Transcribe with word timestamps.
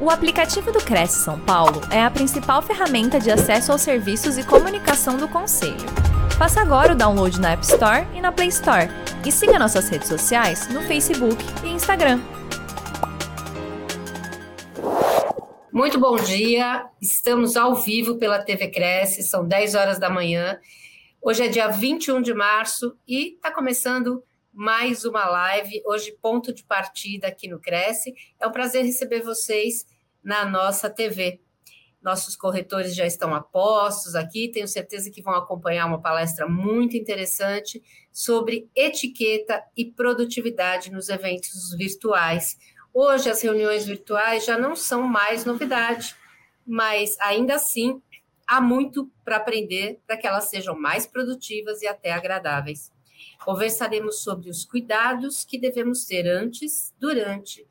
O 0.00 0.10
aplicativo 0.10 0.70
do 0.70 0.78
Cresce 0.78 1.24
São 1.24 1.40
Paulo 1.40 1.80
é 1.90 2.00
a 2.00 2.08
principal 2.08 2.62
ferramenta 2.62 3.18
de 3.18 3.32
acesso 3.32 3.72
aos 3.72 3.82
serviços 3.82 4.38
e 4.38 4.46
comunicação 4.46 5.16
do 5.16 5.26
Conselho. 5.26 5.74
Faça 6.38 6.60
agora 6.60 6.92
o 6.92 6.96
download 6.96 7.40
na 7.40 7.50
App 7.50 7.64
Store 7.64 8.06
e 8.14 8.20
na 8.20 8.30
Play 8.30 8.46
Store. 8.46 8.88
E 9.26 9.32
siga 9.32 9.58
nossas 9.58 9.88
redes 9.88 10.06
sociais 10.06 10.68
no 10.68 10.82
Facebook 10.82 11.44
e 11.64 11.70
Instagram. 11.70 12.20
Muito 15.72 15.98
bom 15.98 16.14
dia, 16.14 16.86
estamos 17.02 17.56
ao 17.56 17.74
vivo 17.74 18.18
pela 18.18 18.38
TV 18.38 18.68
Cresce, 18.68 19.24
são 19.24 19.44
10 19.44 19.74
horas 19.74 19.98
da 19.98 20.08
manhã. 20.08 20.60
Hoje 21.20 21.42
é 21.42 21.48
dia 21.48 21.66
21 21.66 22.22
de 22.22 22.32
março 22.32 22.96
e 23.06 23.34
está 23.34 23.50
começando 23.50 24.22
mais 24.58 25.04
uma 25.04 25.24
live, 25.24 25.80
hoje 25.86 26.10
ponto 26.20 26.52
de 26.52 26.64
partida 26.64 27.28
aqui 27.28 27.46
no 27.46 27.60
Cresce. 27.60 28.12
É 28.40 28.44
um 28.44 28.50
prazer 28.50 28.84
receber 28.84 29.22
vocês 29.22 29.86
na 30.20 30.44
nossa 30.44 30.90
TV. 30.90 31.40
Nossos 32.02 32.34
corretores 32.34 32.92
já 32.92 33.06
estão 33.06 33.32
a 33.32 33.40
postos 33.40 34.16
aqui, 34.16 34.50
tenho 34.50 34.66
certeza 34.66 35.12
que 35.12 35.22
vão 35.22 35.34
acompanhar 35.34 35.86
uma 35.86 36.02
palestra 36.02 36.48
muito 36.48 36.96
interessante 36.96 37.80
sobre 38.12 38.68
etiqueta 38.74 39.62
e 39.76 39.84
produtividade 39.84 40.90
nos 40.90 41.08
eventos 41.08 41.72
virtuais. 41.78 42.58
Hoje 42.92 43.30
as 43.30 43.40
reuniões 43.40 43.86
virtuais 43.86 44.44
já 44.44 44.58
não 44.58 44.74
são 44.74 45.02
mais 45.02 45.44
novidade, 45.44 46.16
mas 46.66 47.16
ainda 47.20 47.54
assim 47.54 48.02
há 48.44 48.60
muito 48.60 49.08
para 49.24 49.36
aprender 49.36 50.00
para 50.04 50.16
que 50.16 50.26
elas 50.26 50.50
sejam 50.50 50.76
mais 50.76 51.06
produtivas 51.06 51.80
e 51.80 51.86
até 51.86 52.10
agradáveis. 52.10 52.97
Conversaremos 53.44 54.22
sobre 54.22 54.50
os 54.50 54.64
cuidados 54.64 55.44
que 55.44 55.58
devemos 55.58 56.04
ter 56.04 56.26
antes, 56.26 56.94
durante 56.98 57.66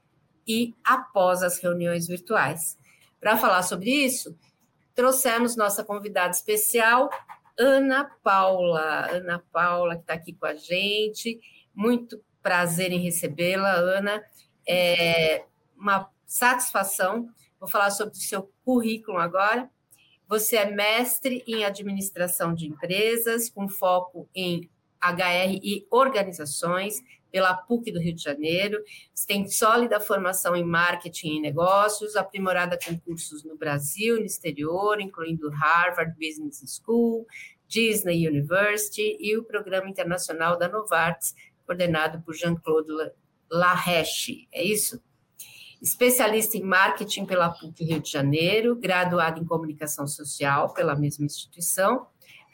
e 0.47 0.73
após 0.83 1.43
as 1.43 1.59
reuniões 1.59 2.07
virtuais. 2.07 2.77
Para 3.19 3.37
falar 3.37 3.63
sobre 3.63 3.89
isso, 3.89 4.37
trouxemos 4.95 5.55
nossa 5.55 5.83
convidada 5.83 6.31
especial, 6.31 7.09
Ana 7.59 8.05
Paula. 8.23 9.09
Ana 9.11 9.43
Paula, 9.51 9.95
que 9.95 10.01
está 10.01 10.13
aqui 10.13 10.33
com 10.33 10.45
a 10.45 10.55
gente. 10.55 11.39
Muito 11.73 12.23
prazer 12.41 12.91
em 12.91 12.99
recebê-la, 12.99 13.73
Ana. 13.73 14.23
É 14.67 15.43
uma 15.75 16.09
satisfação. 16.25 17.29
Vou 17.59 17.67
falar 17.67 17.91
sobre 17.91 18.13
o 18.13 18.21
seu 18.21 18.51
currículo 18.63 19.17
agora. 19.17 19.69
Você 20.27 20.57
é 20.57 20.69
mestre 20.69 21.43
em 21.47 21.63
administração 21.65 22.53
de 22.53 22.67
empresas, 22.67 23.49
com 23.49 23.67
foco 23.67 24.29
em 24.35 24.69
HR 25.01 25.59
e 25.61 25.85
organizações 25.89 27.01
pela 27.31 27.53
PUC 27.53 27.91
do 27.91 27.99
Rio 27.99 28.13
de 28.13 28.23
Janeiro. 28.23 28.81
Tem 29.27 29.47
sólida 29.47 29.99
formação 29.99 30.55
em 30.55 30.63
marketing 30.63 31.37
e 31.37 31.41
negócios, 31.41 32.15
aprimorada 32.15 32.77
com 32.83 32.97
cursos 32.99 33.43
no 33.43 33.57
Brasil 33.57 34.17
e 34.17 34.21
no 34.21 34.25
exterior, 34.25 34.99
incluindo 34.99 35.49
Harvard 35.49 36.13
Business 36.13 36.81
School, 36.81 37.25
Disney 37.67 38.27
University 38.27 39.17
e 39.19 39.37
o 39.37 39.43
Programa 39.43 39.89
Internacional 39.89 40.57
da 40.57 40.67
Novartis, 40.69 41.35
coordenado 41.65 42.21
por 42.21 42.33
Jean-Claude 42.33 42.91
Laheche. 43.51 44.47
É 44.51 44.63
isso? 44.63 45.01
Especialista 45.81 46.57
em 46.57 46.63
marketing 46.63 47.25
pela 47.25 47.49
PUC 47.49 47.83
Rio 47.83 47.99
de 47.99 48.09
Janeiro, 48.09 48.75
graduado 48.75 49.41
em 49.41 49.45
comunicação 49.45 50.07
social 50.07 50.73
pela 50.73 50.95
mesma 50.95 51.25
instituição 51.25 52.07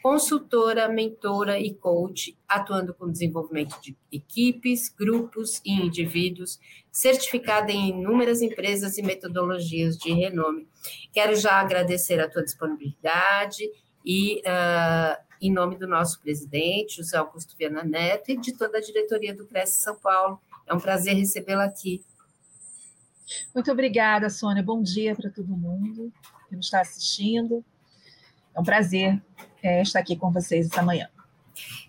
consultora, 0.04 0.86
mentora 0.86 1.58
e 1.58 1.72
coach, 1.72 2.36
atuando 2.46 2.92
com 2.92 3.10
desenvolvimento 3.10 3.80
de 3.80 3.96
equipes, 4.12 4.90
grupos 4.90 5.62
e 5.64 5.72
indivíduos, 5.72 6.60
certificada 6.92 7.72
em 7.72 7.88
inúmeras 7.88 8.42
empresas 8.42 8.98
e 8.98 9.02
metodologias 9.02 9.96
de 9.96 10.12
renome. 10.12 10.68
Quero 11.10 11.34
já 11.34 11.52
agradecer 11.52 12.20
a 12.20 12.28
tua 12.28 12.44
disponibilidade 12.44 13.64
e, 14.04 14.42
uh, 14.42 15.16
em 15.40 15.50
nome 15.50 15.78
do 15.78 15.88
nosso 15.88 16.20
presidente, 16.20 16.98
José 16.98 17.16
Augusto 17.16 17.56
Viana 17.56 17.82
Neto, 17.82 18.30
e 18.30 18.36
de 18.36 18.52
toda 18.52 18.76
a 18.76 18.82
diretoria 18.82 19.34
do 19.34 19.46
Cresce 19.46 19.80
São 19.80 19.96
Paulo. 19.96 20.38
É 20.66 20.74
um 20.74 20.80
prazer 20.80 21.14
recebê-la 21.14 21.64
aqui. 21.64 22.04
Muito 23.54 23.72
obrigada, 23.72 24.28
Sônia. 24.28 24.62
Bom 24.62 24.82
dia 24.82 25.16
para 25.16 25.30
todo 25.30 25.48
mundo 25.48 26.12
que 26.50 26.56
nos 26.56 26.66
está 26.66 26.82
assistindo. 26.82 27.64
É 28.54 28.60
um 28.60 28.64
prazer 28.64 29.20
é, 29.62 29.82
estar 29.82 29.98
aqui 29.98 30.16
com 30.16 30.30
vocês 30.30 30.70
essa 30.70 30.82
manhã. 30.82 31.08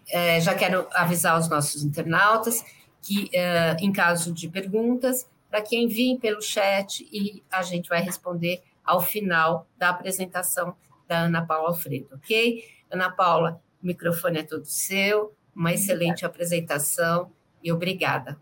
É, 0.09 0.39
já 0.39 0.53
quero 0.53 0.87
avisar 0.93 1.39
os 1.39 1.49
nossos 1.49 1.83
internautas 1.83 2.63
que, 3.01 3.29
é, 3.33 3.75
em 3.79 3.91
caso 3.91 4.33
de 4.33 4.47
perguntas, 4.47 5.29
para 5.49 5.61
que 5.61 5.77
enviem 5.77 6.17
pelo 6.17 6.41
chat 6.41 7.07
e 7.11 7.43
a 7.51 7.61
gente 7.61 7.87
vai 7.87 8.01
responder 8.01 8.61
ao 8.83 9.01
final 9.01 9.67
da 9.77 9.89
apresentação 9.89 10.75
da 11.07 11.19
Ana 11.19 11.45
Paula 11.45 11.69
Alfredo, 11.69 12.15
ok? 12.15 12.63
Ana 12.89 13.09
Paula, 13.09 13.61
o 13.81 13.87
microfone 13.87 14.39
é 14.39 14.43
todo 14.43 14.65
seu, 14.65 15.35
uma 15.55 15.73
excelente 15.73 16.25
apresentação 16.25 17.31
e 17.63 17.71
obrigada. 17.71 18.39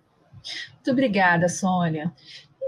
Muito 0.73 0.91
obrigada, 0.91 1.47
Sônia. 1.47 2.13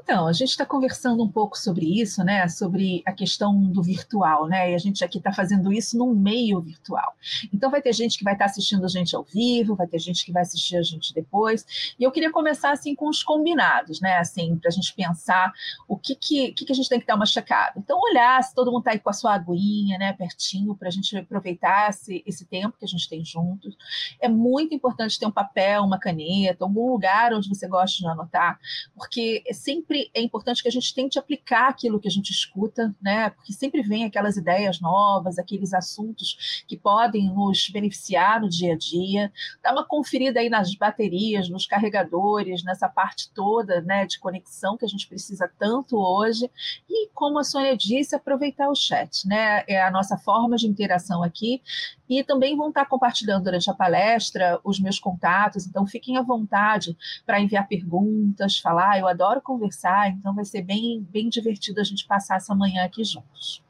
Então, 0.06 0.28
a 0.28 0.34
gente 0.34 0.50
está 0.50 0.64
conversando 0.64 1.24
um 1.24 1.28
pouco 1.28 1.58
sobre 1.58 2.00
isso, 2.00 2.24
né? 2.24 2.48
Sobre 2.48 3.02
a 3.08 3.12
questão 3.12 3.60
do 3.60 3.82
virtual, 3.82 4.46
né? 4.48 4.72
E 4.72 4.76
a 4.76 4.78
gente 4.78 5.04
aqui 5.04 5.18
está 5.18 5.34
fazendo 5.34 5.74
isso 5.74 5.98
num 5.98 6.14
meio 6.14 6.62
virtual. 6.62 7.16
Então, 7.52 7.72
vai 7.72 7.82
ter 7.82 7.92
gente 7.92 8.16
que 8.16 8.24
vai 8.24 8.34
estar 8.34 8.46
tá 8.46 8.52
assistindo 8.52 8.86
a 8.86 8.88
gente 8.88 9.16
ao 9.16 9.24
vivo, 9.24 9.76
vai 9.76 9.88
ter 9.88 9.98
gente 9.98 10.24
que 10.24 10.32
vai 10.32 10.44
assistir 10.44 10.78
a 10.78 10.84
gente 10.84 11.12
depois. 11.12 11.66
E 12.00 12.04
eu 12.04 12.12
queria 12.12 12.32
começar 12.32 12.70
assim 12.70 12.94
com 12.94 13.10
os 13.10 13.24
combinados, 13.24 14.00
né? 14.00 14.20
Assim, 14.20 14.56
para 14.58 14.68
a 14.68 14.72
gente 14.72 14.94
pensar 14.94 15.52
o 15.88 15.98
que 15.98 16.14
que, 16.14 16.52
que 16.52 16.66
que 16.66 16.72
a 16.72 16.76
gente 16.76 16.88
tem 16.88 17.00
que 17.00 17.08
dar 17.08 17.16
uma 17.16 17.26
checada. 17.26 17.74
Então, 17.76 18.00
olhar 18.00 18.44
se 18.44 18.54
todo 18.54 18.72
mundo 18.72 18.82
está 18.82 18.92
aí 18.92 19.00
com 19.00 19.10
a 19.10 19.14
sua 19.14 19.34
aguinha, 19.34 19.98
né? 19.98 20.14
Pertinho, 20.14 20.76
para 20.76 20.90
a 20.90 20.92
gente 20.92 21.18
aproveitar 21.18 21.90
esse, 21.90 22.24
esse 22.28 22.46
tempo 22.46 22.78
que 22.78 22.86
a 22.86 22.88
gente 22.88 23.10
tem 23.10 23.26
juntos. 23.26 23.76
É 24.22 24.30
muito 24.30 24.76
importante 24.76 25.18
ter 25.18 25.26
um 25.26 25.32
papel, 25.32 25.82
uma 25.82 25.98
caneta, 25.98 26.64
algum 26.64 26.92
lugar 26.92 27.34
onde 27.34 27.50
você 27.50 27.68
gosta 27.68 27.98
de 27.98 28.08
anotar, 28.08 28.60
porque 28.94 29.44
é 29.48 29.54
sempre 29.54 29.95
sempre 29.96 30.12
é 30.14 30.22
importante 30.22 30.62
que 30.62 30.68
a 30.68 30.72
gente 30.72 30.94
tente 30.94 31.18
aplicar 31.18 31.70
aquilo 31.70 32.00
que 32.00 32.08
a 32.08 32.12
gente 32.12 32.32
escuta, 32.32 32.94
né? 33.02 33.30
Porque 33.30 33.54
sempre 33.54 33.82
vem 33.82 34.04
aquelas 34.04 34.36
ideias 34.36 34.82
novas, 34.82 35.40
aqueles 35.40 35.74
assuntos 35.74 36.64
que 36.68 36.76
podem 36.76 37.34
nos 37.34 37.70
beneficiar 37.70 38.42
no 38.42 38.50
dia 38.50 38.74
a 38.74 38.78
dia. 38.78 39.32
Dá 39.64 39.72
uma 39.72 39.86
conferida 39.86 40.40
aí 40.40 40.50
nas 40.50 40.74
baterias, 40.76 41.50
nos 41.50 41.66
carregadores, 41.66 42.64
nessa 42.64 42.90
parte 42.90 43.32
toda, 43.34 43.82
né, 43.82 44.06
de 44.06 44.20
conexão 44.20 44.78
que 44.78 44.86
a 44.86 44.88
gente 44.88 45.08
precisa 45.08 45.50
tanto 45.58 45.98
hoje. 45.98 46.50
E 46.90 47.10
como 47.14 47.40
a 47.40 47.44
Sônia 47.44 47.78
disse, 47.78 48.16
aproveitar 48.16 48.70
o 48.70 48.76
chat, 48.76 49.28
né? 49.28 49.64
É 49.68 49.82
a 49.82 49.92
nossa 49.92 50.18
forma 50.18 50.58
de 50.58 50.68
interação 50.68 51.24
aqui 51.24 51.62
e 52.10 52.24
também 52.24 52.56
vão 52.56 52.70
estar 52.70 52.86
compartilhando 52.86 53.46
durante 53.46 53.70
a 53.70 53.74
palestra 53.74 54.60
os 54.64 54.80
meus 54.80 55.00
contatos, 55.00 55.66
então 55.66 55.86
fiquem 55.86 56.18
à 56.18 56.22
vontade 56.22 56.96
para 57.26 57.40
enviar 57.40 57.68
perguntas, 57.68 58.60
falar, 58.60 59.00
eu 59.00 59.08
adoro 59.08 59.42
conversar, 59.42 59.85
então 60.10 60.34
vai 60.34 60.46
ser 60.46 60.62
bem, 60.62 61.06
bem 61.10 61.30
divertido 61.30 61.80
a 61.80 61.84
gente 61.84 62.08
passar 62.08 62.38
essa 62.38 62.56
manhã 62.56 62.84
aqui 62.84 63.04
juntos. 63.04 63.64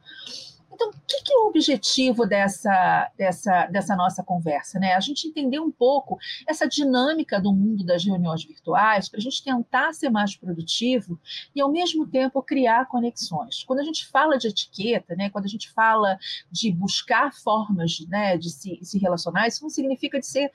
Então, 0.76 0.90
o 0.90 0.94
que, 1.08 1.24
que, 1.24 1.34
é 1.34 1.38
o 1.38 1.48
objetivo 1.48 2.26
dessa, 2.26 3.10
dessa, 3.18 3.66
dessa 3.68 3.96
nossa 3.96 4.22
conversa? 4.22 4.78
Né? 4.78 4.94
A 4.94 5.00
gente 5.00 5.26
entender 5.26 5.58
um 5.58 5.72
pouco 5.72 6.18
essa 6.46 6.68
dinâmica 6.68 7.40
do 7.40 7.54
mundo 7.54 7.86
das 7.86 8.04
reuniões 8.04 8.44
virtuais, 8.44 9.08
para 9.08 9.20
a 9.20 9.22
gente 9.22 9.42
tentar 9.42 9.94
ser 9.94 10.10
mais 10.10 10.36
produtivo 10.36 11.18
e, 11.56 11.62
ao 11.62 11.72
mesmo 11.72 12.06
tempo, 12.06 12.44
criar 12.44 12.88
conexões. 12.88 13.64
Quando 13.64 13.80
a 13.80 13.84
gente 13.84 14.06
fala 14.06 14.38
de 14.38 14.50
etiqueta, 14.50 15.16
né, 15.16 15.30
quando 15.30 15.46
a 15.46 15.50
gente 15.50 15.72
fala 15.72 16.20
de 16.52 16.72
buscar 16.74 17.34
formas 17.34 18.06
né, 18.10 18.38
de 18.38 18.50
se, 18.50 18.78
se 18.82 19.00
relacionar, 19.00 19.48
isso 19.48 19.64
não 19.64 19.70
significa 19.70 20.20
de 20.20 20.28
ser 20.28 20.52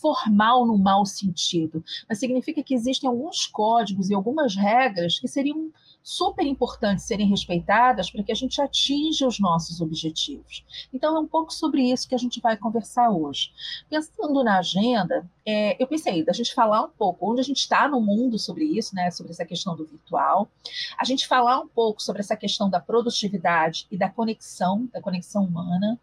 formal 0.00 0.66
no 0.66 0.78
mau 0.78 1.04
sentido, 1.04 1.84
mas 2.08 2.18
significa 2.18 2.62
que 2.62 2.74
existem 2.74 3.08
alguns 3.08 3.46
códigos 3.46 4.10
e 4.10 4.14
algumas 4.14 4.56
regras 4.56 5.18
que 5.18 5.28
seriam 5.28 5.70
super 6.02 6.46
importantes 6.46 7.04
serem 7.04 7.28
respeitadas 7.28 8.10
para 8.10 8.22
que 8.22 8.32
a 8.32 8.34
gente 8.34 8.60
atinja 8.60 9.26
os 9.26 9.38
nossos 9.38 9.80
objetivos. 9.80 10.64
Então, 10.92 11.16
é 11.16 11.20
um 11.20 11.26
pouco 11.26 11.52
sobre 11.52 11.82
isso 11.82 12.08
que 12.08 12.14
a 12.14 12.18
gente 12.18 12.40
vai 12.40 12.56
conversar 12.56 13.10
hoje. 13.10 13.52
Pensando 13.88 14.42
na 14.42 14.58
agenda, 14.58 15.28
é, 15.44 15.80
eu 15.82 15.86
pensei 15.86 16.24
da 16.24 16.32
gente 16.32 16.54
falar 16.54 16.82
um 16.84 16.90
pouco 16.90 17.30
onde 17.30 17.40
a 17.40 17.44
gente 17.44 17.58
está 17.58 17.86
no 17.86 18.00
mundo 18.00 18.38
sobre 18.38 18.64
isso, 18.64 18.94
né, 18.94 19.10
sobre 19.10 19.32
essa 19.32 19.44
questão 19.44 19.76
do 19.76 19.84
virtual, 19.84 20.48
a 20.98 21.04
gente 21.04 21.26
falar 21.26 21.60
um 21.60 21.68
pouco 21.68 22.02
sobre 22.02 22.20
essa 22.20 22.36
questão 22.36 22.70
da 22.70 22.80
produtividade 22.80 23.86
e 23.90 23.96
da 23.96 24.08
conexão, 24.08 24.88
da 24.92 25.00
conexão 25.00 25.44
humana, 25.44 25.98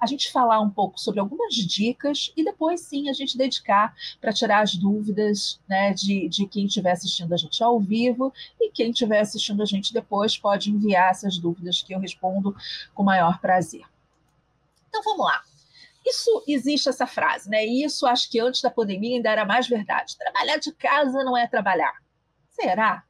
a 0.00 0.06
gente 0.06 0.30
falar 0.30 0.60
um 0.60 0.70
pouco 0.70 1.00
sobre 1.00 1.20
algumas 1.20 1.54
dicas 1.54 2.32
e 2.36 2.44
depois 2.44 2.80
sim 2.80 3.08
a 3.08 3.12
gente 3.12 3.36
dedicar 3.36 3.94
para 4.20 4.32
tirar 4.32 4.62
as 4.62 4.74
dúvidas 4.74 5.60
né, 5.68 5.92
de, 5.92 6.28
de 6.28 6.46
quem 6.46 6.66
estiver 6.66 6.92
assistindo 6.92 7.32
a 7.32 7.36
gente 7.36 7.62
ao 7.62 7.80
vivo 7.80 8.32
e 8.60 8.70
quem 8.70 8.90
estiver 8.90 9.20
assistindo 9.20 9.62
a 9.62 9.66
gente 9.66 9.92
depois 9.92 10.36
pode 10.36 10.70
enviar 10.70 11.10
essas 11.10 11.38
dúvidas 11.38 11.82
que 11.82 11.94
eu 11.94 11.98
respondo 11.98 12.54
com 12.94 13.02
maior 13.02 13.40
prazer. 13.40 13.84
Então 14.88 15.02
vamos 15.02 15.26
lá. 15.26 15.42
Isso 16.06 16.42
existe 16.46 16.88
essa 16.88 17.06
frase, 17.06 17.50
né? 17.50 17.66
E 17.66 17.84
isso 17.84 18.06
acho 18.06 18.30
que 18.30 18.40
antes 18.40 18.62
da 18.62 18.70
pandemia 18.70 19.16
ainda 19.16 19.30
era 19.30 19.44
mais 19.44 19.68
verdade. 19.68 20.16
Trabalhar 20.16 20.56
de 20.56 20.72
casa 20.72 21.22
não 21.22 21.36
é 21.36 21.46
trabalhar. 21.46 21.92
Será? 22.48 23.04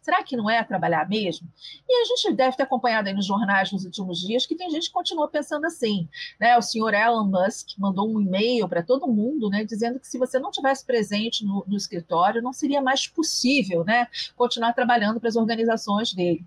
Será 0.00 0.22
que 0.22 0.36
não 0.36 0.48
é 0.48 0.62
trabalhar 0.64 1.08
mesmo? 1.08 1.48
E 1.88 2.02
a 2.02 2.04
gente 2.04 2.34
deve 2.34 2.56
ter 2.56 2.62
acompanhado 2.62 3.08
aí 3.08 3.14
nos 3.14 3.26
jornais 3.26 3.72
nos 3.72 3.84
últimos 3.84 4.20
dias 4.20 4.46
que 4.46 4.54
tem 4.54 4.70
gente 4.70 4.88
que 4.88 4.92
continua 4.92 5.28
pensando 5.28 5.66
assim. 5.66 6.08
Né? 6.40 6.56
O 6.56 6.62
senhor 6.62 6.94
Elon 6.94 7.26
Musk 7.26 7.70
mandou 7.78 8.08
um 8.08 8.20
e-mail 8.20 8.68
para 8.68 8.82
todo 8.82 9.06
mundo, 9.06 9.48
né, 9.48 9.64
dizendo 9.64 10.00
que 10.00 10.06
se 10.06 10.18
você 10.18 10.38
não 10.38 10.50
tivesse 10.50 10.84
presente 10.84 11.44
no, 11.44 11.64
no 11.66 11.76
escritório, 11.76 12.42
não 12.42 12.52
seria 12.52 12.80
mais 12.80 13.06
possível 13.06 13.84
né, 13.84 14.06
continuar 14.36 14.72
trabalhando 14.72 15.20
para 15.20 15.28
as 15.28 15.36
organizações 15.36 16.12
dele. 16.12 16.44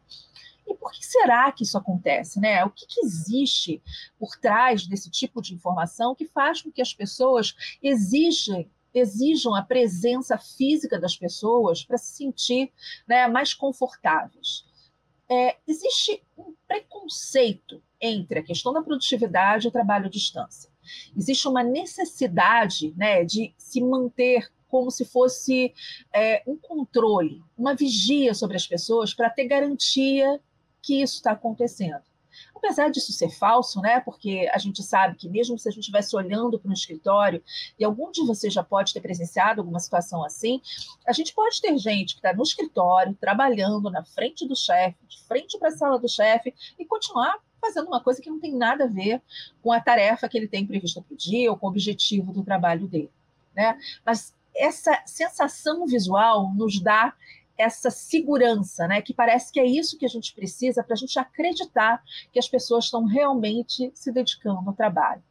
E 0.67 0.75
por 0.75 0.91
que 0.91 1.05
será 1.05 1.51
que 1.51 1.63
isso 1.63 1.77
acontece? 1.77 2.39
Né? 2.39 2.63
O 2.63 2.69
que, 2.69 2.85
que, 2.85 3.01
existe 3.01 3.81
por 4.17 4.37
trás 4.37 4.87
desse 4.87 5.09
tipo 5.09 5.41
de 5.41 5.53
informação 5.53 6.15
que 6.15 6.25
faz 6.25 6.61
com 6.61 6.71
que 6.71 6.81
as 6.81 6.93
pessoas 6.93 7.53
exijam 7.81 8.65
exijam 8.93 9.55
a 9.55 9.61
presença 9.61 10.37
física 10.37 10.99
das 10.99 11.15
pessoas 11.15 11.83
para 11.83 11.97
se 11.97 12.15
sentir 12.15 12.71
né, 13.07 13.27
mais 13.27 13.53
confortáveis. 13.53 14.65
É, 15.29 15.57
existe 15.65 16.21
um 16.37 16.53
preconceito 16.67 17.81
entre 17.99 18.39
a 18.39 18.43
questão 18.43 18.73
da 18.73 18.81
produtividade 18.81 19.65
e 19.65 19.69
o 19.69 19.71
trabalho 19.71 20.07
à 20.07 20.09
distância. 20.09 20.69
Existe 21.15 21.47
uma 21.47 21.63
necessidade 21.63 22.93
né, 22.97 23.23
de 23.23 23.53
se 23.57 23.79
manter 23.81 24.51
como 24.67 24.89
se 24.89 25.05
fosse 25.05 25.73
é, 26.13 26.41
um 26.47 26.57
controle, 26.57 27.43
uma 27.57 27.75
vigia 27.75 28.33
sobre 28.33 28.55
as 28.55 28.65
pessoas 28.65 29.13
para 29.13 29.29
ter 29.29 29.45
garantia 29.45 30.39
que 30.81 31.01
isso 31.01 31.15
está 31.15 31.31
acontecendo. 31.31 32.10
Apesar 32.63 32.91
disso 32.91 33.11
ser 33.11 33.29
falso, 33.29 33.81
né? 33.81 33.99
Porque 34.01 34.47
a 34.53 34.59
gente 34.59 34.83
sabe 34.83 35.15
que 35.15 35.27
mesmo 35.27 35.57
se 35.57 35.67
a 35.67 35.71
gente 35.71 35.81
estivesse 35.81 36.15
olhando 36.15 36.59
para 36.59 36.69
um 36.69 36.73
escritório, 36.73 37.43
e 37.79 37.83
algum 37.83 38.11
de 38.11 38.23
vocês 38.23 38.53
já 38.53 38.63
pode 38.63 38.93
ter 38.93 39.01
presenciado 39.01 39.61
alguma 39.61 39.79
situação 39.79 40.23
assim, 40.23 40.61
a 41.07 41.11
gente 41.11 41.33
pode 41.33 41.59
ter 41.59 41.75
gente 41.79 42.13
que 42.13 42.19
está 42.19 42.31
no 42.33 42.43
escritório, 42.43 43.17
trabalhando 43.19 43.89
na 43.89 44.03
frente 44.03 44.47
do 44.47 44.55
chefe, 44.55 44.95
de 45.07 45.19
frente 45.23 45.57
para 45.57 45.69
a 45.69 45.71
sala 45.71 45.97
do 45.97 46.07
chefe, 46.07 46.53
e 46.77 46.85
continuar 46.85 47.39
fazendo 47.59 47.87
uma 47.87 48.01
coisa 48.01 48.21
que 48.21 48.29
não 48.29 48.39
tem 48.39 48.55
nada 48.55 48.83
a 48.83 48.87
ver 48.87 49.21
com 49.63 49.71
a 49.71 49.79
tarefa 49.79 50.29
que 50.29 50.37
ele 50.37 50.47
tem 50.47 50.65
prevista 50.65 51.01
para 51.01 51.13
o 51.13 51.17
dia 51.17 51.49
ou 51.49 51.57
com 51.57 51.65
o 51.65 51.69
objetivo 51.69 52.31
do 52.31 52.43
trabalho 52.43 52.87
dele. 52.87 53.11
Né? 53.55 53.77
Mas 54.05 54.35
essa 54.55 55.01
sensação 55.05 55.85
visual 55.87 56.53
nos 56.53 56.79
dá 56.79 57.13
essa 57.57 57.89
segurança, 57.89 58.87
né? 58.87 59.01
Que 59.01 59.13
parece 59.13 59.51
que 59.51 59.59
é 59.59 59.65
isso 59.65 59.97
que 59.97 60.05
a 60.05 60.09
gente 60.09 60.33
precisa 60.33 60.83
para 60.83 60.93
a 60.93 60.97
gente 60.97 61.17
acreditar 61.19 62.03
que 62.31 62.39
as 62.39 62.47
pessoas 62.47 62.85
estão 62.85 63.05
realmente 63.05 63.91
se 63.93 64.11
dedicando 64.11 64.67
ao 64.67 64.73
trabalho. 64.73 65.21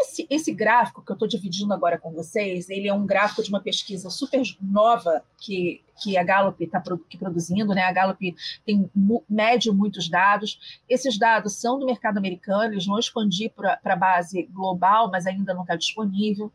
Esse, 0.00 0.26
esse 0.30 0.52
gráfico 0.52 1.02
que 1.04 1.10
eu 1.10 1.14
estou 1.14 1.26
dividindo 1.26 1.74
agora 1.74 1.98
com 1.98 2.12
vocês, 2.12 2.70
ele 2.70 2.86
é 2.86 2.94
um 2.94 3.04
gráfico 3.04 3.42
de 3.42 3.48
uma 3.48 3.60
pesquisa 3.60 4.08
super 4.10 4.40
nova 4.60 5.24
que, 5.38 5.82
que 6.00 6.16
a 6.16 6.22
Gallup 6.22 6.62
está 6.62 6.80
produzindo, 7.18 7.74
né? 7.74 7.82
A 7.82 7.92
Gallup 7.92 8.36
tem 8.64 8.88
mede 9.28 9.72
muitos 9.72 10.08
dados. 10.08 10.80
Esses 10.88 11.18
dados 11.18 11.54
são 11.54 11.80
do 11.80 11.86
mercado 11.86 12.16
americano, 12.16 12.74
eles 12.74 12.86
vão 12.86 12.98
expandir 12.98 13.50
para 13.50 13.80
a 13.82 13.96
base 13.96 14.44
global, 14.52 15.10
mas 15.10 15.26
ainda 15.26 15.52
não 15.52 15.62
está 15.62 15.74
disponível. 15.74 16.52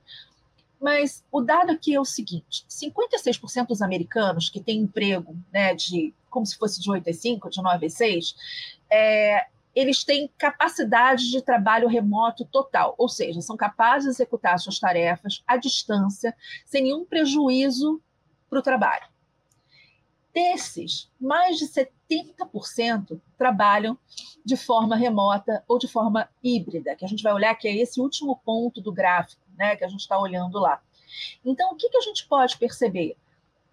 Mas 0.83 1.23
o 1.31 1.39
dado 1.39 1.71
aqui 1.71 1.95
é 1.95 1.99
o 1.99 2.03
seguinte: 2.03 2.65
56% 2.69 3.67
dos 3.67 3.81
americanos 3.81 4.49
que 4.49 4.59
têm 4.59 4.81
emprego 4.81 5.33
né, 5.49 5.73
de 5.73 6.13
como 6.29 6.45
se 6.45 6.57
fosse 6.57 6.81
de 6.81 6.91
8 6.91 7.09
a 7.09 7.13
5, 7.13 7.49
de 7.49 7.63
9 7.63 7.85
a 7.85 7.89
6, 7.89 8.35
é, 8.91 9.45
eles 9.73 10.03
têm 10.03 10.29
capacidade 10.37 11.31
de 11.31 11.41
trabalho 11.41 11.87
remoto 11.87 12.43
total, 12.43 12.95
ou 12.97 13.07
seja, 13.07 13.39
são 13.39 13.55
capazes 13.55 14.03
de 14.03 14.09
executar 14.09 14.59
suas 14.59 14.77
tarefas 14.77 15.41
à 15.47 15.55
distância, 15.55 16.35
sem 16.65 16.83
nenhum 16.83 17.05
prejuízo 17.05 18.01
para 18.49 18.59
o 18.59 18.63
trabalho. 18.63 19.05
Desses, 20.33 21.09
mais 21.21 21.59
de 21.59 21.67
70% 21.67 23.21
trabalham 23.37 23.97
de 24.43 24.57
forma 24.57 24.97
remota 24.97 25.63
ou 25.65 25.77
de 25.77 25.87
forma 25.87 26.27
híbrida, 26.43 26.95
que 26.95 27.05
a 27.05 27.07
gente 27.07 27.23
vai 27.23 27.31
olhar 27.31 27.55
que 27.55 27.69
é 27.69 27.77
esse 27.77 28.01
último 28.01 28.35
ponto 28.43 28.81
do 28.81 28.91
gráfico 28.91 29.42
né, 29.57 29.75
que 29.75 29.83
a 29.83 29.87
gente 29.87 30.01
está 30.01 30.19
olhando 30.19 30.59
lá. 30.59 30.81
Então, 31.43 31.71
o 31.71 31.75
que, 31.75 31.89
que 31.89 31.97
a 31.97 32.01
gente 32.01 32.27
pode 32.27 32.57
perceber? 32.57 33.15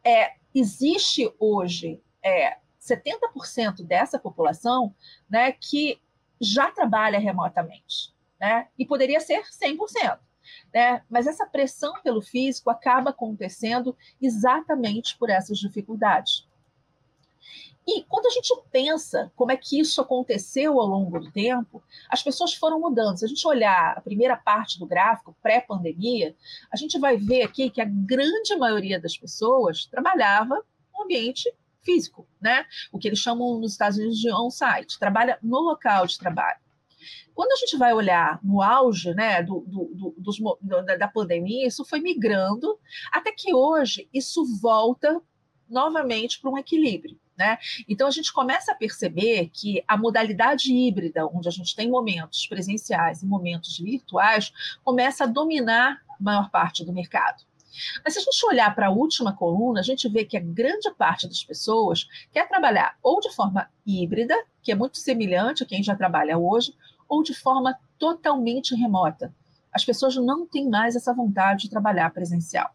É, 0.05 0.35
existe 0.55 1.33
hoje 1.39 2.01
é, 2.23 2.59
70% 2.81 3.83
dessa 3.85 4.19
população 4.19 4.95
né, 5.29 5.53
que 5.53 6.01
já 6.41 6.71
trabalha 6.71 7.19
remotamente, 7.19 8.15
né, 8.41 8.69
e 8.79 8.87
poderia 8.87 9.21
ser 9.21 9.43
100%. 9.43 10.19
Né? 10.73 11.03
Mas 11.09 11.27
essa 11.27 11.47
pressão 11.47 12.01
pelo 12.03 12.23
físico 12.23 12.71
acaba 12.71 13.11
acontecendo 13.11 13.97
exatamente 14.21 15.17
por 15.19 15.29
essas 15.29 15.59
dificuldades. 15.59 16.49
E 17.93 18.05
quando 18.05 18.27
a 18.27 18.31
gente 18.31 18.55
pensa 18.71 19.33
como 19.35 19.51
é 19.51 19.57
que 19.57 19.81
isso 19.81 20.01
aconteceu 20.01 20.79
ao 20.79 20.87
longo 20.87 21.19
do 21.19 21.33
tempo, 21.33 21.83
as 22.09 22.23
pessoas 22.23 22.55
foram 22.55 22.79
mudando. 22.79 23.19
Se 23.19 23.25
a 23.25 23.29
gente 23.29 23.45
olhar 23.49 23.99
a 23.99 24.01
primeira 24.01 24.37
parte 24.37 24.79
do 24.79 24.87
gráfico, 24.87 25.37
pré-pandemia, 25.43 26.37
a 26.73 26.77
gente 26.77 27.01
vai 27.01 27.17
ver 27.17 27.43
aqui 27.43 27.69
que 27.69 27.81
a 27.81 27.85
grande 27.85 28.55
maioria 28.55 29.01
das 29.01 29.17
pessoas 29.17 29.87
trabalhava 29.87 30.65
no 30.95 31.03
ambiente 31.03 31.53
físico, 31.83 32.29
né? 32.41 32.65
O 32.93 32.99
que 32.99 33.09
eles 33.09 33.19
chamam 33.19 33.59
nos 33.59 33.73
Estados 33.73 33.99
Unidos 33.99 34.21
de 34.21 34.33
on-site, 34.33 34.97
trabalha 34.97 35.37
no 35.43 35.59
local 35.59 36.07
de 36.07 36.17
trabalho. 36.17 36.61
Quando 37.35 37.51
a 37.51 37.57
gente 37.57 37.77
vai 37.77 37.93
olhar 37.93 38.39
no 38.41 38.63
auge 38.63 39.13
né, 39.15 39.43
do, 39.43 39.65
do, 39.67 39.91
do, 39.95 40.15
dos, 40.17 40.37
da 40.97 41.09
pandemia, 41.09 41.67
isso 41.67 41.85
foi 41.85 41.99
migrando, 41.99 42.79
até 43.11 43.33
que 43.33 43.53
hoje 43.53 44.09
isso 44.15 44.45
volta 44.61 45.21
novamente 45.69 46.41
para 46.41 46.51
um 46.51 46.59
equilíbrio. 46.59 47.19
Né? 47.41 47.57
Então 47.89 48.07
a 48.07 48.11
gente 48.11 48.31
começa 48.35 48.71
a 48.71 48.75
perceber 48.75 49.49
que 49.51 49.83
a 49.89 49.97
modalidade 49.97 50.71
híbrida, 50.75 51.27
onde 51.27 51.49
a 51.49 51.51
gente 51.51 51.75
tem 51.75 51.89
momentos 51.89 52.47
presenciais 52.47 53.23
e 53.23 53.27
momentos 53.27 53.79
virtuais, 53.79 54.53
começa 54.85 55.25
a 55.25 55.27
dominar 55.27 56.03
a 56.07 56.23
maior 56.23 56.51
parte 56.51 56.85
do 56.85 56.93
mercado. 56.93 57.43
Mas 58.05 58.13
se 58.13 58.21
a 58.21 58.23
gente 58.23 58.45
olhar 58.45 58.75
para 58.75 58.89
a 58.89 58.91
última 58.91 59.33
coluna, 59.33 59.81
a 59.81 59.83
gente 59.83 60.07
vê 60.07 60.23
que 60.23 60.37
a 60.37 60.41
grande 60.41 60.93
parte 60.99 61.27
das 61.27 61.43
pessoas 61.43 62.07
quer 62.31 62.47
trabalhar 62.47 62.99
ou 63.03 63.21
de 63.21 63.35
forma 63.35 63.71
híbrida, 63.87 64.35
que 64.63 64.71
é 64.71 64.75
muito 64.75 64.99
semelhante 64.99 65.63
a 65.63 65.67
quem 65.67 65.83
já 65.83 65.97
trabalha 65.97 66.37
hoje, 66.37 66.75
ou 67.09 67.23
de 67.23 67.33
forma 67.33 67.75
totalmente 67.99 68.75
remota. 68.75 69.35
As 69.73 69.83
pessoas 69.83 70.15
não 70.17 70.47
têm 70.47 70.69
mais 70.69 70.95
essa 70.95 71.15
vontade 71.15 71.63
de 71.63 71.71
trabalhar 71.71 72.13
presencial. 72.13 72.71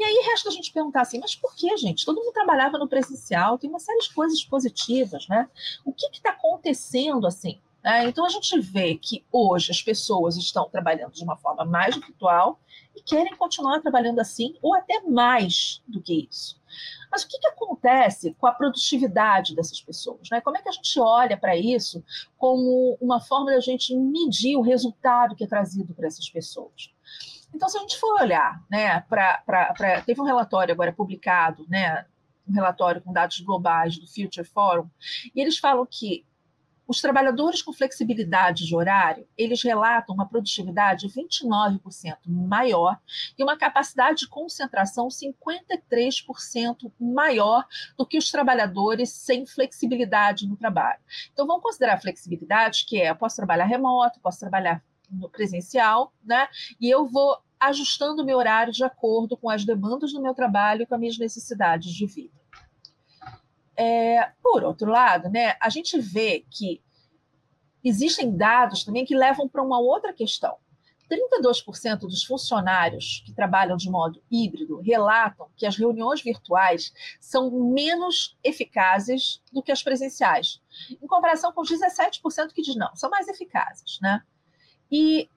E 0.00 0.02
aí 0.02 0.24
resta 0.30 0.48
a 0.48 0.52
gente 0.52 0.72
perguntar 0.72 1.02
assim, 1.02 1.18
mas 1.20 1.34
por 1.34 1.54
que, 1.54 1.76
gente? 1.76 2.06
Todo 2.06 2.16
mundo 2.16 2.32
trabalhava 2.32 2.78
no 2.78 2.88
presencial, 2.88 3.58
tem 3.58 3.68
uma 3.68 3.78
série 3.78 4.00
de 4.00 4.14
coisas 4.14 4.42
positivas, 4.42 5.28
né? 5.28 5.46
O 5.84 5.92
que 5.92 6.06
está 6.06 6.30
acontecendo 6.30 7.26
assim? 7.26 7.60
Né? 7.84 8.06
Então 8.06 8.24
a 8.24 8.30
gente 8.30 8.58
vê 8.58 8.94
que 8.94 9.22
hoje 9.30 9.70
as 9.70 9.82
pessoas 9.82 10.38
estão 10.38 10.70
trabalhando 10.70 11.12
de 11.12 11.22
uma 11.22 11.36
forma 11.36 11.66
mais 11.66 11.94
virtual 11.96 12.58
e 12.96 13.02
querem 13.02 13.36
continuar 13.36 13.82
trabalhando 13.82 14.20
assim, 14.20 14.56
ou 14.62 14.74
até 14.74 15.02
mais 15.02 15.82
do 15.86 16.00
que 16.00 16.26
isso. 16.30 16.58
Mas 17.12 17.24
o 17.24 17.28
que, 17.28 17.38
que 17.38 17.48
acontece 17.48 18.34
com 18.38 18.46
a 18.46 18.52
produtividade 18.52 19.54
dessas 19.54 19.82
pessoas? 19.82 20.30
Né? 20.30 20.40
Como 20.40 20.56
é 20.56 20.62
que 20.62 20.68
a 20.70 20.72
gente 20.72 20.98
olha 20.98 21.36
para 21.36 21.54
isso 21.54 22.02
como 22.38 22.96
uma 23.02 23.20
forma 23.20 23.50
da 23.50 23.60
gente 23.60 23.94
medir 23.94 24.56
o 24.56 24.62
resultado 24.62 25.36
que 25.36 25.44
é 25.44 25.46
trazido 25.46 25.92
para 25.92 26.06
essas 26.06 26.30
pessoas? 26.30 26.90
Então, 27.54 27.68
se 27.68 27.76
a 27.76 27.80
gente 27.80 27.98
for 27.98 28.20
olhar, 28.20 28.62
né, 28.70 29.00
para. 29.00 30.02
Teve 30.04 30.20
um 30.20 30.24
relatório 30.24 30.72
agora 30.72 30.92
publicado, 30.92 31.66
né, 31.68 32.06
um 32.48 32.52
relatório 32.52 33.00
com 33.00 33.12
dados 33.12 33.40
globais 33.40 33.98
do 33.98 34.06
Future 34.06 34.46
Forum, 34.46 34.88
e 35.34 35.40
eles 35.40 35.58
falam 35.58 35.86
que 35.88 36.24
os 36.90 37.00
trabalhadores 37.00 37.62
com 37.62 37.72
flexibilidade 37.72 38.66
de 38.66 38.74
horário, 38.74 39.24
eles 39.38 39.62
relatam 39.62 40.12
uma 40.12 40.26
produtividade 40.26 41.06
29% 41.06 42.16
maior 42.26 42.98
e 43.38 43.44
uma 43.44 43.56
capacidade 43.56 44.18
de 44.18 44.28
concentração 44.28 45.06
53% 45.06 46.90
maior 46.98 47.64
do 47.96 48.04
que 48.04 48.18
os 48.18 48.28
trabalhadores 48.28 49.10
sem 49.10 49.46
flexibilidade 49.46 50.48
no 50.48 50.56
trabalho. 50.56 50.98
Então, 51.32 51.46
vamos 51.46 51.62
considerar 51.62 51.94
a 51.94 52.00
flexibilidade, 52.00 52.84
que 52.84 53.00
é, 53.00 53.10
eu 53.10 53.16
posso 53.16 53.36
trabalhar 53.36 53.66
remoto, 53.66 54.18
posso 54.18 54.40
trabalhar 54.40 54.82
no 55.10 55.28
presencial, 55.28 56.12
né? 56.24 56.48
E 56.80 56.88
eu 56.88 57.06
vou 57.06 57.38
ajustando 57.58 58.22
o 58.22 58.24
meu 58.24 58.38
horário 58.38 58.72
de 58.72 58.82
acordo 58.82 59.36
com 59.36 59.50
as 59.50 59.64
demandas 59.64 60.12
do 60.12 60.22
meu 60.22 60.34
trabalho 60.34 60.82
e 60.82 60.86
com 60.86 60.94
as 60.94 61.00
minhas 61.00 61.18
necessidades 61.18 61.92
de 61.92 62.06
vida. 62.06 62.40
É, 63.76 64.32
por 64.42 64.64
outro 64.64 64.90
lado, 64.90 65.28
né, 65.28 65.56
a 65.60 65.68
gente 65.68 65.98
vê 65.98 66.44
que 66.50 66.82
existem 67.84 68.36
dados 68.36 68.84
também 68.84 69.04
que 69.04 69.16
levam 69.16 69.48
para 69.48 69.62
uma 69.62 69.78
outra 69.78 70.12
questão. 70.12 70.56
32% 71.10 72.00
dos 72.00 72.22
funcionários 72.22 73.22
que 73.26 73.32
trabalham 73.32 73.76
de 73.76 73.90
modo 73.90 74.22
híbrido 74.30 74.80
relatam 74.80 75.48
que 75.56 75.66
as 75.66 75.76
reuniões 75.76 76.22
virtuais 76.22 76.92
são 77.18 77.50
menos 77.50 78.38
eficazes 78.44 79.42
do 79.52 79.62
que 79.62 79.72
as 79.72 79.82
presenciais, 79.82 80.62
em 80.90 81.06
comparação 81.08 81.52
com 81.52 81.62
os 81.62 81.70
17% 81.70 82.52
que 82.54 82.62
diz 82.62 82.76
não, 82.76 82.94
são 82.94 83.10
mais 83.10 83.26
eficazes, 83.26 83.98
né? 84.00 84.22
E, 84.90 85.28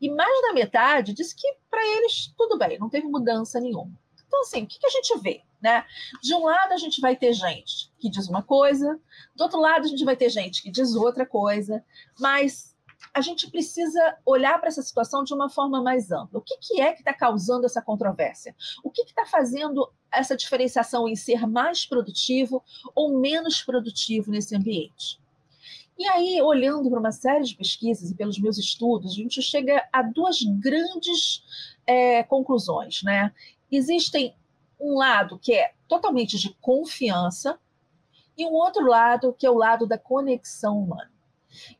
e 0.00 0.10
mais 0.10 0.42
da 0.42 0.52
metade 0.52 1.12
disse 1.12 1.34
que 1.34 1.46
para 1.70 1.84
eles 1.96 2.32
tudo 2.36 2.58
bem, 2.58 2.78
não 2.78 2.88
teve 2.88 3.06
mudança 3.06 3.60
nenhuma. 3.60 3.92
Então, 4.26 4.40
assim, 4.40 4.64
o 4.64 4.66
que, 4.66 4.78
que 4.78 4.86
a 4.86 4.90
gente 4.90 5.18
vê? 5.18 5.42
Né? 5.62 5.84
De 6.22 6.34
um 6.34 6.44
lado, 6.44 6.72
a 6.72 6.76
gente 6.76 7.00
vai 7.00 7.16
ter 7.16 7.32
gente 7.32 7.92
que 7.98 8.10
diz 8.10 8.28
uma 8.28 8.42
coisa, 8.42 9.00
do 9.34 9.42
outro 9.42 9.60
lado, 9.60 9.84
a 9.84 9.88
gente 9.88 10.04
vai 10.04 10.16
ter 10.16 10.28
gente 10.28 10.62
que 10.62 10.70
diz 10.70 10.94
outra 10.94 11.24
coisa, 11.24 11.84
mas 12.18 12.76
a 13.14 13.20
gente 13.20 13.50
precisa 13.50 14.16
olhar 14.24 14.58
para 14.58 14.68
essa 14.68 14.82
situação 14.82 15.24
de 15.24 15.32
uma 15.32 15.48
forma 15.48 15.82
mais 15.82 16.10
ampla. 16.10 16.38
O 16.38 16.42
que, 16.42 16.58
que 16.58 16.80
é 16.80 16.92
que 16.92 17.00
está 17.00 17.14
causando 17.14 17.64
essa 17.64 17.80
controvérsia? 17.80 18.54
O 18.84 18.90
que 18.90 19.02
está 19.02 19.24
fazendo 19.24 19.90
essa 20.12 20.36
diferenciação 20.36 21.08
em 21.08 21.16
ser 21.16 21.46
mais 21.46 21.86
produtivo 21.86 22.62
ou 22.94 23.18
menos 23.18 23.62
produtivo 23.62 24.30
nesse 24.30 24.54
ambiente? 24.54 25.18
E 25.98 26.06
aí, 26.06 26.42
olhando 26.42 26.90
para 26.90 27.00
uma 27.00 27.12
série 27.12 27.44
de 27.44 27.56
pesquisas 27.56 28.10
e 28.10 28.14
pelos 28.14 28.38
meus 28.38 28.58
estudos, 28.58 29.12
a 29.12 29.14
gente 29.14 29.40
chega 29.40 29.88
a 29.92 30.02
duas 30.02 30.42
grandes 30.42 31.42
é, 31.86 32.22
conclusões. 32.22 33.02
Né? 33.02 33.32
Existem 33.70 34.34
um 34.78 34.98
lado 34.98 35.38
que 35.38 35.54
é 35.54 35.72
totalmente 35.88 36.38
de 36.38 36.54
confiança 36.60 37.58
e 38.36 38.44
um 38.44 38.52
outro 38.52 38.86
lado 38.86 39.34
que 39.38 39.46
é 39.46 39.50
o 39.50 39.56
lado 39.56 39.86
da 39.86 39.96
conexão 39.96 40.78
humana. 40.78 41.10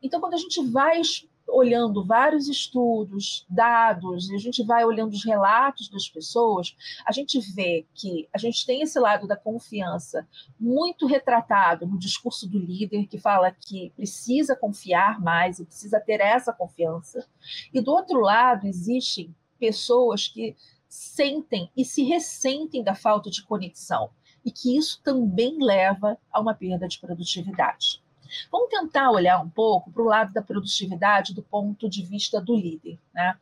Então, 0.02 0.20
quando 0.20 0.34
a 0.34 0.38
gente 0.38 0.64
vai 0.64 1.02
olhando 1.48 2.04
vários 2.04 2.48
estudos, 2.48 3.46
dados, 3.48 4.28
e 4.30 4.34
a 4.34 4.38
gente 4.38 4.62
vai 4.62 4.84
olhando 4.84 5.12
os 5.12 5.24
relatos 5.24 5.88
das 5.88 6.08
pessoas, 6.08 6.76
a 7.06 7.12
gente 7.12 7.38
vê 7.54 7.86
que 7.94 8.28
a 8.32 8.38
gente 8.38 8.66
tem 8.66 8.82
esse 8.82 8.98
lado 8.98 9.26
da 9.26 9.36
confiança 9.36 10.26
muito 10.58 11.06
retratado 11.06 11.86
no 11.86 11.98
discurso 11.98 12.48
do 12.48 12.58
líder, 12.58 13.06
que 13.06 13.18
fala 13.18 13.50
que 13.50 13.92
precisa 13.96 14.56
confiar 14.56 15.20
mais 15.20 15.58
e 15.58 15.64
precisa 15.64 16.00
ter 16.00 16.20
essa 16.20 16.52
confiança. 16.52 17.26
E 17.72 17.80
do 17.80 17.92
outro 17.92 18.20
lado, 18.20 18.66
existem 18.66 19.34
pessoas 19.58 20.28
que 20.28 20.56
sentem 20.88 21.70
e 21.76 21.84
se 21.84 22.02
ressentem 22.04 22.82
da 22.82 22.94
falta 22.94 23.30
de 23.30 23.42
conexão, 23.42 24.10
e 24.44 24.50
que 24.50 24.76
isso 24.76 25.00
também 25.02 25.58
leva 25.60 26.18
a 26.30 26.40
uma 26.40 26.54
perda 26.54 26.86
de 26.86 26.98
produtividade. 26.98 28.02
Vamos 28.50 28.70
tentar 28.70 29.10
olhar 29.10 29.40
um 29.42 29.48
pouco 29.48 29.90
para 29.90 30.02
o 30.02 30.06
lado 30.06 30.32
da 30.32 30.42
produtividade 30.42 31.34
do 31.34 31.42
ponto 31.42 31.88
de 31.88 32.02
vista 32.04 32.40
do 32.40 32.54
líder. 32.54 32.98
Né? 33.14 33.36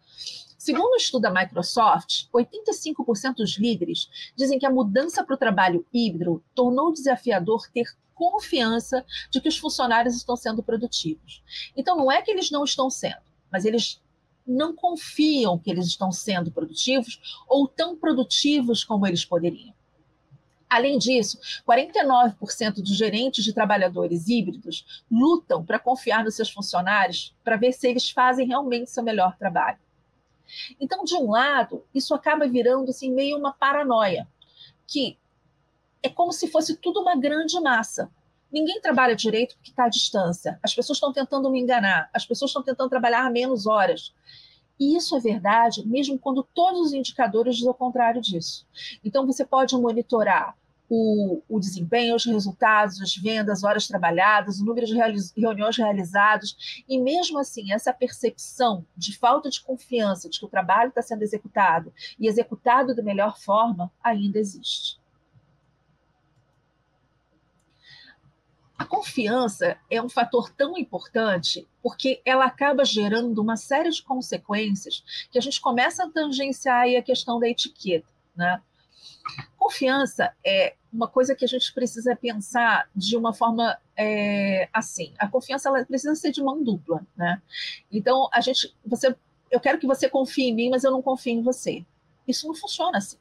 Segundo 0.58 0.92
o 0.92 0.94
um 0.94 0.96
estudo 0.96 1.22
da 1.22 1.30
Microsoft, 1.30 2.24
85% 2.32 3.34
dos 3.36 3.58
líderes 3.58 4.08
dizem 4.34 4.58
que 4.58 4.66
a 4.66 4.70
mudança 4.70 5.22
para 5.22 5.34
o 5.34 5.38
trabalho 5.38 5.84
híbrido 5.92 6.42
tornou 6.54 6.92
desafiador 6.92 7.68
ter 7.70 7.86
confiança 8.14 9.04
de 9.30 9.40
que 9.40 9.48
os 9.48 9.58
funcionários 9.58 10.14
estão 10.14 10.36
sendo 10.36 10.62
produtivos. 10.62 11.42
Então, 11.76 11.96
não 11.96 12.10
é 12.10 12.22
que 12.22 12.30
eles 12.30 12.50
não 12.50 12.64
estão 12.64 12.88
sendo, 12.88 13.22
mas 13.50 13.64
eles 13.64 14.00
não 14.46 14.74
confiam 14.74 15.58
que 15.58 15.70
eles 15.70 15.86
estão 15.86 16.12
sendo 16.12 16.50
produtivos 16.50 17.44
ou 17.48 17.66
tão 17.66 17.96
produtivos 17.96 18.84
como 18.84 19.06
eles 19.06 19.24
poderiam. 19.24 19.74
Além 20.74 20.98
disso, 20.98 21.38
49% 21.64 22.82
dos 22.82 22.96
gerentes 22.96 23.44
de 23.44 23.52
trabalhadores 23.52 24.26
híbridos 24.28 25.04
lutam 25.08 25.64
para 25.64 25.78
confiar 25.78 26.24
nos 26.24 26.34
seus 26.34 26.50
funcionários 26.50 27.32
para 27.44 27.56
ver 27.56 27.72
se 27.72 27.86
eles 27.86 28.10
fazem 28.10 28.48
realmente 28.48 28.90
seu 28.90 29.04
melhor 29.04 29.36
trabalho. 29.36 29.78
Então, 30.80 31.04
de 31.04 31.14
um 31.14 31.30
lado, 31.30 31.84
isso 31.94 32.12
acaba 32.12 32.48
virando 32.48 32.90
assim, 32.90 33.08
meio 33.12 33.38
uma 33.38 33.52
paranoia, 33.52 34.26
que 34.84 35.16
é 36.02 36.08
como 36.08 36.32
se 36.32 36.48
fosse 36.48 36.76
tudo 36.76 37.00
uma 37.00 37.14
grande 37.14 37.60
massa. 37.60 38.10
Ninguém 38.50 38.80
trabalha 38.80 39.14
direito 39.14 39.54
porque 39.54 39.70
está 39.70 39.84
à 39.84 39.88
distância. 39.88 40.58
As 40.60 40.74
pessoas 40.74 40.96
estão 40.96 41.12
tentando 41.12 41.48
me 41.50 41.60
enganar, 41.60 42.10
as 42.12 42.26
pessoas 42.26 42.50
estão 42.50 42.64
tentando 42.64 42.90
trabalhar 42.90 43.30
menos 43.30 43.64
horas. 43.64 44.12
E 44.78 44.96
isso 44.96 45.16
é 45.16 45.20
verdade 45.20 45.86
mesmo 45.86 46.18
quando 46.18 46.42
todos 46.52 46.80
os 46.80 46.92
indicadores 46.92 47.54
dizem 47.54 47.70
o 47.70 47.74
contrário 47.74 48.20
disso. 48.20 48.66
Então, 49.04 49.24
você 49.24 49.44
pode 49.44 49.76
monitorar 49.76 50.56
o, 50.88 51.42
o, 51.48 51.58
desempenho, 51.58 52.14
os 52.14 52.24
resultados, 52.24 53.00
as 53.00 53.16
vendas, 53.16 53.64
horas 53.64 53.86
trabalhadas, 53.86 54.60
o 54.60 54.64
número 54.64 54.86
de 54.86 54.94
reuniões 55.36 55.76
realizadas, 55.76 56.84
e 56.88 57.00
mesmo 57.00 57.38
assim, 57.38 57.72
essa 57.72 57.92
percepção 57.92 58.84
de 58.96 59.16
falta 59.16 59.48
de 59.48 59.60
confiança 59.60 60.28
de 60.28 60.38
que 60.38 60.44
o 60.44 60.48
trabalho 60.48 60.90
está 60.90 61.02
sendo 61.02 61.22
executado 61.22 61.92
e 62.18 62.28
executado 62.28 62.94
da 62.94 63.02
melhor 63.02 63.38
forma 63.38 63.90
ainda 64.02 64.38
existe. 64.38 64.98
A 68.76 68.84
confiança 68.84 69.78
é 69.88 70.02
um 70.02 70.08
fator 70.08 70.50
tão 70.50 70.76
importante 70.76 71.66
porque 71.82 72.20
ela 72.24 72.44
acaba 72.44 72.84
gerando 72.84 73.40
uma 73.40 73.56
série 73.56 73.88
de 73.88 74.02
consequências 74.02 75.02
que 75.30 75.38
a 75.38 75.40
gente 75.40 75.60
começa 75.60 76.04
a 76.04 76.10
tangenciar 76.10 76.82
aí 76.82 76.96
a 76.96 77.02
questão 77.02 77.38
da 77.38 77.48
etiqueta. 77.48 78.08
Né? 78.34 78.60
Confiança 79.64 80.30
é 80.44 80.74
uma 80.92 81.08
coisa 81.08 81.34
que 81.34 81.42
a 81.42 81.48
gente 81.48 81.72
precisa 81.72 82.14
pensar 82.14 82.86
de 82.94 83.16
uma 83.16 83.32
forma 83.32 83.78
é, 83.96 84.68
assim. 84.70 85.14
A 85.18 85.26
confiança 85.26 85.70
ela 85.70 85.82
precisa 85.86 86.14
ser 86.14 86.32
de 86.32 86.42
mão 86.42 86.62
dupla, 86.62 87.00
né? 87.16 87.40
Então 87.90 88.28
a 88.30 88.42
gente, 88.42 88.74
você, 88.84 89.16
eu 89.50 89.58
quero 89.58 89.78
que 89.78 89.86
você 89.86 90.06
confie 90.06 90.50
em 90.50 90.54
mim, 90.54 90.68
mas 90.68 90.84
eu 90.84 90.90
não 90.90 91.00
confio 91.00 91.32
em 91.32 91.42
você. 91.42 91.82
Isso 92.28 92.46
não 92.46 92.54
funciona 92.54 92.98
assim. 92.98 93.16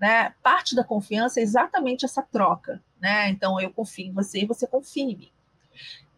Né? 0.00 0.34
Parte 0.42 0.74
da 0.74 0.82
confiança 0.82 1.40
é 1.40 1.42
exatamente 1.42 2.06
essa 2.06 2.22
troca. 2.22 2.82
Né? 2.98 3.28
Então, 3.28 3.60
eu 3.60 3.70
confio 3.70 4.06
em 4.06 4.12
você 4.12 4.40
e 4.40 4.46
você 4.46 4.66
confia 4.66 5.04
em 5.04 5.14
mim. 5.14 5.30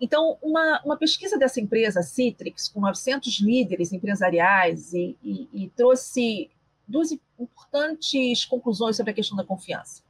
Então, 0.01 0.39
uma, 0.41 0.81
uma 0.85 0.97
pesquisa 0.97 1.37
dessa 1.37 1.61
empresa, 1.61 2.01
Citrix, 2.01 2.69
com 2.69 2.81
900 2.81 3.41
líderes 3.41 3.93
empresariais, 3.93 4.95
e, 4.95 5.17
e, 5.21 5.49
e 5.53 5.69
trouxe 5.71 6.49
duas 6.89 7.13
importantes 7.13 8.45
conclusões 8.45 8.97
sobre 8.97 9.13
a 9.13 9.15
questão 9.15 9.37
da 9.37 9.45
confiança. 9.45 10.03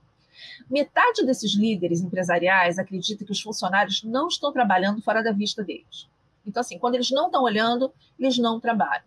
Metade 0.71 1.27
desses 1.27 1.55
líderes 1.55 2.01
empresariais 2.01 2.79
acredita 2.79 3.25
que 3.25 3.33
os 3.33 3.41
funcionários 3.41 4.03
não 4.05 4.29
estão 4.29 4.53
trabalhando 4.53 5.03
fora 5.03 5.23
da 5.23 5.33
vista 5.33 5.65
deles. 5.65 6.09
Então, 6.47 6.61
assim, 6.61 6.79
quando 6.79 6.95
eles 6.95 7.11
não 7.11 7.27
estão 7.27 7.43
olhando, 7.43 7.93
eles 8.19 8.39
não 8.39 8.61
trabalham. 8.61 9.05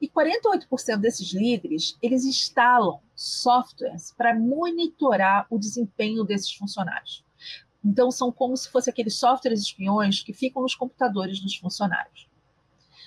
E 0.00 0.08
48% 0.08 0.96
desses 0.96 1.32
líderes, 1.32 1.98
eles 2.00 2.24
instalam 2.24 3.00
softwares 3.14 4.12
para 4.16 4.34
monitorar 4.34 5.46
o 5.50 5.58
desempenho 5.58 6.24
desses 6.24 6.52
funcionários. 6.52 7.24
Então, 7.84 8.10
são 8.10 8.30
como 8.30 8.56
se 8.56 8.70
fossem 8.70 8.92
aqueles 8.92 9.14
softwares 9.14 9.60
espiões 9.60 10.22
que 10.22 10.32
ficam 10.32 10.62
nos 10.62 10.74
computadores 10.74 11.40
dos 11.40 11.56
funcionários. 11.56 12.28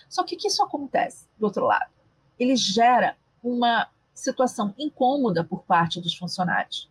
Só 0.09 0.23
que 0.23 0.35
o 0.35 0.37
que 0.37 0.47
isso 0.47 0.63
acontece, 0.63 1.27
do 1.39 1.45
outro 1.45 1.65
lado? 1.65 1.91
Ele 2.37 2.55
gera 2.55 3.17
uma 3.43 3.89
situação 4.13 4.73
incômoda 4.77 5.43
por 5.43 5.63
parte 5.63 5.99
dos 5.99 6.15
funcionários, 6.15 6.89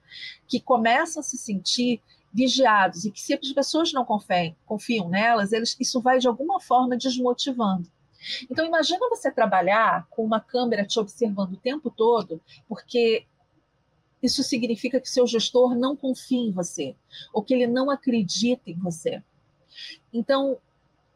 que 0.49 0.61
começam 0.61 1.21
a 1.21 1.23
se 1.23 1.38
sentir 1.38 2.02
vigiados 2.33 3.04
e 3.04 3.11
que 3.11 3.21
se 3.21 3.35
as 3.35 3.52
pessoas 3.52 3.92
não 3.92 4.04
confiam, 4.04 4.54
confiam 4.64 5.09
nelas, 5.09 5.52
eles, 5.52 5.76
isso 5.78 6.00
vai 6.00 6.19
de 6.19 6.28
alguma 6.28 6.61
forma 6.61 6.97
desmotivando. 6.97 7.88
Então, 8.50 8.64
imagina 8.64 9.09
você 9.09 9.30
trabalhar 9.30 10.07
com 10.11 10.25
uma 10.25 10.40
câmera 10.40 10.85
te 10.85 10.99
observando 10.99 11.54
o 11.54 11.57
tempo 11.57 11.90
todo, 11.90 12.40
porque 12.69 13.25
isso 14.23 14.42
significa 14.42 15.00
que 15.00 15.09
seu 15.09 15.26
gestor 15.26 15.75
não 15.75 15.97
confia 15.97 16.38
em 16.38 16.52
você, 16.52 16.95
ou 17.33 17.42
que 17.42 17.54
ele 17.54 17.66
não 17.66 17.90
acredita 17.90 18.71
em 18.71 18.78
você. 18.78 19.23
Então, 20.12 20.59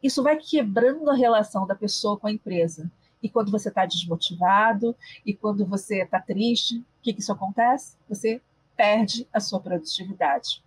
isso 0.01 0.23
vai 0.23 0.37
quebrando 0.37 1.09
a 1.09 1.15
relação 1.15 1.67
da 1.67 1.75
pessoa 1.75 2.17
com 2.17 2.27
a 2.27 2.31
empresa. 2.31 2.91
E 3.25 3.29
quando 3.29 3.49
você 3.49 3.69
está 3.69 3.87
desmotivado, 3.87 4.95
e 5.25 5.33
quando 5.33 5.65
você 5.65 6.03
está 6.03 6.19
triste, 6.19 6.77
o 6.77 6.85
que, 7.01 7.11
que 7.11 7.21
isso 7.21 7.31
acontece? 7.31 7.97
Você 8.07 8.39
perde 8.77 9.27
a 9.33 9.39
sua 9.39 9.59
produtividade. 9.59 10.63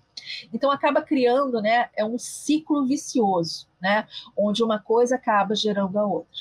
Então 0.53 0.69
acaba 0.69 1.01
criando, 1.01 1.63
né, 1.63 1.89
é 1.97 2.05
um 2.05 2.19
ciclo 2.19 2.85
vicioso, 2.85 3.69
né, 3.81 4.09
onde 4.37 4.65
uma 4.65 4.81
coisa 4.81 5.15
acaba 5.15 5.55
gerando 5.55 6.01
a 6.01 6.05
outra. 6.05 6.41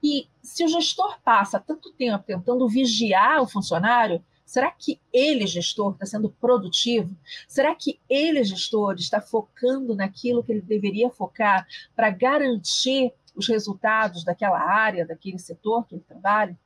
E 0.00 0.28
se 0.40 0.64
o 0.64 0.68
gestor 0.68 1.18
passa 1.24 1.58
tanto 1.58 1.92
tempo 1.92 2.22
tentando 2.24 2.68
vigiar 2.68 3.42
o 3.42 3.48
funcionário, 3.48 4.24
será 4.46 4.70
que 4.70 5.00
ele, 5.12 5.44
gestor, 5.44 5.94
está 5.94 6.06
sendo 6.06 6.30
produtivo? 6.30 7.16
Será 7.48 7.74
que 7.74 7.98
ele, 8.08 8.44
gestor, 8.44 8.94
está 8.94 9.20
focando 9.20 9.96
naquilo 9.96 10.44
que 10.44 10.52
ele 10.52 10.60
deveria 10.60 11.10
focar 11.10 11.66
para 11.96 12.10
garantir 12.10 13.12
os 13.34 13.48
resultados 13.48 14.24
daquela 14.24 14.60
área, 14.60 15.06
daquele 15.06 15.38
setor 15.38 15.86
que 15.86 15.94
ele 15.94 16.04
trabalha? 16.06 16.56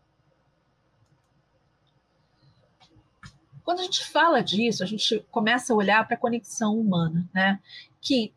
Quando 3.64 3.80
a 3.80 3.82
gente 3.82 4.04
fala 4.04 4.42
disso, 4.42 4.84
a 4.84 4.86
gente 4.86 5.26
começa 5.30 5.72
a 5.72 5.76
olhar 5.76 6.06
para 6.06 6.14
a 6.14 6.20
conexão 6.20 6.78
humana, 6.78 7.28
né? 7.34 7.60
Que 8.00 8.32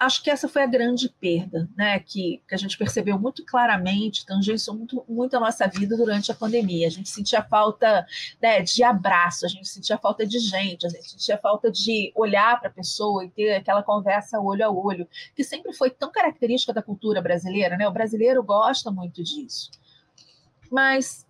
acho 0.00 0.22
que 0.22 0.30
essa 0.30 0.48
foi 0.48 0.62
a 0.62 0.66
grande 0.66 1.10
perda, 1.20 1.68
né? 1.76 2.00
Que, 2.00 2.42
que 2.48 2.54
a 2.54 2.58
gente 2.58 2.78
percebeu 2.78 3.18
muito 3.18 3.44
claramente, 3.44 4.24
tangenciou 4.24 4.74
muito, 4.74 5.04
muito 5.06 5.36
a 5.36 5.40
nossa 5.40 5.68
vida 5.68 5.94
durante 5.94 6.32
a 6.32 6.34
pandemia. 6.34 6.86
A 6.86 6.90
gente 6.90 7.10
sentia 7.10 7.42
falta 7.42 8.06
né, 8.40 8.62
de 8.62 8.82
abraço, 8.82 9.44
a 9.44 9.48
gente 9.48 9.68
sentia 9.68 9.98
falta 9.98 10.26
de 10.26 10.38
gente, 10.38 10.86
a 10.86 10.88
gente 10.88 11.10
sentia 11.10 11.36
falta 11.36 11.70
de 11.70 12.10
olhar 12.16 12.58
para 12.58 12.70
a 12.70 12.72
pessoa 12.72 13.26
e 13.26 13.30
ter 13.30 13.54
aquela 13.54 13.82
conversa 13.82 14.40
olho 14.40 14.64
a 14.64 14.70
olho, 14.70 15.06
que 15.36 15.44
sempre 15.44 15.74
foi 15.74 15.90
tão 15.90 16.10
característica 16.10 16.72
da 16.72 16.82
cultura 16.82 17.20
brasileira, 17.20 17.76
né? 17.76 17.86
O 17.86 17.92
brasileiro 17.92 18.42
gosta 18.42 18.90
muito 18.90 19.22
disso. 19.22 19.70
Mas 20.70 21.26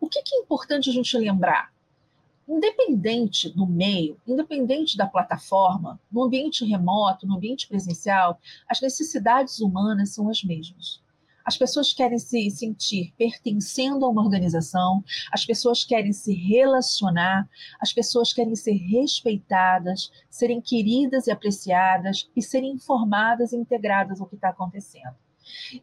o 0.00 0.08
que, 0.08 0.22
que 0.22 0.34
é 0.34 0.38
importante 0.40 0.90
a 0.90 0.92
gente 0.92 1.16
lembrar? 1.16 1.70
Independente 2.48 3.50
do 3.50 3.66
meio, 3.66 4.18
independente 4.26 4.96
da 4.96 5.06
plataforma, 5.06 6.00
no 6.10 6.22
ambiente 6.22 6.64
remoto, 6.64 7.26
no 7.26 7.36
ambiente 7.36 7.68
presencial, 7.68 8.40
as 8.68 8.80
necessidades 8.80 9.60
humanas 9.60 10.14
são 10.14 10.28
as 10.30 10.42
mesmas. 10.42 11.00
As 11.44 11.56
pessoas 11.56 11.94
querem 11.94 12.18
se 12.18 12.50
sentir 12.50 13.14
pertencendo 13.16 14.04
a 14.04 14.08
uma 14.08 14.22
organização, 14.22 15.02
as 15.32 15.46
pessoas 15.46 15.82
querem 15.82 16.12
se 16.12 16.34
relacionar, 16.34 17.48
as 17.80 17.90
pessoas 17.90 18.34
querem 18.34 18.54
ser 18.54 18.74
respeitadas, 18.74 20.10
serem 20.28 20.60
queridas 20.60 21.26
e 21.26 21.30
apreciadas 21.30 22.28
e 22.36 22.42
serem 22.42 22.72
informadas 22.72 23.52
e 23.52 23.56
integradas 23.56 24.20
ao 24.20 24.26
que 24.26 24.34
está 24.34 24.50
acontecendo. 24.50 25.16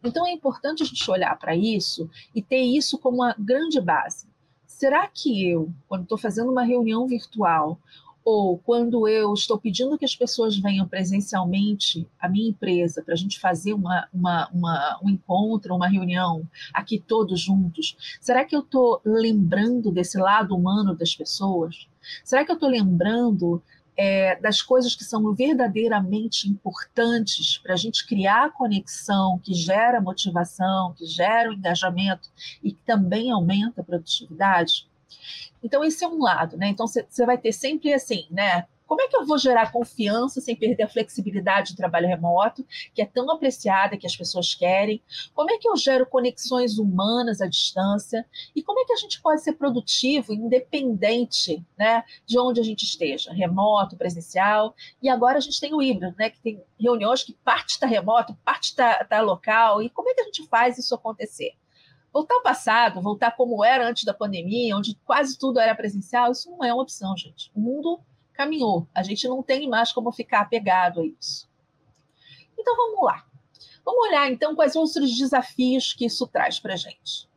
Então 0.04 0.26
é 0.28 0.32
importante 0.32 0.84
a 0.84 0.86
gente 0.86 1.10
olhar 1.10 1.36
para 1.40 1.56
isso 1.56 2.10
e 2.36 2.44
ter 2.44 2.62
isso 2.62 3.00
como 3.00 3.18
uma 3.18 3.36
grande 3.38 3.82
base. 3.82 4.28
Será 4.76 5.08
que 5.08 5.50
eu, 5.50 5.72
quando 5.88 6.04
estou 6.04 6.18
fazendo 6.18 6.52
uma 6.52 6.66
reunião 6.66 7.08
virtual, 7.08 7.80
ou 8.26 8.58
quando 8.58 9.08
eu 9.08 9.34
estou 9.34 9.58
pedindo 9.58 9.98
que 9.98 10.04
as 10.04 10.14
pessoas 10.14 10.58
venham 10.58 10.86
presencialmente 10.86 12.06
à 12.20 12.28
minha 12.28 12.50
empresa 12.50 13.02
para 13.02 13.14
a 13.14 13.18
gente 13.18 13.40
fazer 13.40 13.72
uma, 13.72 14.06
uma, 14.14 14.50
uma, 14.50 15.00
um 15.02 15.10
encontro, 15.10 15.74
uma 15.74 15.88
reunião 15.88 16.46
aqui 16.74 17.00
todos 17.00 17.40
juntos, 17.40 17.96
será 18.20 18.44
que 18.44 18.54
eu 18.54 18.60
estou 18.60 19.00
lembrando 19.06 19.94
desse 19.94 20.18
lado 20.18 20.54
humano 20.54 20.94
das 20.94 21.16
pessoas? 21.16 21.88
Será 22.22 22.44
que 22.44 22.52
eu 22.52 22.56
estou 22.56 22.70
lembrando 22.70 23.64
é, 23.98 24.36
das 24.40 24.62
coisas 24.62 24.96
que 24.96 25.04
são 25.04 25.34
verdadeiramente 25.34 26.50
importantes 26.50 27.58
para 27.58 27.74
a 27.74 27.78
gente 27.78 28.06
criar 28.06 28.54
conexão 28.54 29.40
que 29.44 29.54
gera 29.54 30.02
motivação, 30.02 30.94
que 30.94 31.06
gera 31.06 31.50
o 31.50 31.54
engajamento 31.54 32.30
e 32.64 32.72
que 32.72 32.82
também 32.86 33.32
aumenta 33.32 33.82
a 33.82 33.84
produtividade? 33.84 34.88
Então, 35.64 35.84
esse 35.84 36.04
é 36.04 36.08
um 36.08 36.22
lado, 36.22 36.58
né? 36.58 36.68
Então, 36.68 36.86
você 36.88 37.26
vai 37.26 37.38
ter 37.38 37.52
sempre 37.52 37.94
assim, 37.94 38.28
né? 38.30 38.66
Como 38.86 39.02
é 39.02 39.08
que 39.08 39.16
eu 39.16 39.26
vou 39.26 39.38
gerar 39.38 39.72
confiança 39.72 40.40
sem 40.40 40.56
perder 40.56 40.84
a 40.84 40.88
flexibilidade 40.88 41.74
do 41.74 41.78
trabalho 41.78 42.08
remoto, 42.08 42.66
que 42.94 43.02
é 43.02 43.06
tão 43.06 43.30
apreciada, 43.32 43.98
que 43.98 44.06
as 44.06 44.16
pessoas 44.16 44.54
querem? 44.54 45.02
Como 45.34 45.52
é 45.52 45.58
que 45.58 45.68
eu 45.68 45.76
gero 45.76 46.06
conexões 46.06 46.78
humanas 46.78 47.42
à 47.42 47.48
distância? 47.48 48.26
E 48.56 48.62
como 48.62 48.80
é 48.80 48.86
que 48.86 48.94
a 48.94 48.98
gente 48.98 49.22
pode 49.22 49.42
ser 49.42 49.54
produtivo, 49.54 50.34
independente 50.34 51.66
né, 51.78 52.04
de 52.26 52.38
onde 52.40 52.60
a 52.60 52.64
gente 52.64 52.84
esteja, 52.84 53.34
remoto, 53.34 53.98
presencial? 53.98 54.76
E 55.02 55.10
agora 55.10 55.38
a 55.38 55.42
gente 55.42 55.60
tem 55.60 55.74
o 55.74 55.82
híbrido, 55.82 56.16
né, 56.18 56.30
que 56.30 56.40
tem 56.40 56.64
reuniões 56.80 57.24
que 57.24 57.34
parte 57.34 57.72
está 57.72 57.88
remoto, 57.88 58.38
parte 58.46 58.66
está 58.66 59.04
tá 59.04 59.22
local. 59.22 59.82
E 59.82 59.90
como 59.90 60.10
é 60.10 60.14
que 60.14 60.22
a 60.22 60.26
gente 60.26 60.48
faz 60.48 60.78
isso 60.78 60.94
acontecer? 60.94 61.54
Voltar 62.14 62.36
ao 62.36 62.44
passado, 62.44 63.02
voltar 63.02 63.32
como 63.32 63.62
era 63.62 63.90
antes 63.90 64.06
da 64.06 64.14
pandemia, 64.14 64.78
onde 64.78 64.96
quase 65.04 65.38
tudo 65.38 65.60
era 65.60 65.76
presencial, 65.76 66.32
isso 66.32 66.50
não 66.50 66.64
é 66.64 66.74
uma 66.74 66.84
opção, 66.84 67.18
gente. 67.18 67.52
O 67.54 67.60
mundo 67.60 68.00
caminhou, 68.36 68.88
a 68.94 69.02
gente 69.04 69.28
não 69.28 69.42
tem 69.42 69.68
mais 69.68 69.92
como 69.92 70.12
ficar 70.12 70.42
apegado 70.42 71.02
a 71.02 71.06
isso. 71.06 71.50
Então 72.58 72.76
vamos 72.76 73.04
lá. 73.04 73.26
Vamos 73.84 74.08
olhar 74.08 74.32
então 74.32 74.56
quais 74.56 74.76
outros 74.76 75.16
desafios 75.16 75.94
que 75.94 76.06
isso 76.06 76.28
traz 76.28 76.60
para 76.60 76.74
a 76.74 76.78
gente. 76.78 77.30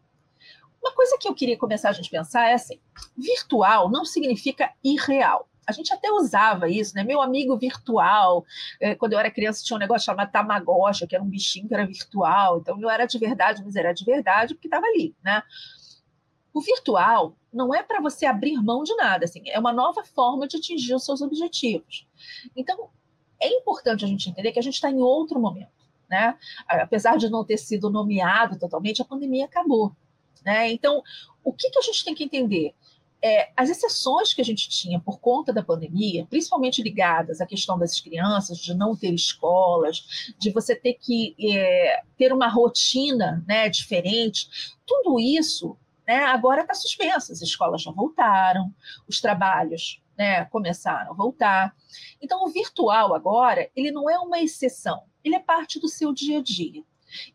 Uma 0.82 0.92
coisa 0.94 1.18
que 1.18 1.28
eu 1.28 1.34
queria 1.34 1.58
começar 1.58 1.90
a 1.90 1.92
gente 1.92 2.10
pensar 2.10 2.48
é 2.48 2.54
assim: 2.54 2.80
virtual 3.16 3.90
não 3.90 4.04
significa 4.04 4.72
irreal 4.82 5.48
a 5.68 5.72
gente 5.72 5.92
até 5.92 6.10
usava 6.10 6.66
isso, 6.66 6.94
né? 6.94 7.04
Meu 7.04 7.20
amigo 7.20 7.54
virtual, 7.58 8.42
é, 8.80 8.94
quando 8.94 9.12
eu 9.12 9.18
era 9.18 9.30
criança 9.30 9.62
tinha 9.62 9.76
um 9.76 9.80
negócio 9.80 10.06
chamado 10.06 10.32
Tamagotchi, 10.32 11.06
que 11.06 11.14
era 11.14 11.22
um 11.22 11.28
bichinho 11.28 11.68
que 11.68 11.74
era 11.74 11.84
virtual, 11.84 12.60
então 12.60 12.78
não 12.78 12.88
era 12.88 13.04
de 13.04 13.18
verdade, 13.18 13.62
mas 13.62 13.76
era 13.76 13.92
de 13.92 14.02
verdade 14.02 14.54
porque 14.54 14.66
estava 14.66 14.86
ali, 14.86 15.14
né? 15.22 15.42
O 16.58 16.60
virtual 16.60 17.36
não 17.52 17.72
é 17.72 17.84
para 17.84 18.00
você 18.00 18.26
abrir 18.26 18.60
mão 18.60 18.82
de 18.82 18.92
nada, 18.96 19.26
assim, 19.26 19.40
é 19.46 19.56
uma 19.60 19.72
nova 19.72 20.02
forma 20.02 20.48
de 20.48 20.56
atingir 20.56 20.92
os 20.92 21.04
seus 21.04 21.22
objetivos. 21.22 22.04
Então, 22.56 22.88
é 23.40 23.48
importante 23.48 24.04
a 24.04 24.08
gente 24.08 24.28
entender 24.28 24.50
que 24.50 24.58
a 24.58 24.62
gente 24.62 24.74
está 24.74 24.90
em 24.90 25.00
outro 25.00 25.38
momento, 25.38 25.70
né? 26.10 26.36
Apesar 26.66 27.16
de 27.16 27.30
não 27.30 27.44
ter 27.44 27.58
sido 27.58 27.88
nomeado 27.88 28.58
totalmente, 28.58 29.00
a 29.00 29.04
pandemia 29.04 29.44
acabou, 29.44 29.92
né? 30.44 30.68
Então, 30.72 31.00
o 31.44 31.52
que, 31.52 31.70
que 31.70 31.78
a 31.78 31.82
gente 31.82 32.04
tem 32.04 32.12
que 32.12 32.24
entender? 32.24 32.74
é, 33.22 33.50
as 33.56 33.68
exceções 33.68 34.32
que 34.32 34.40
a 34.40 34.44
gente 34.44 34.68
tinha 34.68 35.00
por 35.00 35.18
conta 35.18 35.52
da 35.52 35.62
pandemia, 35.62 36.26
principalmente 36.26 36.82
ligadas 36.82 37.40
à 37.40 37.46
questão 37.46 37.78
das 37.78 38.00
crianças, 38.00 38.58
de 38.58 38.74
não 38.74 38.94
ter 38.94 39.12
escolas, 39.12 40.34
de 40.38 40.50
você 40.50 40.74
ter 40.74 40.94
que 40.94 41.34
é, 41.40 42.02
ter 42.16 42.32
uma 42.32 42.48
rotina 42.48 43.44
né, 43.46 43.68
diferente, 43.68 44.48
tudo 44.86 45.18
isso 45.18 45.76
né, 46.08 46.24
agora 46.24 46.62
está 46.62 46.72
suspenso. 46.72 47.30
As 47.30 47.42
escolas 47.42 47.82
já 47.82 47.90
voltaram, 47.90 48.74
os 49.06 49.20
trabalhos 49.20 50.02
né, 50.16 50.46
começaram 50.46 51.12
a 51.12 51.14
voltar. 51.14 51.76
Então, 52.18 52.42
o 52.42 52.48
virtual 52.48 53.14
agora, 53.14 53.70
ele 53.76 53.90
não 53.90 54.08
é 54.08 54.18
uma 54.18 54.40
exceção, 54.40 55.02
ele 55.22 55.34
é 55.34 55.40
parte 55.40 55.78
do 55.78 55.86
seu 55.86 56.10
dia 56.14 56.38
a 56.38 56.42
dia. 56.42 56.82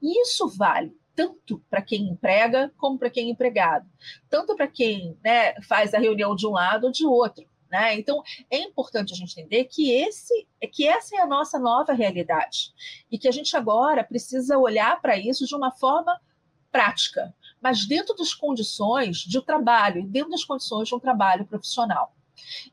E 0.02 0.22
isso 0.22 0.50
vale 0.50 0.98
tanto 1.16 1.64
para 1.70 1.84
quem 1.84 2.10
emprega 2.10 2.74
como 2.76 2.98
para 2.98 3.12
quem 3.12 3.28
é 3.28 3.32
empregado, 3.32 3.88
tanto 4.28 4.56
para 4.56 4.68
quem 4.68 5.16
né, 5.24 5.54
faz 5.62 5.94
a 5.94 6.00
reunião 6.00 6.36
de 6.36 6.48
um 6.48 6.52
lado 6.52 6.86
ou 6.86 6.92
de 6.92 7.06
outro. 7.06 7.46
Né? 7.70 7.96
Então 8.00 8.24
é 8.50 8.58
importante 8.58 9.14
a 9.14 9.16
gente 9.16 9.40
entender 9.40 9.66
que 9.66 9.92
esse 9.92 10.48
que 10.72 10.88
essa 10.88 11.16
é 11.16 11.20
a 11.20 11.28
nossa 11.28 11.60
nova 11.60 11.94
realidade 11.94 12.72
e 13.12 13.18
que 13.18 13.28
a 13.28 13.32
gente 13.32 13.56
agora 13.56 14.04
precisa 14.04 14.58
olhar 14.58 15.00
para 15.02 15.18
isso 15.18 15.46
de 15.46 15.56
uma 15.56 15.72
forma 15.72 16.20
prática, 16.72 17.34
mas 17.64 17.88
dentro 17.88 18.14
das 18.14 18.34
condições 18.34 19.20
de 19.20 19.42
trabalho, 19.42 20.06
dentro 20.06 20.30
das 20.30 20.44
condições 20.44 20.90
de 20.90 20.94
um 20.94 21.00
trabalho 21.00 21.46
profissional. 21.46 22.14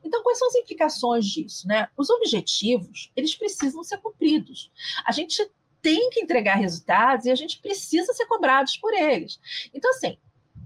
Então, 0.03 0.21
quais 0.21 0.37
são 0.37 0.49
as 0.49 0.55
implicações 0.55 1.25
disso? 1.25 1.65
Né? 1.65 1.87
Os 1.95 2.09
objetivos, 2.09 3.09
eles 3.15 3.33
precisam 3.33 3.83
ser 3.85 3.99
cumpridos. 3.99 4.69
A 5.05 5.13
gente 5.13 5.49
tem 5.81 6.09
que 6.09 6.19
entregar 6.19 6.55
resultados 6.55 7.25
e 7.25 7.31
a 7.31 7.35
gente 7.35 7.59
precisa 7.59 8.13
ser 8.13 8.25
cobrados 8.25 8.75
por 8.75 8.93
eles. 8.93 9.39
Então, 9.73 9.89
assim, 9.91 10.17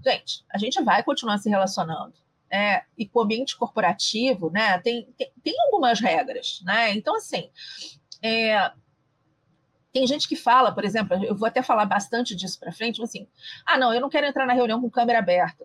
gente, 0.04 0.44
a 0.52 0.58
gente 0.58 0.82
vai 0.82 1.04
continuar 1.04 1.38
se 1.38 1.48
relacionando. 1.48 2.14
Né? 2.50 2.82
E 2.98 3.06
com 3.06 3.20
o 3.20 3.22
ambiente 3.22 3.56
corporativo, 3.56 4.50
né, 4.50 4.78
tem, 4.80 5.04
tem, 5.16 5.30
tem 5.42 5.54
algumas 5.66 6.00
regras, 6.00 6.60
né? 6.64 6.92
Então, 6.92 7.16
assim, 7.16 7.50
é, 8.22 8.72
tem 9.96 10.06
gente 10.06 10.28
que 10.28 10.36
fala, 10.36 10.70
por 10.72 10.84
exemplo, 10.84 11.24
eu 11.24 11.34
vou 11.34 11.48
até 11.48 11.62
falar 11.62 11.86
bastante 11.86 12.36
disso 12.36 12.60
para 12.60 12.70
frente, 12.70 13.02
assim, 13.02 13.26
ah, 13.64 13.78
não, 13.78 13.94
eu 13.94 14.00
não 14.00 14.10
quero 14.10 14.26
entrar 14.26 14.44
na 14.44 14.52
reunião 14.52 14.78
com 14.78 14.90
câmera 14.90 15.20
aberta. 15.20 15.64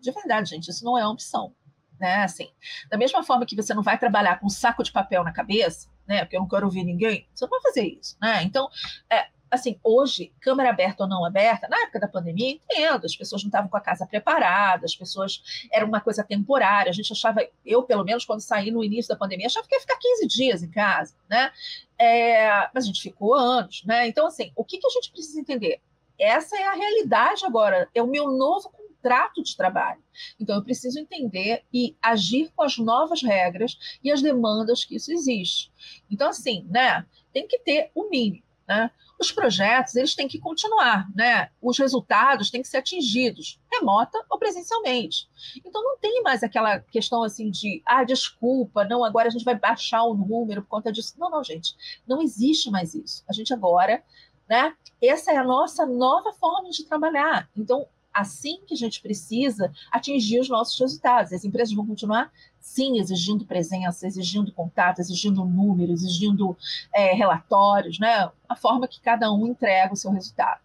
De 0.00 0.10
verdade, 0.10 0.50
gente, 0.50 0.68
isso 0.68 0.84
não 0.84 0.98
é 0.98 1.04
uma 1.04 1.12
opção. 1.12 1.54
Né? 2.00 2.24
Assim, 2.24 2.50
da 2.90 2.98
mesma 2.98 3.22
forma 3.22 3.46
que 3.46 3.54
você 3.54 3.72
não 3.72 3.82
vai 3.82 3.96
trabalhar 3.96 4.40
com 4.40 4.46
um 4.46 4.50
saco 4.50 4.82
de 4.82 4.90
papel 4.90 5.22
na 5.22 5.30
cabeça, 5.30 5.88
né? 6.04 6.24
Porque 6.24 6.36
eu 6.36 6.40
não 6.40 6.48
quero 6.48 6.66
ouvir 6.66 6.82
ninguém. 6.82 7.28
Você 7.32 7.44
não 7.44 7.50
vai 7.50 7.60
fazer 7.60 7.86
isso, 7.86 8.16
né? 8.20 8.42
Então, 8.42 8.68
é, 9.08 9.28
assim, 9.50 9.78
hoje, 9.82 10.32
câmera 10.40 10.70
aberta 10.70 11.04
ou 11.04 11.08
não 11.08 11.24
aberta, 11.24 11.68
na 11.68 11.80
época 11.82 12.00
da 12.00 12.08
pandemia, 12.08 12.50
entendo, 12.50 13.04
as 13.04 13.16
pessoas 13.16 13.42
não 13.42 13.48
estavam 13.48 13.68
com 13.68 13.76
a 13.76 13.80
casa 13.80 14.06
preparada, 14.06 14.84
as 14.84 14.94
pessoas, 14.94 15.42
era 15.72 15.84
uma 15.84 16.00
coisa 16.00 16.24
temporária, 16.24 16.90
a 16.90 16.92
gente 16.92 17.12
achava, 17.12 17.46
eu 17.64 17.82
pelo 17.82 18.04
menos 18.04 18.24
quando 18.24 18.40
saí 18.40 18.70
no 18.70 18.84
início 18.84 19.08
da 19.08 19.16
pandemia, 19.16 19.46
achava 19.46 19.66
que 19.66 19.74
ia 19.74 19.80
ficar 19.80 19.98
15 19.98 20.26
dias 20.26 20.62
em 20.62 20.70
casa, 20.70 21.14
né, 21.28 21.50
é, 21.98 22.68
mas 22.74 22.84
a 22.84 22.86
gente 22.86 23.02
ficou 23.02 23.34
anos, 23.34 23.82
né, 23.84 24.06
então 24.06 24.26
assim, 24.26 24.52
o 24.54 24.64
que, 24.64 24.78
que 24.78 24.86
a 24.86 24.90
gente 24.90 25.10
precisa 25.10 25.40
entender? 25.40 25.80
Essa 26.18 26.56
é 26.56 26.66
a 26.66 26.74
realidade 26.74 27.46
agora, 27.46 27.88
é 27.94 28.02
o 28.02 28.06
meu 28.06 28.30
novo 28.32 28.70
contrato 28.70 29.42
de 29.42 29.56
trabalho. 29.56 30.02
Então, 30.40 30.56
eu 30.56 30.64
preciso 30.64 30.98
entender 30.98 31.62
e 31.72 31.96
agir 32.02 32.50
com 32.54 32.64
as 32.64 32.76
novas 32.76 33.22
regras 33.22 33.78
e 34.02 34.10
as 34.10 34.20
demandas 34.20 34.84
que 34.84 34.96
isso 34.96 35.12
existe. 35.12 35.70
Então, 36.10 36.28
assim, 36.28 36.66
né, 36.68 37.06
tem 37.32 37.46
que 37.46 37.60
ter 37.60 37.90
o 37.94 38.10
mínimo, 38.10 38.42
né? 38.66 38.90
Os 39.20 39.32
projetos, 39.32 39.96
eles 39.96 40.14
têm 40.14 40.28
que 40.28 40.38
continuar, 40.38 41.08
né? 41.14 41.50
Os 41.60 41.78
resultados 41.78 42.50
têm 42.50 42.62
que 42.62 42.68
ser 42.68 42.78
atingidos, 42.78 43.60
remota 43.72 44.24
ou 44.30 44.38
presencialmente. 44.38 45.28
Então, 45.64 45.82
não 45.82 45.98
tem 45.98 46.22
mais 46.22 46.42
aquela 46.42 46.78
questão 46.78 47.22
assim 47.22 47.50
de, 47.50 47.82
ah, 47.84 48.04
desculpa, 48.04 48.84
não, 48.84 49.04
agora 49.04 49.28
a 49.28 49.30
gente 49.30 49.44
vai 49.44 49.56
baixar 49.56 50.04
o 50.04 50.14
número 50.14 50.62
por 50.62 50.68
conta 50.68 50.92
disso. 50.92 51.14
Não, 51.18 51.30
não, 51.30 51.42
gente, 51.42 51.74
não 52.06 52.22
existe 52.22 52.70
mais 52.70 52.94
isso. 52.94 53.24
A 53.28 53.32
gente 53.32 53.52
agora 53.52 54.02
né? 54.48 54.74
Essa 55.02 55.32
é 55.32 55.36
a 55.36 55.44
nossa 55.44 55.84
nova 55.84 56.32
forma 56.32 56.70
de 56.70 56.84
trabalhar. 56.84 57.48
Então, 57.56 57.86
assim 58.20 58.60
que 58.66 58.74
a 58.74 58.76
gente 58.76 59.00
precisa 59.00 59.72
atingir 59.90 60.40
os 60.40 60.48
nossos 60.48 60.78
resultados. 60.78 61.32
As 61.32 61.44
empresas 61.44 61.74
vão 61.74 61.86
continuar, 61.86 62.32
sim, 62.60 62.98
exigindo 62.98 63.44
presença, 63.44 64.06
exigindo 64.06 64.52
contato, 64.52 65.00
exigindo 65.00 65.44
números, 65.44 66.02
exigindo 66.02 66.56
é, 66.94 67.14
relatórios, 67.14 67.98
né? 67.98 68.30
a 68.48 68.56
forma 68.56 68.88
que 68.88 69.00
cada 69.00 69.32
um 69.32 69.46
entrega 69.46 69.92
o 69.92 69.96
seu 69.96 70.10
resultado. 70.10 70.60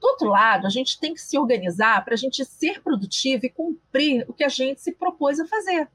Do 0.00 0.08
outro 0.08 0.28
lado, 0.28 0.66
a 0.66 0.70
gente 0.70 0.98
tem 0.98 1.14
que 1.14 1.20
se 1.20 1.38
organizar 1.38 2.04
para 2.04 2.14
a 2.14 2.16
gente 2.16 2.44
ser 2.44 2.82
produtivo 2.82 3.46
e 3.46 3.50
cumprir 3.50 4.24
o 4.28 4.34
que 4.34 4.44
a 4.44 4.48
gente 4.48 4.80
se 4.80 4.92
propôs 4.92 5.40
a 5.40 5.46
fazer. 5.46 5.88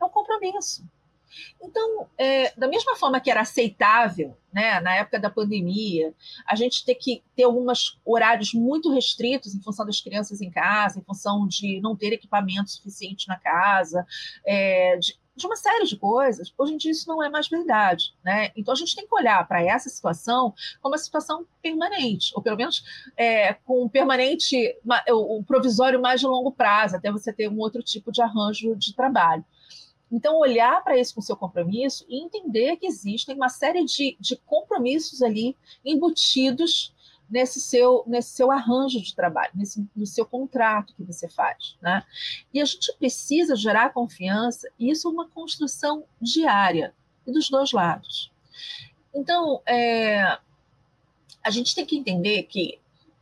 É 0.00 0.04
um 0.04 0.10
compromisso. 0.10 0.84
Então, 1.62 2.08
é, 2.18 2.52
da 2.56 2.68
mesma 2.68 2.96
forma 2.96 3.20
que 3.20 3.30
era 3.30 3.40
aceitável, 3.40 4.36
né, 4.52 4.80
na 4.80 4.94
época 4.94 5.18
da 5.18 5.28
pandemia, 5.28 6.14
a 6.46 6.54
gente 6.54 6.84
ter 6.84 6.94
que 6.94 7.22
ter 7.34 7.42
alguns 7.42 8.00
horários 8.04 8.54
muito 8.54 8.92
restritos 8.92 9.54
em 9.54 9.62
função 9.62 9.84
das 9.84 10.00
crianças 10.00 10.40
em 10.40 10.50
casa, 10.50 10.98
em 10.98 11.02
função 11.02 11.46
de 11.46 11.80
não 11.80 11.96
ter 11.96 12.12
equipamento 12.12 12.70
suficiente 12.70 13.26
na 13.26 13.36
casa, 13.36 14.06
é, 14.46 14.96
de, 14.96 15.18
de 15.36 15.46
uma 15.46 15.56
série 15.56 15.84
de 15.86 15.96
coisas, 15.96 16.54
hoje 16.56 16.74
em 16.74 16.76
dia 16.76 16.92
isso 16.92 17.08
não 17.08 17.22
é 17.22 17.28
mais 17.28 17.48
verdade. 17.48 18.14
Né? 18.24 18.52
Então 18.56 18.72
a 18.72 18.76
gente 18.76 18.94
tem 18.94 19.06
que 19.06 19.14
olhar 19.14 19.46
para 19.48 19.62
essa 19.62 19.88
situação 19.88 20.54
como 20.80 20.94
uma 20.94 20.98
situação 20.98 21.44
permanente, 21.60 22.32
ou 22.36 22.42
pelo 22.42 22.56
menos 22.56 22.84
é, 23.16 23.54
com 23.54 23.84
um 23.84 23.88
permanente, 23.88 24.56
um 25.10 25.42
provisório 25.42 26.00
mais 26.00 26.20
de 26.20 26.26
longo 26.26 26.52
prazo, 26.52 26.96
até 26.96 27.10
você 27.10 27.32
ter 27.32 27.48
um 27.48 27.58
outro 27.58 27.82
tipo 27.82 28.12
de 28.12 28.22
arranjo 28.22 28.76
de 28.76 28.94
trabalho. 28.94 29.44
Então, 30.14 30.38
olhar 30.38 30.80
para 30.84 30.96
isso 30.96 31.12
com 31.12 31.20
seu 31.20 31.36
compromisso 31.36 32.06
e 32.08 32.24
entender 32.24 32.76
que 32.76 32.86
existem 32.86 33.34
uma 33.34 33.48
série 33.48 33.84
de, 33.84 34.16
de 34.20 34.36
compromissos 34.36 35.20
ali 35.20 35.56
embutidos 35.84 36.94
nesse 37.28 37.60
seu, 37.60 38.04
nesse 38.06 38.30
seu 38.30 38.52
arranjo 38.52 39.00
de 39.00 39.12
trabalho, 39.12 39.50
nesse, 39.56 39.84
no 39.94 40.06
seu 40.06 40.24
contrato 40.24 40.94
que 40.94 41.02
você 41.02 41.28
faz. 41.28 41.76
Né? 41.82 42.04
E 42.52 42.60
a 42.60 42.64
gente 42.64 42.94
precisa 42.96 43.56
gerar 43.56 43.92
confiança, 43.92 44.70
e 44.78 44.88
isso 44.88 45.08
é 45.08 45.10
uma 45.10 45.28
construção 45.28 46.04
diária, 46.20 46.94
e 47.26 47.32
dos 47.32 47.50
dois 47.50 47.72
lados. 47.72 48.30
Então, 49.12 49.62
é, 49.66 50.38
a 51.42 51.50
gente 51.50 51.74
tem 51.74 51.84
que 51.84 51.96
entender 51.96 52.44
que 52.44 52.78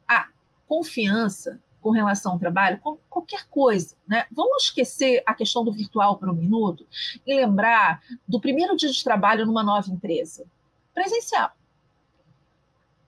a 0.07 0.29
confiança 0.69 1.59
com 1.83 1.91
relação 1.91 2.33
ao 2.33 2.39
trabalho, 2.39 2.81
qualquer 3.11 3.47
coisa. 3.49 3.97
Né? 4.07 4.25
Vamos 4.31 4.65
esquecer 4.65 5.23
a 5.27 5.35
questão 5.35 5.65
do 5.65 5.73
virtual 5.73 6.17
por 6.17 6.31
um 6.31 6.35
minuto 6.35 6.87
e 7.27 7.35
lembrar 7.35 8.01
do 8.27 8.41
primeiro 8.41 8.77
dia 8.77 8.91
de 8.91 9.05
trabalho 9.05 9.45
numa 9.45 9.65
nova 9.65 9.91
empresa. 9.91 10.47
Presencial. 10.95 11.51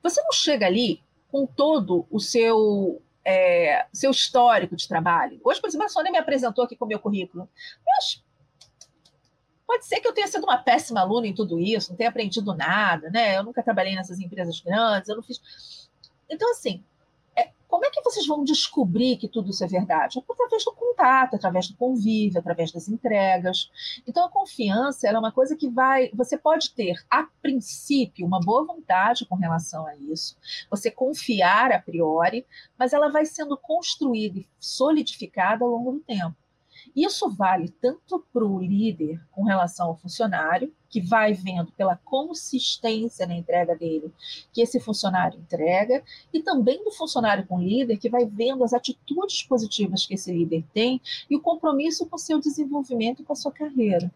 Você 0.03 0.21
não 0.21 0.33
chega 0.33 0.67
ali 0.67 1.03
com 1.31 1.47
todo 1.47 2.07
o 2.11 2.19
seu 2.21 3.01
é, 3.25 3.87
seu 3.93 4.11
histórico 4.11 4.77
de 4.77 4.87
trabalho. 4.87 5.41
Hoje, 5.43 5.61
por 5.61 5.69
exemplo, 5.69 5.87
a 5.87 5.89
Sônia 5.89 6.13
me 6.13 6.19
apresentou 6.19 6.65
aqui 6.65 6.77
com 6.77 6.85
o 6.85 6.89
meu 6.89 6.99
currículo. 6.99 7.49
Mas 7.87 8.23
pode 9.67 9.87
ser 9.87 10.01
que 10.01 10.09
eu 10.09 10.13
tenha 10.13 10.27
sido 10.27 10.45
uma 10.45 10.59
péssima 10.59 11.01
aluna 11.01 11.27
em 11.27 11.35
tudo 11.35 11.59
isso, 11.59 11.91
não 11.91 11.97
tenha 11.97 12.11
aprendido 12.11 12.55
nada, 12.55 13.09
né? 13.09 13.39
Eu 13.39 13.45
nunca 13.45 13.63
trabalhei 13.63 13.95
nessas 13.95 14.21
empresas 14.21 14.61
grandes, 14.61 15.09
eu 15.09 15.17
não 15.17 15.23
fiz. 15.23 15.89
Então, 16.29 16.51
assim, 16.51 16.85
como 17.75 17.87
é 17.87 17.91
que 17.91 18.01
vocês 18.05 18.25
vão 18.25 18.45
descobrir 18.45 19.17
que 19.17 19.27
tudo 19.27 19.51
isso 19.51 19.65
é 19.65 19.67
verdade? 19.67 20.21
É 20.21 20.23
através 20.33 20.65
do 20.65 20.73
contato, 20.73 21.35
através 21.35 21.67
do 21.67 21.77
convívio, 21.77 22.39
através 22.39 22.71
das 22.71 22.89
entregas. 22.89 23.69
Então, 24.07 24.25
a 24.25 24.31
confiança 24.31 25.09
é 25.09 25.19
uma 25.19 25.33
coisa 25.33 25.57
que 25.57 25.69
vai. 25.69 26.09
Você 26.15 26.39
pode 26.39 26.73
ter, 26.73 27.05
a 27.11 27.27
princípio, 27.43 28.25
uma 28.25 28.39
boa 28.39 28.65
vontade 28.65 29.27
com 29.27 29.35
relação 29.35 29.85
a 29.89 29.97
isso, 29.97 30.37
você 30.71 30.89
confiar 30.89 31.73
a 31.73 31.81
priori, 31.81 32.47
mas 32.79 32.93
ela 32.93 33.11
vai 33.11 33.27
sendo 33.27 33.57
construída 33.57 34.39
e 34.39 34.47
solidificada 34.61 35.65
ao 35.65 35.71
longo 35.73 35.95
do 35.95 36.01
tempo. 36.01 36.44
Isso 36.95 37.29
vale 37.29 37.71
tanto 37.81 38.25
para 38.33 38.45
o 38.45 38.61
líder 38.61 39.21
com 39.33 39.43
relação 39.43 39.89
ao 39.89 39.97
funcionário, 39.97 40.73
que 40.89 41.01
vai 41.01 41.33
vendo 41.33 41.73
pela 41.73 41.97
consistência 41.97 43.27
na 43.27 43.35
entrega 43.35 43.75
dele 43.75 44.13
que 44.53 44.61
esse 44.63 44.79
funcionário 44.79 45.41
entrega, 45.41 46.05
e 46.33 46.41
também 46.41 46.85
do 46.85 46.93
funcionário 46.93 47.47
com 47.47 47.57
o 47.57 47.63
líder, 47.63 47.99
que 47.99 48.09
vai 48.09 48.25
vendo 48.25 48.63
as 48.63 48.73
atitudes 48.73 49.43
positivas 49.43 50.07
que 50.07 50.15
esse 50.15 50.33
líder 50.33 50.65
tem 50.73 51.01
e 51.29 51.35
o 51.35 51.41
compromisso 51.41 52.07
com 52.07 52.15
o 52.15 52.19
seu 52.19 52.39
desenvolvimento 52.39 53.23
e 53.23 53.25
com 53.25 53.33
a 53.33 53.37
sua 53.37 53.51
carreira. 53.51 54.13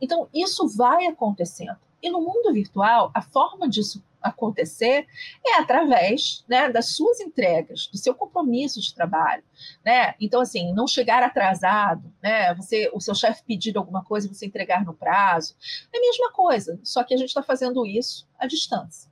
Então, 0.00 0.28
isso 0.34 0.68
vai 0.68 1.06
acontecendo. 1.06 1.78
E 2.02 2.10
no 2.10 2.20
mundo 2.20 2.52
virtual, 2.52 3.10
a 3.14 3.22
forma 3.22 3.68
disso 3.68 4.02
acontecer 4.22 5.06
é 5.44 5.54
através 5.58 6.44
né, 6.48 6.68
das 6.68 6.94
suas 6.94 7.20
entregas, 7.20 7.86
do 7.86 7.96
seu 7.96 8.14
compromisso 8.14 8.80
de 8.80 8.94
trabalho. 8.94 9.42
Né? 9.84 10.14
Então, 10.20 10.40
assim, 10.40 10.72
não 10.72 10.86
chegar 10.86 11.22
atrasado, 11.22 12.12
né? 12.22 12.54
Você, 12.54 12.90
o 12.92 13.00
seu 13.00 13.14
chefe 13.14 13.42
pedir 13.44 13.76
alguma 13.76 14.04
coisa 14.04 14.26
e 14.26 14.34
você 14.34 14.46
entregar 14.46 14.84
no 14.84 14.94
prazo. 14.94 15.54
É 15.92 15.98
a 15.98 16.00
mesma 16.00 16.30
coisa, 16.32 16.78
só 16.82 17.02
que 17.02 17.14
a 17.14 17.16
gente 17.16 17.28
está 17.28 17.42
fazendo 17.42 17.86
isso 17.86 18.28
à 18.38 18.46
distância. 18.46 19.09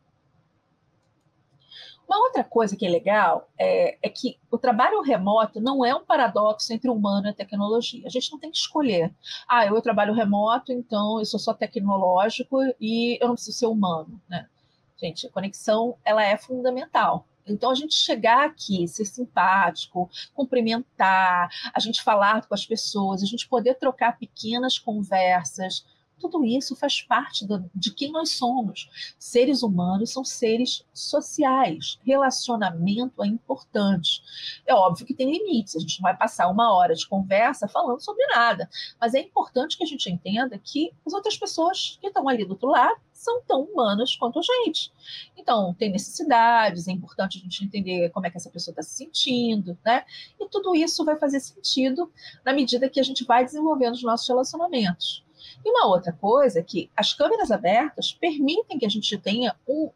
Uma 2.08 2.24
outra 2.24 2.42
coisa 2.42 2.74
que 2.74 2.86
é 2.86 2.88
legal 2.88 3.50
é, 3.58 3.98
é, 4.02 4.08
que 4.08 4.38
o 4.50 4.56
trabalho 4.56 5.02
remoto 5.02 5.60
não 5.60 5.84
é 5.84 5.94
um 5.94 6.04
paradoxo 6.04 6.72
entre 6.72 6.88
humano 6.88 7.28
e 7.28 7.34
tecnologia. 7.34 8.06
A 8.06 8.08
gente 8.08 8.32
não 8.32 8.38
tem 8.38 8.50
que 8.50 8.56
escolher. 8.56 9.14
Ah, 9.46 9.66
eu 9.66 9.80
trabalho 9.82 10.14
remoto, 10.14 10.72
então 10.72 11.18
eu 11.18 11.26
sou 11.26 11.38
só 11.38 11.52
tecnológico 11.52 12.60
e 12.80 13.18
eu 13.20 13.28
não 13.28 13.34
preciso 13.34 13.58
ser 13.58 13.66
humano. 13.66 14.18
Né? 14.26 14.48
Gente, 14.96 15.26
a 15.26 15.30
conexão 15.30 15.98
ela 16.02 16.24
é 16.24 16.38
fundamental. 16.38 17.26
Então, 17.46 17.70
a 17.70 17.74
gente 17.74 17.94
chegar 17.94 18.44
aqui, 18.44 18.86
ser 18.86 19.04
simpático, 19.04 20.10
cumprimentar, 20.34 21.48
a 21.72 21.80
gente 21.80 22.02
falar 22.02 22.46
com 22.46 22.54
as 22.54 22.66
pessoas, 22.66 23.22
a 23.22 23.26
gente 23.26 23.48
poder 23.48 23.74
trocar 23.74 24.18
pequenas 24.18 24.78
conversas, 24.78 25.84
tudo 26.18 26.44
isso 26.44 26.76
faz 26.76 27.00
parte 27.02 27.46
do, 27.46 27.68
de 27.74 27.92
quem 27.92 28.12
nós 28.12 28.30
somos. 28.30 28.88
Seres 29.18 29.62
humanos 29.62 30.12
são 30.12 30.24
seres 30.24 30.84
sociais. 30.92 31.98
Relacionamento 32.04 33.22
é 33.22 33.26
importante. 33.26 34.22
É 34.66 34.74
óbvio 34.74 35.06
que 35.06 35.14
tem 35.14 35.30
limites, 35.30 35.76
a 35.76 35.80
gente 35.80 36.00
não 36.00 36.10
vai 36.10 36.16
passar 36.16 36.48
uma 36.48 36.74
hora 36.74 36.94
de 36.94 37.06
conversa 37.06 37.68
falando 37.68 38.00
sobre 38.00 38.26
nada. 38.26 38.68
Mas 39.00 39.14
é 39.14 39.20
importante 39.20 39.76
que 39.76 39.84
a 39.84 39.86
gente 39.86 40.10
entenda 40.10 40.58
que 40.58 40.92
as 41.06 41.12
outras 41.12 41.36
pessoas 41.36 41.98
que 42.00 42.06
estão 42.06 42.28
ali 42.28 42.44
do 42.44 42.52
outro 42.52 42.68
lado 42.68 43.00
são 43.18 43.42
tão 43.42 43.62
humanas 43.62 44.14
quanto 44.14 44.38
a 44.38 44.42
gente. 44.42 44.92
Então, 45.36 45.74
tem 45.74 45.90
necessidades, 45.90 46.86
é 46.86 46.92
importante 46.92 47.38
a 47.38 47.40
gente 47.40 47.64
entender 47.64 48.10
como 48.10 48.26
é 48.26 48.30
que 48.30 48.36
essa 48.36 48.50
pessoa 48.50 48.72
está 48.72 48.82
se 48.82 48.96
sentindo, 48.96 49.76
né? 49.84 50.04
E 50.38 50.48
tudo 50.48 50.74
isso 50.74 51.04
vai 51.04 51.16
fazer 51.16 51.40
sentido 51.40 52.10
na 52.44 52.52
medida 52.52 52.88
que 52.88 53.00
a 53.00 53.02
gente 53.02 53.24
vai 53.24 53.44
desenvolvendo 53.44 53.94
os 53.94 54.02
nossos 54.02 54.28
relacionamentos. 54.28 55.24
E 55.64 55.70
uma 55.70 55.86
outra 55.86 56.12
coisa 56.12 56.60
é 56.60 56.62
que 56.62 56.90
as 56.96 57.12
câmeras 57.12 57.50
abertas 57.50 58.12
permitem 58.12 58.78
que 58.78 58.86
a 58.86 58.88
gente 58.88 59.16
tenha 59.18 59.54
um 59.66 59.90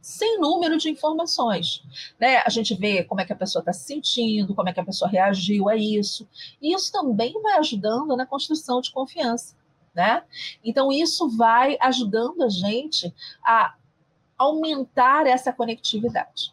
sem 0.00 0.38
número 0.38 0.76
de 0.76 0.90
informações. 0.90 1.82
Né? 2.18 2.38
A 2.38 2.48
gente 2.48 2.74
vê 2.74 3.04
como 3.04 3.20
é 3.20 3.24
que 3.24 3.32
a 3.32 3.36
pessoa 3.36 3.60
está 3.60 3.72
se 3.72 3.84
sentindo, 3.84 4.54
como 4.54 4.68
é 4.68 4.72
que 4.72 4.80
a 4.80 4.84
pessoa 4.84 5.08
reagiu 5.08 5.68
a 5.68 5.76
isso. 5.76 6.28
E 6.60 6.74
isso 6.74 6.90
também 6.90 7.32
vai 7.40 7.58
ajudando 7.58 8.16
na 8.16 8.26
construção 8.26 8.80
de 8.80 8.90
confiança. 8.90 9.54
Né? 9.94 10.24
Então, 10.64 10.90
isso 10.90 11.28
vai 11.36 11.76
ajudando 11.80 12.42
a 12.42 12.48
gente 12.48 13.14
a 13.44 13.76
aumentar 14.36 15.26
essa 15.26 15.52
conectividade. 15.52 16.52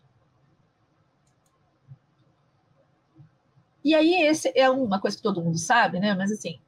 E 3.83 3.95
aí, 3.95 4.13
esse 4.21 4.51
é 4.55 4.69
uma 4.69 4.99
coisa 4.99 5.17
que 5.17 5.23
todo 5.23 5.41
mundo 5.41 5.57
sabe, 5.57 5.99
né? 5.99 6.13
Mas 6.13 6.31
assim, 6.31 6.59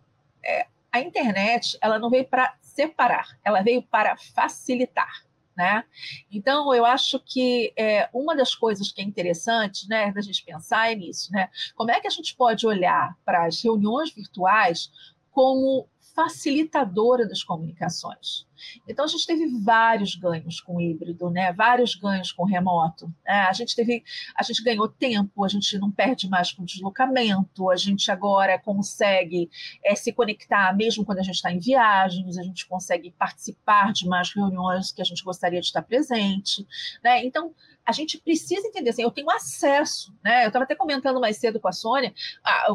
é, 0.43 0.65
a 0.91 0.99
internet 0.99 1.77
ela 1.81 1.97
não 1.97 2.09
veio 2.09 2.25
para 2.25 2.55
separar, 2.61 3.37
ela 3.43 3.61
veio 3.61 3.81
para 3.81 4.15
facilitar. 4.17 5.25
Né? 5.55 5.83
Então, 6.31 6.73
eu 6.73 6.85
acho 6.85 7.19
que 7.19 7.73
é, 7.75 8.09
uma 8.13 8.35
das 8.35 8.55
coisas 8.55 8.91
que 8.91 9.01
é 9.01 9.03
interessante 9.03 9.87
né, 9.87 10.11
da 10.11 10.21
gente 10.21 10.43
pensar 10.43 10.91
é 10.91 10.95
nisso. 10.95 11.31
Né? 11.31 11.49
Como 11.75 11.91
é 11.91 11.99
que 11.99 12.07
a 12.07 12.11
gente 12.11 12.35
pode 12.35 12.65
olhar 12.65 13.15
para 13.25 13.45
as 13.45 13.61
reuniões 13.61 14.13
virtuais 14.13 14.89
como 15.29 15.87
facilitadora 16.13 17.27
das 17.27 17.43
comunicações. 17.43 18.45
Então, 18.87 19.05
a 19.05 19.07
gente 19.07 19.25
teve 19.25 19.47
vários 19.63 20.15
ganhos 20.15 20.59
com 20.61 20.79
híbrido, 20.79 21.29
né? 21.29 21.53
vários 21.53 21.95
ganhos 21.95 22.31
com 22.31 22.43
remoto. 22.43 23.07
Né? 23.25 23.41
A 23.41 23.53
gente 23.53 23.75
teve, 23.75 24.03
a 24.35 24.43
gente 24.43 24.63
ganhou 24.63 24.87
tempo, 24.87 25.43
a 25.43 25.47
gente 25.47 25.77
não 25.77 25.91
perde 25.91 26.29
mais 26.29 26.51
com 26.51 26.63
deslocamento, 26.63 27.69
a 27.69 27.75
gente 27.75 28.11
agora 28.11 28.59
consegue 28.59 29.49
é, 29.83 29.95
se 29.95 30.11
conectar 30.11 30.75
mesmo 30.75 31.05
quando 31.05 31.19
a 31.19 31.23
gente 31.23 31.35
está 31.35 31.51
em 31.51 31.59
viagens, 31.59 32.37
a 32.37 32.43
gente 32.43 32.67
consegue 32.67 33.11
participar 33.11 33.91
de 33.93 34.07
mais 34.07 34.33
reuniões 34.33 34.91
que 34.91 35.01
a 35.01 35.05
gente 35.05 35.23
gostaria 35.23 35.59
de 35.59 35.67
estar 35.67 35.81
presente. 35.81 36.65
Né? 37.03 37.25
Então, 37.25 37.53
a 37.85 37.91
gente 37.91 38.19
precisa 38.19 38.67
entender 38.67 38.91
assim, 38.91 39.01
eu 39.01 39.11
tenho 39.11 39.29
acesso, 39.31 40.13
né? 40.23 40.43
Eu 40.43 40.47
estava 40.47 40.65
até 40.65 40.75
comentando 40.75 41.19
mais 41.19 41.37
cedo 41.37 41.59
com 41.59 41.67
a 41.67 41.71
Sônia, 41.71 42.13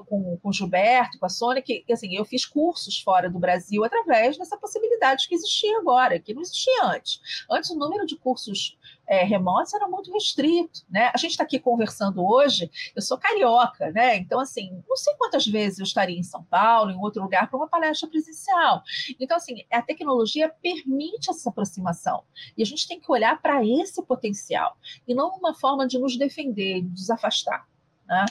com, 0.07 0.37
com 0.39 0.49
o 0.49 0.53
Gilberto, 0.53 1.19
com 1.19 1.27
a 1.27 1.29
Sônia, 1.29 1.63
que 1.63 1.85
assim, 1.91 2.15
eu 2.15 2.25
fiz 2.25 2.45
cursos 2.45 3.01
fora 3.01 3.31
do 3.31 3.39
Brasil 3.39 3.85
através 3.85 4.37
dessa 4.37 4.57
possibilidade 4.57 5.29
que 5.29 5.35
existia 5.35 5.76
agora, 5.79 6.19
que 6.19 6.35
não 6.35 6.43
existia 6.43 6.85
antes. 6.85 7.21
Antes 7.51 7.71
o 7.71 7.79
número 7.79 8.07
de 8.07 8.17
cursos 8.17 8.77
é, 9.07 9.23
remotos 9.23 9.73
era 9.73 9.87
muito 9.87 10.13
restrito, 10.13 10.85
né? 10.91 11.11
A 11.15 11.19
gente 11.19 11.33
está 11.33 11.45
aqui 11.45 11.59
conversando 11.59 12.25
hoje, 12.27 12.71
eu 12.95 13.01
sou 13.01 13.17
carioca, 13.17 13.91
né? 13.93 14.17
Então, 14.17 14.41
assim, 14.41 14.83
não 14.89 14.97
sei 14.97 15.15
quantas 15.15 15.47
vezes 15.47 15.79
eu 15.79 15.85
estaria 15.85 16.19
em 16.19 16.25
São 16.25 16.43
Paulo, 16.45 16.91
em 16.91 16.99
outro 16.99 17.23
lugar, 17.23 17.49
para 17.49 17.57
uma 17.57 17.69
palestra 17.69 18.09
presencial. 18.09 18.83
Então, 19.21 19.37
assim, 19.37 19.65
a 19.71 19.81
tecnologia 19.81 20.49
permite 20.49 21.31
essa 21.31 21.51
aproximação. 21.51 22.25
E 22.57 22.63
a 22.63 22.67
gente 22.67 22.89
tem 22.89 23.01
que 23.01 23.11
olhar 23.11 23.41
para 23.41 23.65
esse 23.65 24.03
potencial, 24.03 24.77
e 25.07 25.15
não 25.15 25.37
uma 25.37 25.55
forma 25.55 25.87
de 25.87 25.99
nos 25.99 26.17
defender, 26.17 26.83
de 26.83 26.91
nos 26.91 27.11
afastar. 27.11 27.67
Né? 28.07 28.27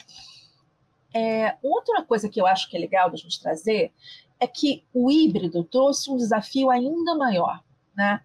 É, 1.14 1.56
outra 1.64 2.04
coisa 2.04 2.28
que 2.28 2.42
eu 2.42 2.46
acho 2.46 2.70
que 2.70 2.76
é 2.76 2.80
legal 2.80 3.10
da 3.10 3.16
gente 3.16 3.40
trazer 3.40 3.94
é 4.46 4.48
que 4.48 4.86
o 4.94 5.12
híbrido 5.12 5.64
trouxe 5.64 6.10
um 6.10 6.16
desafio 6.16 6.70
ainda 6.70 7.16
maior. 7.16 7.64
Né? 7.96 8.22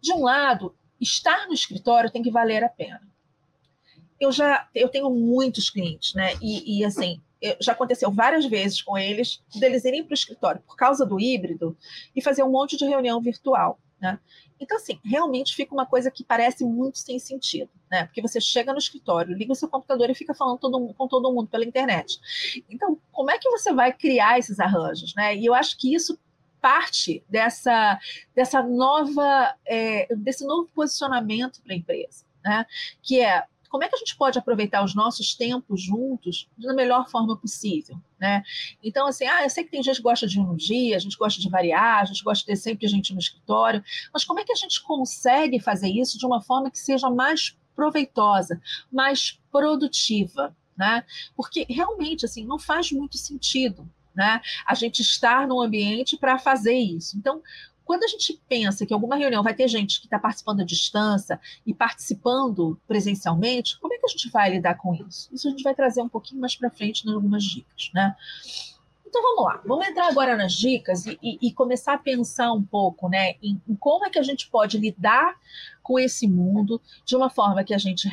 De 0.00 0.12
um 0.12 0.24
lado, 0.24 0.74
estar 1.00 1.46
no 1.46 1.52
escritório 1.52 2.10
tem 2.10 2.22
que 2.22 2.30
valer 2.30 2.64
a 2.64 2.68
pena. 2.68 3.02
Eu 4.18 4.32
já 4.32 4.68
eu 4.74 4.88
tenho 4.88 5.10
muitos 5.10 5.68
clientes, 5.68 6.14
né? 6.14 6.34
E, 6.40 6.78
e 6.78 6.84
assim, 6.84 7.20
já 7.60 7.72
aconteceu 7.72 8.10
várias 8.10 8.46
vezes 8.46 8.80
com 8.80 8.96
eles 8.96 9.42
deles 9.54 9.84
irem 9.84 10.02
para 10.02 10.12
o 10.12 10.14
escritório 10.14 10.62
por 10.66 10.76
causa 10.76 11.04
do 11.04 11.20
híbrido 11.20 11.76
e 12.16 12.22
fazer 12.22 12.42
um 12.42 12.50
monte 12.50 12.76
de 12.76 12.86
reunião 12.86 13.20
virtual. 13.20 13.78
Né? 14.04 14.20
Então, 14.60 14.76
assim, 14.76 15.00
realmente 15.02 15.54
fica 15.56 15.72
uma 15.72 15.86
coisa 15.86 16.10
que 16.10 16.22
parece 16.22 16.62
muito 16.62 16.98
sem 16.98 17.18
sentido, 17.18 17.70
né? 17.90 18.04
Porque 18.04 18.20
você 18.20 18.38
chega 18.38 18.70
no 18.70 18.78
escritório, 18.78 19.34
liga 19.34 19.52
o 19.52 19.54
seu 19.54 19.66
computador 19.66 20.10
e 20.10 20.14
fica 20.14 20.34
falando 20.34 20.58
todo, 20.58 20.92
com 20.92 21.08
todo 21.08 21.32
mundo 21.32 21.48
pela 21.48 21.64
internet. 21.64 22.20
Então, 22.68 22.98
como 23.10 23.30
é 23.30 23.38
que 23.38 23.48
você 23.48 23.72
vai 23.72 23.94
criar 23.94 24.38
esses 24.38 24.60
arranjos, 24.60 25.14
né? 25.14 25.34
E 25.34 25.46
eu 25.46 25.54
acho 25.54 25.78
que 25.78 25.94
isso 25.94 26.18
parte 26.60 27.24
dessa, 27.30 27.98
dessa 28.34 28.62
nova, 28.62 29.54
é, 29.66 30.06
desse 30.14 30.46
novo 30.46 30.68
posicionamento 30.74 31.62
para 31.62 31.72
a 31.72 31.76
empresa, 31.76 32.26
né? 32.44 32.66
Que 33.02 33.22
é 33.22 33.42
como 33.74 33.82
é 33.82 33.88
que 33.88 33.96
a 33.96 33.98
gente 33.98 34.14
pode 34.14 34.38
aproveitar 34.38 34.84
os 34.84 34.94
nossos 34.94 35.34
tempos 35.34 35.82
juntos 35.82 36.48
da 36.56 36.72
melhor 36.72 37.08
forma 37.10 37.36
possível, 37.36 38.00
né? 38.20 38.44
Então, 38.80 39.08
assim, 39.08 39.26
ah, 39.26 39.42
eu 39.42 39.50
sei 39.50 39.64
que 39.64 39.70
tem 39.72 39.82
gente 39.82 39.96
que 39.96 40.02
gosta 40.02 40.28
de 40.28 40.38
um 40.38 40.54
dia, 40.54 40.94
a 40.94 40.98
gente 41.00 41.16
gosta 41.16 41.40
de 41.40 41.50
variar, 41.50 42.02
a 42.02 42.04
gente 42.04 42.22
gosta 42.22 42.42
de 42.42 42.46
ter 42.46 42.54
sempre 42.54 42.86
gente 42.86 43.12
no 43.12 43.18
escritório, 43.18 43.82
mas 44.12 44.24
como 44.24 44.38
é 44.38 44.44
que 44.44 44.52
a 44.52 44.54
gente 44.54 44.80
consegue 44.80 45.58
fazer 45.58 45.88
isso 45.88 46.16
de 46.16 46.24
uma 46.24 46.40
forma 46.40 46.70
que 46.70 46.78
seja 46.78 47.10
mais 47.10 47.58
proveitosa, 47.74 48.62
mais 48.92 49.40
produtiva, 49.50 50.56
né? 50.76 51.04
Porque 51.34 51.66
realmente, 51.68 52.24
assim, 52.24 52.46
não 52.46 52.60
faz 52.60 52.92
muito 52.92 53.18
sentido, 53.18 53.90
né? 54.14 54.40
A 54.64 54.74
gente 54.76 55.02
estar 55.02 55.48
no 55.48 55.60
ambiente 55.60 56.16
para 56.16 56.38
fazer 56.38 56.76
isso. 56.76 57.18
Então, 57.18 57.42
quando 57.84 58.04
a 58.04 58.08
gente 58.08 58.40
pensa 58.48 58.86
que 58.86 58.94
alguma 58.94 59.16
reunião 59.16 59.42
vai 59.42 59.54
ter 59.54 59.68
gente 59.68 60.00
que 60.00 60.06
está 60.06 60.18
participando 60.18 60.60
à 60.60 60.64
distância 60.64 61.40
e 61.66 61.74
participando 61.74 62.80
presencialmente, 62.86 63.78
como 63.78 63.94
é 63.94 63.98
que 63.98 64.06
a 64.06 64.08
gente 64.08 64.30
vai 64.30 64.50
lidar 64.50 64.74
com 64.76 64.94
isso? 64.94 65.28
Isso 65.32 65.48
a 65.48 65.50
gente 65.50 65.62
vai 65.62 65.74
trazer 65.74 66.02
um 66.02 66.08
pouquinho 66.08 66.40
mais 66.40 66.56
para 66.56 66.70
frente 66.70 67.06
em 67.06 67.12
algumas 67.12 67.44
dicas, 67.44 67.90
né? 67.94 68.16
Então 69.06 69.22
vamos 69.22 69.44
lá, 69.44 69.62
vamos 69.64 69.86
entrar 69.86 70.08
agora 70.08 70.36
nas 70.36 70.54
dicas 70.54 71.06
e, 71.06 71.16
e, 71.22 71.38
e 71.40 71.52
começar 71.52 71.94
a 71.94 71.98
pensar 71.98 72.52
um 72.52 72.64
pouco, 72.64 73.08
né, 73.08 73.34
em, 73.40 73.62
em, 73.68 73.76
como 73.76 74.04
é 74.04 74.10
que 74.10 74.18
a 74.18 74.22
gente 74.24 74.50
pode 74.50 74.76
lidar 74.76 75.36
com 75.84 76.00
esse 76.00 76.26
mundo 76.26 76.82
de 77.04 77.14
uma 77.14 77.30
forma 77.30 77.62
que 77.62 77.72
a 77.72 77.78
gente 77.78 78.08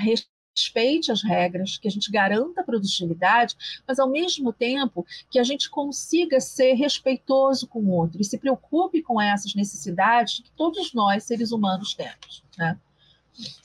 respeite 0.56 1.12
as 1.12 1.24
regras, 1.24 1.78
que 1.78 1.88
a 1.88 1.92
gente 1.92 2.12
garanta 2.12 2.62
a 2.62 2.64
produtividade, 2.64 3.56
mas 3.88 4.00
ao 4.00 4.10
mesmo 4.10 4.52
tempo 4.52 5.06
que 5.30 5.40
a 5.40 5.44
gente 5.44 5.70
consiga 5.70 6.40
ser 6.40 6.74
respeitoso 6.74 7.68
com 7.68 7.80
o 7.80 7.92
outro 7.92 8.22
e 8.22 8.26
se 8.26 8.38
preocupe 8.38 9.02
com 9.02 9.22
essas 9.22 9.56
necessidades 9.56 10.40
que 10.40 10.52
todos 10.52 10.94
nós, 10.94 11.24
seres 11.24 11.52
humanos, 11.52 11.94
temos. 11.94 12.44
Né? 12.58 12.78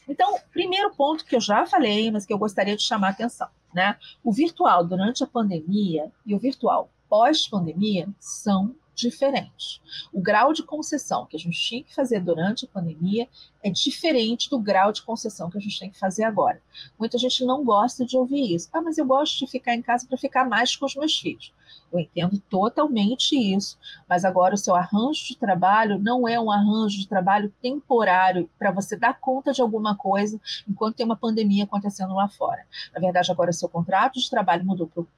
Então, 0.08 0.38
primeiro 0.52 0.94
ponto 0.94 1.24
que 1.24 1.34
eu 1.34 1.40
já 1.40 1.66
falei, 1.66 2.10
mas 2.10 2.24
que 2.24 2.32
eu 2.32 2.38
gostaria 2.38 2.76
de 2.76 2.82
chamar 2.82 3.08
a 3.08 3.10
atenção, 3.10 3.48
né? 3.74 3.96
O 4.22 4.32
virtual 4.32 4.84
durante 4.84 5.24
a 5.24 5.26
pandemia 5.26 6.10
e 6.24 6.34
o 6.34 6.38
virtual 6.38 6.88
pós-pandemia 7.08 8.08
são 8.20 8.74
diferentes. 8.96 9.80
O 10.12 10.20
grau 10.20 10.52
de 10.52 10.62
concessão 10.62 11.26
que 11.26 11.36
a 11.36 11.38
gente 11.38 11.60
tinha 11.60 11.84
que 11.84 11.94
fazer 11.94 12.20
durante 12.20 12.64
a 12.64 12.68
pandemia 12.68 13.28
é 13.62 13.70
diferente 13.70 14.48
do 14.48 14.58
grau 14.58 14.92
de 14.92 15.02
concessão 15.02 15.50
que 15.50 15.58
a 15.58 15.60
gente 15.60 15.78
tem 15.78 15.90
que 15.90 15.98
fazer 15.98 16.24
agora. 16.24 16.60
Muita 16.98 17.18
gente 17.18 17.44
não 17.44 17.64
gosta 17.64 18.04
de 18.04 18.16
ouvir 18.16 18.54
isso. 18.54 18.68
Ah, 18.72 18.80
mas 18.80 18.96
eu 18.96 19.04
gosto 19.04 19.38
de 19.38 19.50
ficar 19.50 19.74
em 19.74 19.82
casa 19.82 20.06
para 20.06 20.16
ficar 20.16 20.48
mais 20.48 20.74
com 20.74 20.86
os 20.86 20.96
meus 20.96 21.18
filhos. 21.18 21.52
Eu 21.92 22.00
entendo 22.00 22.38
totalmente 22.50 23.36
isso, 23.36 23.78
mas 24.08 24.24
agora 24.24 24.54
o 24.54 24.58
seu 24.58 24.74
arranjo 24.74 25.26
de 25.26 25.36
trabalho 25.36 25.98
não 25.98 26.26
é 26.26 26.38
um 26.40 26.50
arranjo 26.50 26.98
de 26.98 27.08
trabalho 27.08 27.52
temporário 27.60 28.48
para 28.58 28.70
você 28.70 28.96
dar 28.96 29.18
conta 29.18 29.52
de 29.52 29.60
alguma 29.60 29.96
coisa 29.96 30.40
enquanto 30.68 30.96
tem 30.96 31.06
uma 31.06 31.16
pandemia 31.16 31.64
acontecendo 31.64 32.14
lá 32.14 32.28
fora. 32.28 32.64
Na 32.94 33.00
verdade, 33.00 33.30
agora 33.30 33.50
o 33.50 33.54
seu 33.54 33.68
contrato 33.68 34.18
de 34.18 34.30
trabalho 34.30 34.64
mudou 34.64 34.86
para 34.86 35.02
o 35.02 35.08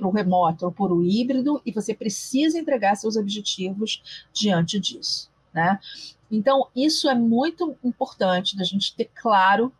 o 0.00 0.10
remoto 0.10 0.66
ou 0.66 0.72
para 0.72 0.92
o 0.92 1.02
híbrido 1.02 1.60
e 1.64 1.72
você 1.72 1.94
precisa 1.94 2.58
entregar 2.58 2.96
seus 2.96 3.16
objetivos 3.16 4.02
diante 4.32 4.78
disso, 4.78 5.30
né? 5.52 5.78
Então, 6.30 6.68
isso 6.76 7.08
é 7.08 7.14
muito 7.14 7.76
importante 7.82 8.56
da 8.56 8.62
gente 8.62 8.94
ter 8.94 9.10
claro 9.14 9.72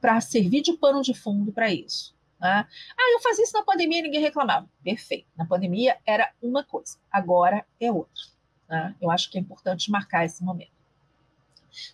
para 0.00 0.20
servir 0.20 0.62
de 0.62 0.72
pano 0.72 1.02
de 1.02 1.12
fundo 1.12 1.52
para 1.52 1.72
isso. 1.72 2.14
Né? 2.40 2.66
Ah, 2.96 3.12
eu 3.12 3.20
fazia 3.20 3.44
isso 3.44 3.52
na 3.52 3.62
pandemia 3.62 3.98
e 3.98 4.02
ninguém 4.02 4.20
reclamava. 4.20 4.66
Perfeito. 4.82 5.26
Na 5.36 5.44
pandemia 5.44 5.98
era 6.06 6.32
uma 6.42 6.64
coisa, 6.64 6.96
agora 7.12 7.66
é 7.78 7.92
outra. 7.92 8.22
Né? 8.66 8.96
Eu 8.98 9.10
acho 9.10 9.30
que 9.30 9.36
é 9.36 9.40
importante 9.40 9.90
marcar 9.90 10.24
esse 10.24 10.42
momento. 10.42 10.72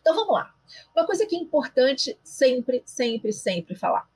Então 0.00 0.14
vamos 0.14 0.34
lá. 0.34 0.54
Uma 0.94 1.04
coisa 1.04 1.26
que 1.26 1.34
é 1.34 1.38
importante 1.38 2.16
sempre, 2.22 2.82
sempre, 2.86 3.32
sempre 3.32 3.74
falar. 3.74 4.08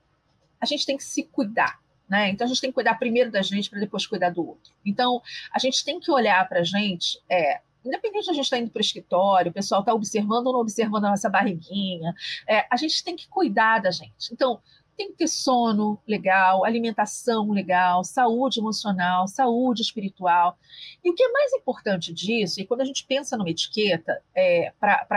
A 0.61 0.67
gente 0.67 0.87
tem 0.87 0.97
que 0.97 1.05
se 1.05 1.25
cuidar. 1.25 1.81
Né? 2.11 2.31
Então 2.31 2.45
a 2.45 2.49
gente 2.49 2.61
tem 2.61 2.71
que 2.71 2.75
cuidar 2.75 2.99
primeiro 2.99 3.31
da 3.31 3.41
gente 3.41 3.71
para 3.71 3.79
depois 3.79 4.05
cuidar 4.05 4.31
do 4.31 4.45
outro. 4.45 4.73
Então 4.85 5.23
a 5.55 5.61
gente 5.61 5.85
tem 5.85 6.01
que 6.01 6.11
olhar 6.11 6.47
para 6.49 6.59
a 6.59 6.65
gente, 6.65 7.23
é, 7.31 7.61
independente 7.85 8.25
de 8.25 8.31
a 8.31 8.35
gente 8.35 8.45
estar 8.45 8.57
tá 8.57 8.63
indo 8.63 8.71
para 8.71 8.81
o 8.81 8.83
escritório, 8.83 9.51
o 9.51 9.55
pessoal 9.55 9.81
está 9.81 9.95
observando 9.95 10.49
ou 10.49 10.55
não 10.55 10.61
observando 10.61 11.05
a 11.05 11.11
nossa 11.11 11.31
barriguinha, 11.31 12.13
é, 12.49 12.67
a 12.69 12.77
gente 12.77 13.05
tem 13.05 13.15
que 13.15 13.29
cuidar 13.29 13.79
da 13.79 13.93
gente. 13.93 14.33
Então 14.33 14.61
tem 14.97 15.13
que 15.13 15.19
ter 15.19 15.29
sono 15.29 15.99
legal, 16.07 16.63
alimentação 16.63 17.51
legal, 17.53 18.05
saúde 18.05 18.61
emocional, 18.61 19.27
saúde 19.27 19.81
espiritual. 19.81 20.59
E 21.03 21.11
o 21.11 21.15
que 21.15 21.23
é 21.23 21.33
mais 21.33 21.55
importante 21.55 22.13
disso, 22.13 22.61
e 22.61 22.67
quando 22.67 22.83
a 22.83 22.85
gente 22.85 23.07
pensa 23.07 23.35
numa 23.35 23.49
etiqueta 23.49 24.21
é, 24.35 24.75
para 24.79 25.09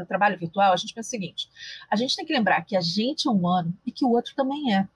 o 0.00 0.06
trabalho 0.06 0.38
virtual, 0.38 0.72
a 0.72 0.76
gente 0.76 0.94
pensa 0.94 1.08
o 1.08 1.10
seguinte: 1.10 1.50
a 1.90 1.96
gente 1.96 2.16
tem 2.16 2.24
que 2.24 2.32
lembrar 2.32 2.64
que 2.64 2.74
a 2.74 2.80
gente 2.80 3.28
é 3.28 3.30
humano 3.30 3.76
e 3.84 3.92
que 3.92 4.06
o 4.06 4.10
outro 4.10 4.34
também 4.34 4.74
é. 4.74 4.88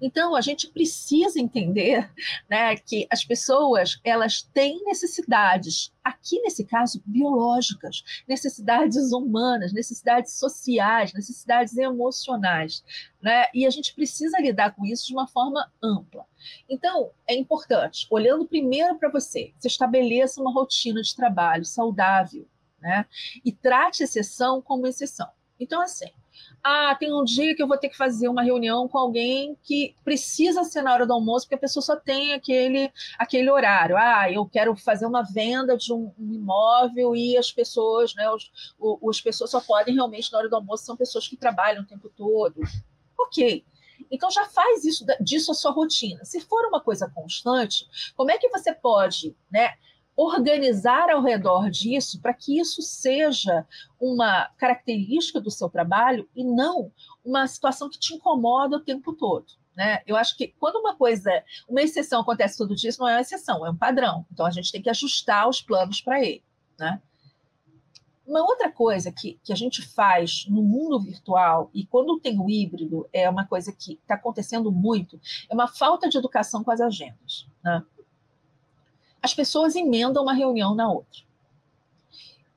Então, 0.00 0.34
a 0.34 0.40
gente 0.40 0.68
precisa 0.68 1.40
entender 1.40 2.10
né, 2.48 2.76
que 2.76 3.06
as 3.10 3.24
pessoas 3.24 4.00
elas 4.04 4.42
têm 4.42 4.82
necessidades, 4.84 5.92
aqui 6.02 6.40
nesse 6.42 6.64
caso, 6.64 7.02
biológicas, 7.06 8.02
necessidades 8.28 9.12
humanas, 9.12 9.72
necessidades 9.72 10.34
sociais, 10.34 11.12
necessidades 11.12 11.76
emocionais. 11.76 12.84
Né? 13.20 13.46
E 13.54 13.66
a 13.66 13.70
gente 13.70 13.94
precisa 13.94 14.38
lidar 14.38 14.74
com 14.74 14.84
isso 14.84 15.06
de 15.06 15.14
uma 15.14 15.26
forma 15.26 15.70
ampla. 15.82 16.26
Então, 16.68 17.10
é 17.26 17.34
importante, 17.34 18.06
olhando 18.10 18.46
primeiro 18.46 18.98
para 18.98 19.10
você, 19.10 19.52
você 19.58 19.68
estabeleça 19.68 20.40
uma 20.40 20.52
rotina 20.52 21.00
de 21.00 21.14
trabalho 21.14 21.64
saudável 21.64 22.46
né? 22.80 23.06
e 23.44 23.50
trate 23.50 24.02
exceção 24.02 24.60
como 24.60 24.86
exceção. 24.86 25.28
Então, 25.58 25.80
assim, 25.80 26.10
ah, 26.66 26.96
tem 26.98 27.12
um 27.12 27.22
dia 27.22 27.54
que 27.54 27.62
eu 27.62 27.68
vou 27.68 27.76
ter 27.76 27.90
que 27.90 27.96
fazer 27.96 28.26
uma 28.26 28.42
reunião 28.42 28.88
com 28.88 28.96
alguém 28.96 29.54
que 29.62 29.94
precisa 30.02 30.64
ser 30.64 30.80
na 30.80 30.94
hora 30.94 31.06
do 31.06 31.12
almoço, 31.12 31.44
porque 31.44 31.56
a 31.56 31.58
pessoa 31.58 31.82
só 31.82 31.94
tem 31.94 32.32
aquele, 32.32 32.90
aquele 33.18 33.50
horário. 33.50 33.98
Ah, 33.98 34.32
eu 34.32 34.46
quero 34.46 34.74
fazer 34.74 35.04
uma 35.04 35.22
venda 35.22 35.76
de 35.76 35.92
um, 35.92 36.10
um 36.18 36.32
imóvel 36.32 37.14
e 37.14 37.36
as 37.36 37.52
pessoas, 37.52 38.14
né, 38.14 38.30
os, 38.30 38.50
os 38.78 39.20
pessoas 39.20 39.50
só 39.50 39.60
podem 39.60 39.94
realmente 39.94 40.32
na 40.32 40.38
hora 40.38 40.48
do 40.48 40.56
almoço, 40.56 40.86
são 40.86 40.96
pessoas 40.96 41.28
que 41.28 41.36
trabalham 41.36 41.82
o 41.82 41.86
tempo 41.86 42.08
todo. 42.08 42.58
Ok. 43.18 43.62
Então 44.10 44.30
já 44.30 44.46
faz 44.46 44.84
isso 44.84 45.04
disso 45.20 45.52
a 45.52 45.54
sua 45.54 45.70
rotina. 45.70 46.24
Se 46.24 46.40
for 46.40 46.66
uma 46.66 46.80
coisa 46.80 47.10
constante, 47.14 47.86
como 48.16 48.30
é 48.30 48.38
que 48.38 48.48
você 48.48 48.72
pode, 48.72 49.36
né, 49.50 49.74
organizar 50.16 51.10
ao 51.10 51.22
redor 51.22 51.70
disso 51.70 52.20
para 52.20 52.32
que 52.32 52.58
isso 52.58 52.82
seja 52.82 53.66
uma 54.00 54.48
característica 54.56 55.40
do 55.40 55.50
seu 55.50 55.68
trabalho 55.68 56.28
e 56.34 56.44
não 56.44 56.92
uma 57.24 57.46
situação 57.46 57.88
que 57.88 57.98
te 57.98 58.14
incomoda 58.14 58.76
o 58.76 58.80
tempo 58.80 59.12
todo. 59.12 59.46
Né? 59.76 60.02
Eu 60.06 60.16
acho 60.16 60.36
que 60.36 60.54
quando 60.58 60.76
uma 60.76 60.94
coisa, 60.94 61.30
uma 61.68 61.82
exceção 61.82 62.20
acontece 62.20 62.56
todo 62.56 62.76
dia, 62.76 62.90
isso 62.90 63.00
não 63.00 63.08
é 63.08 63.14
uma 63.14 63.20
exceção, 63.20 63.66
é 63.66 63.70
um 63.70 63.76
padrão. 63.76 64.24
Então 64.32 64.46
a 64.46 64.50
gente 64.50 64.70
tem 64.70 64.80
que 64.80 64.90
ajustar 64.90 65.48
os 65.48 65.60
planos 65.60 66.00
para 66.00 66.22
ele. 66.22 66.42
Né? 66.78 67.00
Uma 68.26 68.40
outra 68.40 68.70
coisa 68.70 69.12
que, 69.12 69.38
que 69.42 69.52
a 69.52 69.56
gente 69.56 69.82
faz 69.82 70.46
no 70.48 70.62
mundo 70.62 70.98
virtual, 71.00 71.70
e 71.74 71.84
quando 71.84 72.18
tem 72.20 72.38
o 72.38 72.48
híbrido, 72.48 73.06
é 73.12 73.28
uma 73.28 73.44
coisa 73.46 73.70
que 73.70 73.94
está 73.94 74.14
acontecendo 74.14 74.72
muito, 74.72 75.20
é 75.50 75.54
uma 75.54 75.68
falta 75.68 76.08
de 76.08 76.16
educação 76.16 76.64
com 76.64 76.70
as 76.70 76.80
agendas. 76.80 77.46
Né? 77.62 77.84
As 79.24 79.32
pessoas 79.32 79.74
emendam 79.74 80.22
uma 80.22 80.34
reunião 80.34 80.74
na 80.74 80.86
outra. 80.86 81.22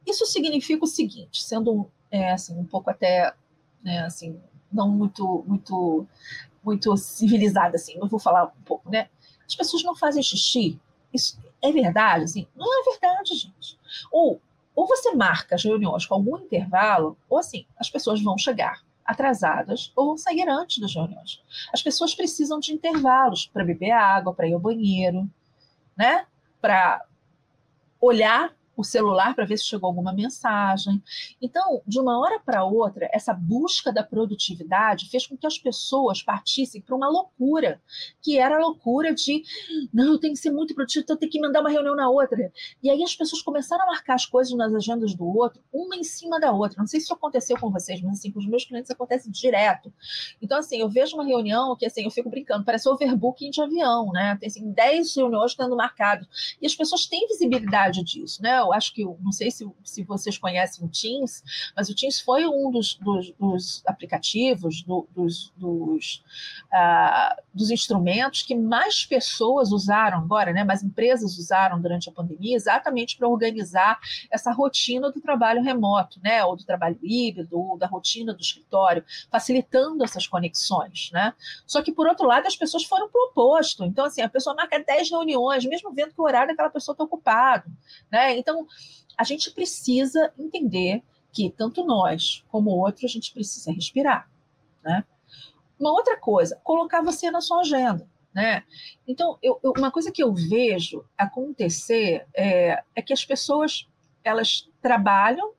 Isso 0.06 0.26
significa 0.26 0.84
o 0.84 0.88
seguinte, 0.88 1.42
sendo 1.42 1.90
é, 2.12 2.34
assim, 2.34 2.60
um 2.60 2.66
pouco 2.66 2.90
até 2.90 3.34
né, 3.82 4.04
assim, 4.04 4.38
não 4.70 4.90
muito 4.90 5.46
muito 5.48 6.06
muito 6.62 6.98
civilizada 6.98 7.78
assim, 7.78 7.98
mas 7.98 8.12
vou 8.12 8.20
falar 8.20 8.48
um 8.48 8.62
pouco, 8.66 8.90
né? 8.92 9.08
As 9.48 9.56
pessoas 9.56 9.82
não 9.82 9.96
fazem 9.96 10.22
xixi. 10.22 10.78
Isso 11.14 11.40
é 11.62 11.72
verdade, 11.72 12.26
assim? 12.26 12.46
Não 12.54 12.68
é 12.68 12.92
verdade, 12.92 13.34
gente. 13.34 13.80
Ou 14.12 14.42
ou 14.76 14.86
você 14.86 15.16
marca 15.16 15.56
as 15.56 15.64
reuniões 15.64 16.06
com 16.06 16.16
algum 16.16 16.38
intervalo, 16.38 17.18
ou 17.30 17.38
assim, 17.38 17.66
as 17.78 17.90
pessoas 17.90 18.22
vão 18.22 18.38
chegar 18.38 18.84
atrasadas 19.06 19.94
ou 19.96 20.08
vão 20.08 20.18
sair 20.18 20.48
antes 20.50 20.80
das 20.80 20.94
reuniões. 20.94 21.42
As 21.74 21.82
pessoas 21.82 22.14
precisam 22.14 22.60
de 22.60 22.74
intervalos 22.74 23.48
para 23.48 23.64
beber 23.64 23.92
água, 23.92 24.34
para 24.34 24.50
ir 24.50 24.54
ao 24.54 24.60
banheiro, 24.60 25.30
né? 25.96 26.26
Para 26.68 27.06
olhar 27.98 28.54
o 28.78 28.84
celular 28.84 29.34
para 29.34 29.44
ver 29.44 29.58
se 29.58 29.66
chegou 29.66 29.88
alguma 29.88 30.14
mensagem. 30.14 31.02
Então, 31.42 31.82
de 31.86 32.00
uma 32.00 32.20
hora 32.20 32.40
para 32.40 32.64
outra, 32.64 33.10
essa 33.12 33.34
busca 33.34 33.92
da 33.92 34.04
produtividade 34.04 35.10
fez 35.10 35.26
com 35.26 35.36
que 35.36 35.48
as 35.48 35.58
pessoas 35.58 36.22
partissem 36.22 36.80
para 36.80 36.96
uma 36.96 37.10
loucura, 37.10 37.82
que 38.22 38.38
era 38.38 38.56
a 38.56 38.60
loucura 38.60 39.14
de 39.14 39.44
não, 39.92 40.14
eu 40.14 40.20
tenho 40.20 40.34
que 40.34 40.40
ser 40.40 40.52
muito 40.52 40.76
produtivo, 40.76 41.04
então 41.04 41.16
eu 41.16 41.20
tenho 41.20 41.32
que 41.32 41.42
mandar 41.42 41.62
uma 41.62 41.70
reunião 41.70 41.96
na 41.96 42.08
outra. 42.08 42.52
E 42.84 42.90
aí 42.90 43.04
as 43.04 43.16
pessoas 43.16 43.42
começaram 43.42 43.84
a 43.84 43.88
marcar 43.88 44.14
as 44.14 44.26
coisas 44.26 44.56
nas 44.56 44.74
agendas 44.74 45.16
do 45.16 45.26
outro, 45.26 45.62
uma 45.74 45.96
em 45.96 46.04
cima 46.04 46.40
da 46.40 46.52
outra. 46.52 46.78
Não 46.78 46.88
sei 46.88 47.00
se 47.00 47.06
isso 47.06 47.14
aconteceu 47.14 47.58
com 47.60 47.72
vocês, 47.72 48.00
mas 48.02 48.20
assim, 48.20 48.32
com 48.32 48.40
os 48.40 48.48
meus 48.48 48.64
clientes 48.64 48.92
acontece 48.92 49.32
direto. 49.32 49.92
Então, 50.40 50.60
assim, 50.60 50.78
eu 50.78 50.88
vejo 50.88 51.16
uma 51.16 51.26
reunião 51.26 51.76
que 51.76 51.86
assim, 51.86 52.04
eu 52.04 52.12
fico 52.12 52.30
brincando, 52.30 52.64
parece 52.64 52.88
overbooking 52.88 53.50
de 53.50 53.62
avião, 53.62 54.12
né? 54.12 54.38
Tem 54.40 54.48
assim, 54.48 54.72
10 54.72 55.16
reuniões 55.16 55.52
estando 55.52 55.76
marcadas. 55.76 56.28
E 56.62 56.66
as 56.66 56.76
pessoas 56.76 57.08
têm 57.08 57.28
visibilidade 57.28 58.04
disso, 58.04 58.42
né? 58.42 58.62
Eu 58.68 58.74
acho 58.74 58.94
que, 58.94 59.04
não 59.04 59.32
sei 59.32 59.52
se, 59.52 59.70
se 59.84 60.04
vocês 60.04 60.38
conhecem 60.38 60.86
o 60.86 60.90
Teams, 60.90 61.44
mas 61.76 61.90
o 61.90 61.96
Teams 61.96 62.20
foi 62.20 62.46
um 62.46 62.72
dos, 62.72 62.96
dos, 62.96 63.32
dos 63.40 63.84
aplicativos, 63.86 64.84
do, 64.84 65.08
dos, 65.16 65.52
dos, 65.56 66.24
uh, 66.74 67.42
dos 67.54 67.72
instrumentos 67.72 68.44
que 68.44 68.56
mais 68.56 69.06
pessoas 69.06 69.72
usaram 69.72 70.20
agora, 70.20 70.54
né, 70.54 70.64
mais 70.64 70.84
empresas 70.84 71.38
usaram 71.38 71.82
durante 71.82 72.10
a 72.10 72.12
pandemia, 72.12 72.56
exatamente 72.56 73.18
para 73.18 73.28
organizar 73.28 74.00
essa 74.32 74.52
rotina 74.52 75.12
do 75.12 75.22
trabalho 75.22 75.62
remoto, 75.62 76.20
né, 76.24 76.44
ou 76.44 76.56
do 76.56 76.66
trabalho 76.66 76.98
híbrido, 77.02 77.60
ou 77.60 77.78
da 77.78 77.88
rotina 77.88 78.34
do 78.34 78.42
escritório, 78.42 79.04
facilitando 79.32 80.04
essas 80.04 80.28
conexões. 80.28 81.10
Né? 81.12 81.34
Só 81.66 81.82
que, 81.82 81.92
por 81.92 82.08
outro 82.08 82.28
lado, 82.28 82.48
as 82.48 82.56
pessoas 82.56 82.84
foram 82.84 83.10
para 83.10 83.20
o 83.20 83.26
oposto. 83.26 83.84
Então, 83.84 84.06
assim, 84.06 84.22
a 84.22 84.30
pessoa 84.30 84.56
marca 84.56 84.80
10 84.80 85.10
reuniões, 85.12 85.66
mesmo 85.66 85.92
vendo 85.94 86.14
que 86.14 86.22
o 86.22 86.24
horário 86.24 86.50
daquela 86.50 86.70
pessoa 86.70 86.94
está 86.94 87.04
ocupado. 87.04 87.70
Né? 88.12 88.38
Então, 88.38 88.57
então, 88.58 88.68
a 89.18 89.24
gente 89.24 89.52
precisa 89.52 90.34
entender 90.38 91.04
que 91.32 91.50
tanto 91.52 91.86
nós 91.86 92.44
como 92.50 92.72
o 92.72 92.80
outro, 92.80 93.06
a 93.06 93.10
gente 93.10 93.32
precisa 93.32 93.72
respirar, 93.72 94.30
né? 94.84 95.06
Uma 95.80 95.92
outra 95.92 96.18
coisa, 96.18 96.60
colocar 96.64 97.04
você 97.04 97.30
na 97.30 97.42
sua 97.42 97.60
agenda, 97.60 98.08
né? 98.34 98.64
Então, 99.08 99.38
eu, 99.42 99.60
eu, 99.64 99.74
uma 99.78 99.92
coisa 99.92 100.12
que 100.12 100.24
eu 100.24 100.34
vejo 100.34 101.06
acontecer 101.18 102.26
é, 102.34 102.84
é 102.96 103.02
que 103.02 103.14
as 103.14 103.24
pessoas, 103.24 103.88
elas 104.24 104.68
trabalham 104.82 105.54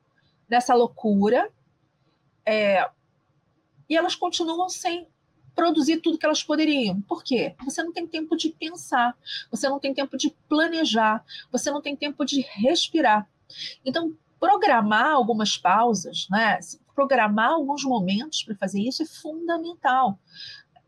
nessa 0.49 0.75
loucura 0.75 1.51
é, 2.45 2.89
e 3.89 3.97
elas 3.97 4.17
continuam 4.17 4.69
sem 4.69 5.07
produzir 5.59 5.97
tudo 5.97 6.17
que 6.17 6.25
elas 6.25 6.41
poderiam. 6.41 7.01
Por 7.01 7.25
quê? 7.25 7.53
Você 7.65 7.83
não 7.83 7.93
tem 7.93 8.07
tempo 8.07 8.37
de 8.37 8.51
pensar, 8.51 9.13
você 9.51 9.69
não 9.69 9.81
tem 9.81 9.93
tempo 9.93 10.17
de 10.17 10.33
planejar, 10.49 11.25
você 11.51 11.69
não 11.69 11.83
tem 11.83 11.97
tempo 11.97 12.25
de 12.25 12.43
respirar. 12.43 13.29
Então, 13.85 14.17
programar 14.39 15.11
algumas 15.11 15.59
pausas, 15.59 16.29
né? 16.31 16.61
programar 16.95 17.51
alguns 17.51 17.83
momentos 17.83 18.45
para 18.45 18.55
fazer 18.55 18.81
isso 18.81 19.03
é 19.03 19.07
fundamental. 19.07 20.17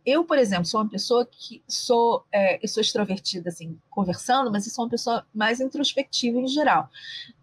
Eu, 0.07 0.25
por 0.25 0.39
exemplo, 0.39 0.67
sou 0.67 0.81
uma 0.83 0.89
pessoa 0.89 1.27
que 1.27 1.61
sou, 1.67 2.25
é, 2.31 2.65
eu 2.65 2.69
sou 2.69 2.81
extrovertida, 2.81 3.49
assim, 3.49 3.77
conversando, 3.91 4.53
mas 4.53 4.67
eu 4.67 4.73
sou 4.73 4.85
uma 4.85 4.91
pessoa 4.91 5.27
mais 5.35 5.61
introspectiva 5.61 6.39
em 6.39 6.47
geral. 6.47 6.89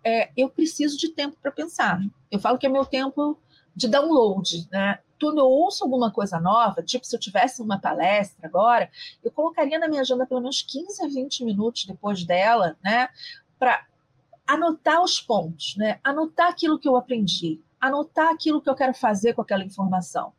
É, 0.02 0.30
eu 0.38 0.48
preciso 0.50 0.98
de 0.98 1.10
tempo 1.10 1.36
para 1.42 1.52
pensar. 1.52 2.02
Eu 2.32 2.40
falo 2.40 2.58
que 2.58 2.66
é 2.66 2.70
meu 2.70 2.86
tempo 2.86 3.38
de 3.78 3.88
download, 3.88 4.68
né? 4.72 4.98
Quando 5.22 5.38
eu 5.38 5.46
ouço 5.46 5.84
alguma 5.84 6.12
coisa 6.12 6.40
nova, 6.40 6.82
tipo 6.82 7.06
se 7.06 7.16
eu 7.16 7.20
tivesse 7.20 7.62
uma 7.62 7.80
palestra 7.80 8.48
agora, 8.48 8.90
eu 9.24 9.32
colocaria 9.32 9.78
na 9.78 9.88
minha 9.88 10.02
agenda 10.02 10.26
pelo 10.26 10.42
menos 10.42 10.64
15 10.64 11.06
a 11.06 11.08
20 11.08 11.46
minutos 11.46 11.86
depois 11.86 12.24
dela, 12.24 12.76
né? 12.84 13.08
Para 13.60 13.86
anotar 14.48 15.04
os 15.04 15.22
pontos, 15.22 15.76
né? 15.78 16.00
Anotar 16.04 16.50
aquilo 16.50 16.80
que 16.80 16.88
eu 16.88 16.96
aprendi, 16.96 17.62
anotar 17.80 18.30
aquilo 18.30 18.60
que 18.60 18.70
eu 18.70 18.76
quero 18.76 18.96
fazer 18.96 19.34
com 19.34 19.44
aquela 19.44 19.64
informação. 19.64 20.34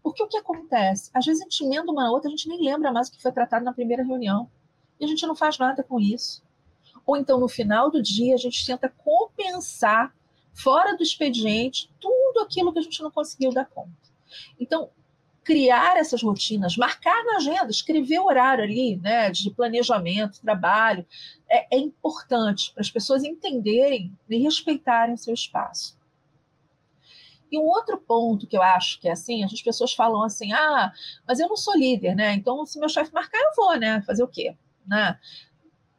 Porque 0.00 0.22
o 0.22 0.28
que 0.28 0.38
acontece? 0.38 1.10
Às 1.12 1.26
vezes 1.26 1.42
a 1.42 1.44
gente 1.44 1.64
emenda 1.64 1.90
uma 1.90 2.08
outra, 2.12 2.28
a 2.28 2.30
gente 2.30 2.48
nem 2.48 2.62
lembra 2.62 2.92
mais 2.92 3.08
o 3.08 3.12
que 3.12 3.20
foi 3.20 3.32
tratado 3.32 3.64
na 3.64 3.72
primeira 3.72 4.04
reunião. 4.04 4.48
E 5.00 5.04
a 5.04 5.08
gente 5.08 5.26
não 5.26 5.34
faz 5.34 5.58
nada 5.58 5.82
com 5.82 5.98
isso. 5.98 6.44
Ou 7.04 7.16
então, 7.16 7.40
no 7.40 7.48
final 7.48 7.90
do 7.90 8.00
dia, 8.00 8.34
a 8.34 8.38
gente 8.38 8.64
tenta 8.64 8.88
compensar 8.88 10.14
fora 10.56 10.96
do 10.96 11.02
expediente, 11.02 11.90
tudo 12.00 12.40
aquilo 12.40 12.72
que 12.72 12.78
a 12.78 12.82
gente 12.82 13.02
não 13.02 13.10
conseguiu 13.10 13.52
dar 13.52 13.66
conta. 13.66 13.92
Então, 14.58 14.90
criar 15.44 15.96
essas 15.96 16.22
rotinas, 16.22 16.76
marcar 16.76 17.24
na 17.24 17.36
agenda, 17.36 17.70
escrever 17.70 18.18
o 18.18 18.26
horário 18.26 18.64
ali, 18.64 18.96
né, 18.96 19.30
de 19.30 19.48
planejamento, 19.50 20.40
trabalho, 20.40 21.06
é, 21.48 21.76
é 21.76 21.78
importante 21.78 22.72
para 22.72 22.80
as 22.80 22.90
pessoas 22.90 23.22
entenderem 23.22 24.12
e 24.28 24.38
respeitarem 24.38 25.14
o 25.14 25.18
seu 25.18 25.32
espaço. 25.32 25.96
E 27.52 27.58
um 27.58 27.62
outro 27.62 27.96
ponto 27.96 28.46
que 28.46 28.56
eu 28.56 28.62
acho 28.62 29.00
que 29.00 29.08
é 29.08 29.12
assim, 29.12 29.44
as 29.44 29.62
pessoas 29.62 29.92
falam 29.92 30.24
assim, 30.24 30.52
ah, 30.52 30.92
mas 31.28 31.38
eu 31.38 31.48
não 31.48 31.56
sou 31.56 31.76
líder, 31.76 32.16
né? 32.16 32.32
Então, 32.32 32.66
se 32.66 32.78
meu 32.80 32.88
chefe 32.88 33.14
marcar, 33.14 33.38
eu 33.38 33.52
vou, 33.56 33.78
né? 33.78 34.02
Fazer 34.02 34.24
o 34.24 34.28
quê? 34.28 34.56
Né? 34.84 35.16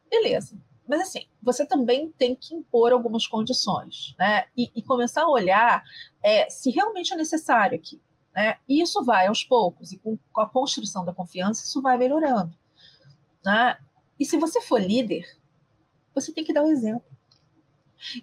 Beleza. 0.09 0.57
Mas 0.87 1.01
assim, 1.01 1.27
você 1.41 1.65
também 1.65 2.11
tem 2.17 2.35
que 2.35 2.55
impor 2.55 2.91
algumas 2.93 3.27
condições, 3.27 4.15
né? 4.17 4.45
E, 4.55 4.71
e 4.75 4.81
começar 4.81 5.23
a 5.23 5.29
olhar 5.29 5.83
é, 6.23 6.49
se 6.49 6.69
realmente 6.71 7.13
é 7.13 7.17
necessário 7.17 7.77
aqui. 7.77 8.01
Né? 8.37 8.57
E 8.69 8.81
isso 8.81 9.03
vai 9.03 9.25
aos 9.25 9.43
poucos, 9.43 9.91
e 9.91 9.97
com, 9.97 10.17
com 10.31 10.41
a 10.41 10.47
construção 10.47 11.03
da 11.03 11.11
confiança, 11.11 11.65
isso 11.65 11.81
vai 11.81 11.97
melhorando. 11.97 12.53
Né? 13.43 13.77
E 14.19 14.25
se 14.25 14.37
você 14.37 14.61
for 14.61 14.79
líder, 14.79 15.25
você 16.13 16.31
tem 16.31 16.43
que 16.43 16.53
dar 16.53 16.63
o 16.63 16.69
exemplo. 16.69 17.17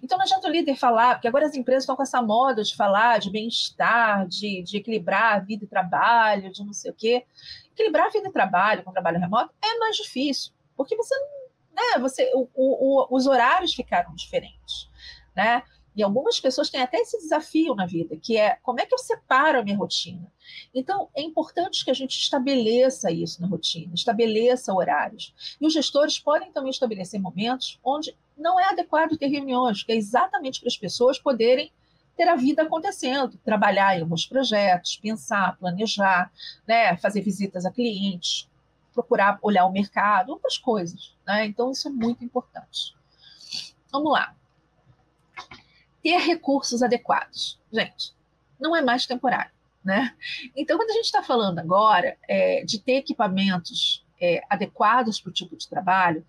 Então 0.01 0.17
não 0.17 0.23
adianta 0.23 0.47
o 0.47 0.51
líder 0.51 0.77
falar, 0.77 1.15
porque 1.15 1.27
agora 1.27 1.45
as 1.45 1.53
empresas 1.53 1.83
estão 1.83 1.97
com 1.97 2.03
essa 2.03 2.21
moda 2.21 2.63
de 2.63 2.75
falar 2.75 3.19
de 3.19 3.29
bem-estar, 3.29 4.25
de, 4.25 4.63
de 4.63 4.77
equilibrar 4.77 5.45
vida 5.45 5.65
e 5.65 5.67
trabalho, 5.67 6.49
de 6.49 6.63
não 6.63 6.71
sei 6.71 6.91
o 6.91 6.93
quê. 6.93 7.25
Equilibrar 7.73 8.09
vida 8.09 8.29
e 8.29 8.31
trabalho 8.31 8.83
com 8.83 8.93
trabalho 8.93 9.19
remoto 9.19 9.53
é 9.61 9.77
mais 9.79 9.97
difícil, 9.97 10.53
porque 10.77 10.95
você 10.95 11.13
né, 11.75 11.99
você, 11.99 12.31
o, 12.33 12.47
o, 12.55 13.07
os 13.15 13.27
horários 13.27 13.73
ficaram 13.73 14.13
diferentes, 14.15 14.89
né? 15.35 15.61
E 15.95 16.03
algumas 16.03 16.39
pessoas 16.41 16.69
têm 16.69 16.81
até 16.81 16.97
esse 16.97 17.17
desafio 17.17 17.73
na 17.73 17.85
vida, 17.85 18.17
que 18.17 18.35
é 18.35 18.57
como 18.61 18.81
é 18.81 18.85
que 18.85 18.93
eu 18.93 18.99
separo 18.99 19.59
a 19.59 19.63
minha 19.63 19.77
rotina? 19.77 20.29
Então, 20.73 21.07
é 21.15 21.21
importante 21.21 21.85
que 21.85 21.91
a 21.91 21.93
gente 21.93 22.19
estabeleça 22.19 23.09
isso 23.11 23.41
na 23.41 23.47
rotina, 23.47 23.93
estabeleça 23.93 24.73
horários. 24.73 25.33
E 25.59 25.65
os 25.65 25.71
gestores 25.71 26.19
podem 26.19 26.51
também 26.51 26.69
estabelecer 26.69 27.19
momentos 27.21 27.79
onde 27.81 28.13
não 28.37 28.59
é 28.59 28.65
adequado 28.65 29.17
ter 29.17 29.27
reuniões, 29.27 29.83
que 29.83 29.93
é 29.93 29.95
exatamente 29.95 30.59
para 30.59 30.67
as 30.67 30.77
pessoas 30.77 31.17
poderem 31.17 31.71
ter 32.17 32.27
a 32.27 32.35
vida 32.35 32.63
acontecendo, 32.63 33.37
trabalhar 33.43 33.97
em 33.97 34.01
alguns 34.01 34.25
projetos, 34.25 34.97
pensar, 34.97 35.57
planejar, 35.57 36.29
né, 36.67 36.95
fazer 36.97 37.21
visitas 37.21 37.65
a 37.65 37.71
clientes, 37.71 38.49
procurar 38.95 39.37
olhar 39.41 39.65
o 39.65 39.71
mercado, 39.71 40.31
outras 40.31 40.57
coisas. 40.57 41.13
Né? 41.27 41.45
Então, 41.45 41.71
isso 41.71 41.87
é 41.87 41.91
muito 41.91 42.23
importante. 42.23 42.95
Vamos 43.91 44.11
lá. 44.11 44.33
Ter 46.01 46.17
recursos 46.17 46.81
adequados. 46.81 47.59
Gente, 47.71 48.13
não 48.59 48.75
é 48.75 48.81
mais 48.81 49.05
temporário. 49.05 49.51
Né? 49.83 50.15
Então, 50.55 50.77
quando 50.77 50.89
a 50.89 50.93
gente 50.93 51.05
está 51.05 51.21
falando 51.21 51.59
agora 51.59 52.17
é, 52.27 52.63
de 52.63 52.79
ter 52.79 52.95
equipamentos 52.95 54.03
é, 54.19 54.41
adequados 54.49 55.19
para 55.19 55.29
o 55.29 55.33
tipo 55.33 55.55
de 55.55 55.67
trabalho, 55.67 56.25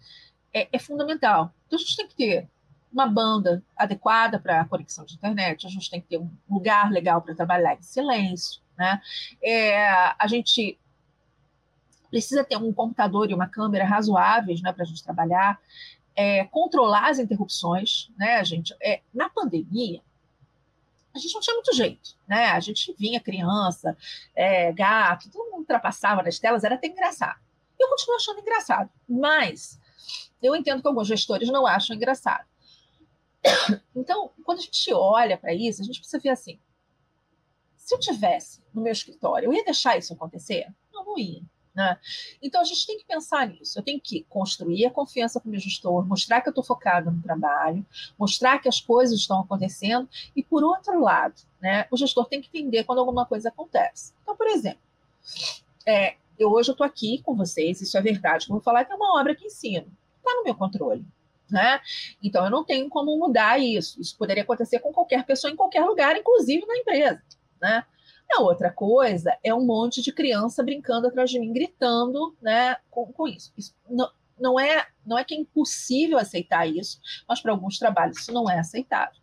é, 0.52 0.68
é, 0.70 0.78
fundamental. 0.78 1.54
Então, 1.66 1.78
a 1.78 1.80
gente 1.80 1.96
tem 1.96 2.08
que 2.08 2.16
ter 2.16 2.48
uma 2.92 3.06
banda 3.06 3.62
adequada 3.76 4.38
para 4.38 4.60
a 4.60 4.64
conexão 4.64 5.04
de 5.04 5.14
internet, 5.14 5.66
a 5.66 5.70
gente 5.70 5.90
tem 5.90 6.00
que 6.00 6.08
ter 6.08 6.18
um 6.18 6.30
lugar 6.48 6.90
legal 6.90 7.22
para 7.22 7.34
trabalhar 7.34 7.74
em 7.74 7.82
silêncio. 7.82 8.60
Né? 8.76 9.00
É, 9.42 9.88
a 10.18 10.26
gente 10.26 10.78
precisa 12.10 12.44
ter 12.44 12.56
um 12.56 12.72
computador 12.72 13.30
e 13.30 13.34
uma 13.34 13.48
câmera 13.48 13.84
razoáveis 13.84 14.62
né, 14.62 14.72
para 14.72 14.82
a 14.82 14.86
gente 14.86 15.02
trabalhar, 15.02 15.60
é, 16.14 16.44
controlar 16.44 17.10
as 17.10 17.18
interrupções, 17.18 18.10
né, 18.16 18.44
gente? 18.44 18.74
É, 18.82 19.02
na 19.12 19.28
pandemia, 19.28 20.00
a 21.14 21.18
gente 21.18 21.34
não 21.34 21.40
tinha 21.40 21.54
muito 21.54 21.74
jeito, 21.74 22.16
né? 22.28 22.46
A 22.46 22.60
gente 22.60 22.94
vinha 22.98 23.20
criança, 23.20 23.96
é, 24.34 24.72
gato, 24.72 25.30
todo 25.30 25.50
mundo 25.50 25.60
ultrapassava 25.60 26.22
nas 26.22 26.38
telas, 26.38 26.64
era 26.64 26.74
até 26.74 26.88
engraçado. 26.88 27.38
Eu 27.78 27.88
continuo 27.88 28.16
achando 28.16 28.40
engraçado, 28.40 28.90
mas 29.08 29.78
eu 30.42 30.54
entendo 30.54 30.80
que 30.80 30.88
alguns 30.88 31.08
gestores 31.08 31.48
não 31.48 31.66
acham 31.66 31.96
engraçado. 31.96 32.46
Então, 33.94 34.30
quando 34.44 34.58
a 34.58 34.62
gente 34.62 34.92
olha 34.92 35.38
para 35.38 35.54
isso, 35.54 35.80
a 35.80 35.84
gente 35.84 36.00
precisa 36.00 36.18
ver 36.20 36.30
assim: 36.30 36.58
se 37.76 37.94
eu 37.94 37.98
tivesse 37.98 38.62
no 38.74 38.82
meu 38.82 38.92
escritório, 38.92 39.46
eu 39.46 39.52
ia 39.52 39.64
deixar 39.64 39.96
isso 39.96 40.12
acontecer? 40.12 40.66
Não, 40.92 41.04
não 41.04 41.18
ia. 41.18 41.42
Né? 41.76 41.98
Então, 42.42 42.62
a 42.62 42.64
gente 42.64 42.86
tem 42.86 42.96
que 42.96 43.04
pensar 43.04 43.46
nisso. 43.46 43.78
Eu 43.78 43.82
tenho 43.82 44.00
que 44.00 44.24
construir 44.30 44.86
a 44.86 44.90
confiança 44.90 45.38
com 45.38 45.46
o 45.46 45.50
meu 45.52 45.60
gestor, 45.60 46.06
mostrar 46.06 46.40
que 46.40 46.48
eu 46.48 46.50
estou 46.50 46.64
focado 46.64 47.10
no 47.10 47.22
trabalho, 47.22 47.84
mostrar 48.18 48.58
que 48.58 48.68
as 48.68 48.80
coisas 48.80 49.20
estão 49.20 49.40
acontecendo. 49.40 50.08
E, 50.34 50.42
por 50.42 50.64
outro 50.64 50.98
lado, 50.98 51.34
né, 51.60 51.86
o 51.90 51.96
gestor 51.96 52.24
tem 52.26 52.40
que 52.40 52.48
entender 52.48 52.84
quando 52.84 53.00
alguma 53.00 53.26
coisa 53.26 53.50
acontece. 53.50 54.14
Então, 54.22 54.34
por 54.34 54.46
exemplo, 54.46 54.80
é, 55.84 56.16
eu 56.38 56.50
hoje 56.50 56.70
estou 56.70 56.86
aqui 56.86 57.20
com 57.22 57.34
vocês, 57.34 57.82
isso 57.82 57.98
é 57.98 58.00
verdade. 58.00 58.46
Eu 58.48 58.54
vou 58.54 58.62
falar 58.62 58.86
que 58.86 58.92
é 58.92 58.96
uma 58.96 59.20
obra 59.20 59.36
em 59.38 59.50
cima. 59.50 59.86
Está 60.16 60.34
no 60.34 60.44
meu 60.44 60.54
controle. 60.54 61.04
Né? 61.50 61.78
Então, 62.22 62.42
eu 62.44 62.50
não 62.50 62.64
tenho 62.64 62.88
como 62.88 63.16
mudar 63.18 63.60
isso. 63.60 64.00
Isso 64.00 64.16
poderia 64.16 64.42
acontecer 64.42 64.78
com 64.78 64.92
qualquer 64.94 65.26
pessoa 65.26 65.52
em 65.52 65.56
qualquer 65.56 65.84
lugar, 65.84 66.16
inclusive 66.16 66.64
na 66.66 66.76
empresa. 66.78 67.22
Né? 67.60 67.84
A 68.32 68.42
outra 68.42 68.70
coisa 68.70 69.36
é 69.42 69.54
um 69.54 69.64
monte 69.64 70.02
de 70.02 70.12
criança 70.12 70.62
brincando 70.62 71.06
atrás 71.06 71.30
de 71.30 71.38
mim, 71.38 71.52
gritando 71.52 72.36
né, 72.40 72.76
com, 72.90 73.06
com 73.12 73.28
isso. 73.28 73.52
isso 73.56 73.74
não, 73.88 74.10
não, 74.38 74.60
é, 74.60 74.86
não 75.04 75.18
é 75.18 75.24
que 75.24 75.34
é 75.34 75.38
impossível 75.38 76.18
aceitar 76.18 76.66
isso, 76.66 77.00
mas 77.28 77.40
para 77.40 77.52
alguns 77.52 77.78
trabalhos 77.78 78.18
isso 78.18 78.32
não 78.32 78.50
é 78.50 78.58
aceitável. 78.58 79.20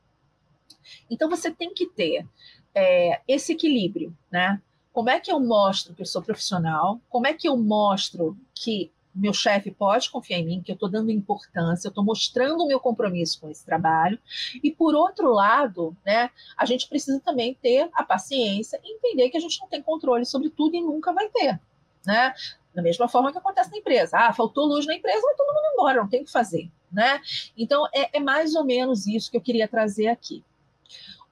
Então 1.10 1.30
você 1.30 1.52
tem 1.52 1.74
que 1.74 1.86
ter 1.86 2.28
é, 2.74 3.22
esse 3.28 3.54
equilíbrio, 3.54 4.16
né? 4.32 4.62
Como 4.92 5.10
é 5.10 5.20
que 5.20 5.32
eu 5.32 5.40
mostro 5.40 5.94
que 5.96 6.02
eu 6.02 6.06
sou 6.06 6.22
profissional? 6.22 7.02
Como 7.10 7.26
é 7.26 7.34
que 7.34 7.48
eu 7.48 7.58
mostro 7.58 8.38
que 8.54 8.92
meu 9.16 9.34
chefe 9.34 9.70
pode 9.70 10.10
confiar 10.10 10.40
em 10.40 10.46
mim, 10.46 10.62
que 10.62 10.72
eu 10.72 10.76
estou 10.76 10.90
dando 10.90 11.12
importância, 11.12 11.88
eu 11.88 11.90
estou 11.90 12.04
mostrando 12.04 12.64
o 12.64 12.68
meu 12.68 12.80
compromisso 12.80 13.40
com 13.42 13.50
esse 13.50 13.64
trabalho. 13.64 14.18
E 14.64 14.72
por 14.72 14.96
outro 14.96 15.32
lado, 15.32 15.96
né, 16.06 16.32
a 16.58 16.66
gente 16.66 16.88
precisa 16.88 17.20
também 17.20 17.54
ter 17.54 17.90
a 17.94 18.04
paciência 18.04 18.80
e 18.84 18.96
entender 18.96 19.30
que 19.30 19.38
a 19.38 19.40
gente 19.40 19.60
não 19.60 19.68
tem 19.68 19.82
controle 19.82 20.26
sobre 20.26 20.50
tudo 20.50 20.76
e 20.76 20.82
nunca 20.82 21.14
vai 21.14 21.30
ter. 21.30 21.60
Né? 22.06 22.34
Da 22.74 22.82
mesma 22.82 23.08
forma 23.08 23.32
que 23.32 23.38
acontece 23.38 23.72
na 23.72 23.78
empresa. 23.78 24.18
Ah, 24.18 24.34
faltou 24.34 24.66
luz 24.66 24.86
na 24.88 24.96
empresa, 24.96 25.22
vai 25.22 25.36
todo 25.36 25.54
mundo 25.54 25.74
embora, 25.74 26.02
não 26.02 26.10
tem 26.10 26.22
o 26.22 26.26
que 26.26 26.32
fazer. 26.32 26.70
Né? 26.92 27.22
Então, 27.56 27.88
é, 27.94 28.18
é 28.18 28.20
mais 28.20 28.56
ou 28.56 28.64
menos 28.64 29.06
isso 29.06 29.30
que 29.30 29.38
eu 29.38 29.42
queria 29.42 29.68
trazer 29.68 30.08
aqui. 30.08 30.44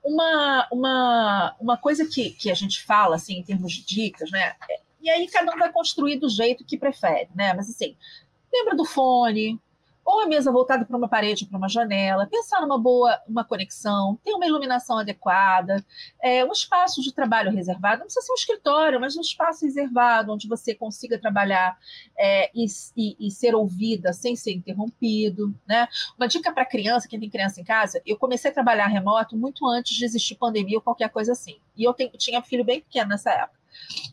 Uma, 0.04 0.68
uma, 0.72 1.56
uma 1.60 1.78
coisa 1.78 2.08
que, 2.08 2.32
que 2.32 2.50
a 2.50 2.56
gente 2.56 2.84
fala, 2.84 3.16
assim, 3.16 3.38
em 3.38 3.44
termos 3.44 3.74
de 3.74 3.86
dicas, 3.86 4.32
né? 4.32 4.56
E 5.02 5.10
aí 5.10 5.28
cada 5.28 5.54
um 5.54 5.58
vai 5.58 5.72
construir 5.72 6.18
do 6.18 6.30
jeito 6.30 6.66
que 6.66 6.78
prefere, 6.78 7.30
né? 7.36 7.54
Mas 7.54 7.70
assim, 7.70 7.96
lembra 8.52 8.76
do 8.76 8.86
fone, 8.86 9.60
ou 10.04 10.22
a 10.22 10.28
mesa 10.28 10.52
voltada 10.52 10.84
para 10.84 10.98
uma 10.98 11.08
parede, 11.08 11.46
para 11.46 11.58
uma 11.58 11.70
janela, 11.70 12.28
pensar 12.28 12.62
numa 12.62 12.78
boa 12.78 13.20
uma 13.28 13.44
conexão, 13.44 14.20
ter 14.24 14.34
uma 14.34 14.46
iluminação 14.46 14.98
adequada, 14.98 15.84
é, 16.22 16.44
um 16.44 16.52
espaço 16.52 17.02
de 17.02 17.14
trabalho 17.14 17.52
reservado, 17.52 18.00
não 18.00 18.06
precisa 18.06 18.26
ser 18.26 18.32
um 18.32 18.36
escritório, 18.36 19.00
mas 19.00 19.16
um 19.16 19.22
espaço 19.22 19.66
reservado 19.66 20.34
onde 20.34 20.48
você 20.48 20.74
consiga 20.74 21.18
trabalhar 21.18 21.78
é, 22.18 22.50
e, 22.54 22.66
e, 22.98 23.28
e, 23.28 23.32
ser 23.32 23.56
ouvida 23.56 24.12
sem 24.12 24.36
ser 24.36 24.52
interrompido. 24.52 25.54
Né? 25.68 25.88
Uma 26.18 26.28
dica 26.28 26.52
para 26.52 26.66
criança, 26.66 27.08
quem 27.08 27.20
tem 27.20 27.30
criança 27.30 27.62
em 27.62 27.64
casa, 27.64 28.02
eu 28.06 28.18
comecei 28.18 28.50
a 28.50 28.54
trabalhar 28.54 28.88
remoto 28.88 29.38
muito 29.38 29.68
antes 29.68 29.96
de 29.96 30.04
existir 30.04 30.36
pandemia 30.36 30.78
ou 30.78 30.82
qualquer 30.82 31.10
coisa 31.10 31.32
assim. 31.32 31.58
E 31.78 31.84
eu 31.84 31.94
tenho, 31.94 32.12
tinha 32.18 32.42
filho 32.42 32.66
bem 32.66 32.82
pequeno 32.82 33.10
nessa 33.10 33.32
época. 33.32 33.61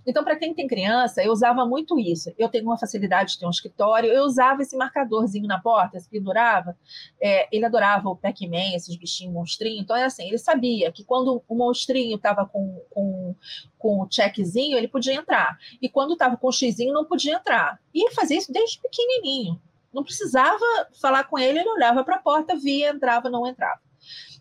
Então, 0.06 0.24
para 0.24 0.36
quem 0.36 0.54
tem 0.54 0.66
criança, 0.66 1.22
eu 1.22 1.32
usava 1.32 1.66
muito 1.66 1.98
isso. 1.98 2.32
Eu 2.38 2.48
tenho 2.48 2.64
uma 2.64 2.78
facilidade 2.78 3.32
de 3.32 3.38
ter 3.38 3.46
um 3.46 3.50
escritório, 3.50 4.10
eu 4.10 4.24
usava 4.24 4.62
esse 4.62 4.76
marcadorzinho 4.76 5.46
na 5.46 5.60
porta, 5.60 6.00
se 6.00 6.08
pendurava. 6.08 6.76
É, 7.20 7.48
ele 7.54 7.64
adorava 7.64 8.08
o 8.08 8.16
Pac-Man, 8.16 8.74
esses 8.74 8.96
bichinhos 8.96 9.34
monstrinhos. 9.34 9.82
Então, 9.82 9.96
é 9.96 10.04
assim, 10.04 10.28
ele 10.28 10.38
sabia 10.38 10.90
que 10.92 11.04
quando 11.04 11.42
o 11.48 11.54
monstrinho 11.54 12.16
estava 12.16 12.46
com, 12.46 12.82
com, 12.90 13.34
com 13.78 14.02
o 14.02 14.08
checkzinho, 14.10 14.76
ele 14.76 14.88
podia 14.88 15.14
entrar. 15.14 15.58
E 15.80 15.88
quando 15.88 16.12
estava 16.12 16.36
com 16.36 16.48
o 16.48 16.52
xizinho, 16.52 16.92
não 16.92 17.04
podia 17.04 17.34
entrar. 17.34 17.80
E 17.94 18.10
fazia 18.12 18.38
isso 18.38 18.52
desde 18.52 18.80
pequenininho. 18.80 19.60
Não 19.92 20.04
precisava 20.04 20.64
falar 21.00 21.24
com 21.24 21.38
ele, 21.38 21.60
ele 21.60 21.68
olhava 21.68 22.04
para 22.04 22.16
a 22.16 22.20
porta, 22.20 22.56
via, 22.56 22.90
entrava, 22.90 23.30
não 23.30 23.46
entrava. 23.46 23.80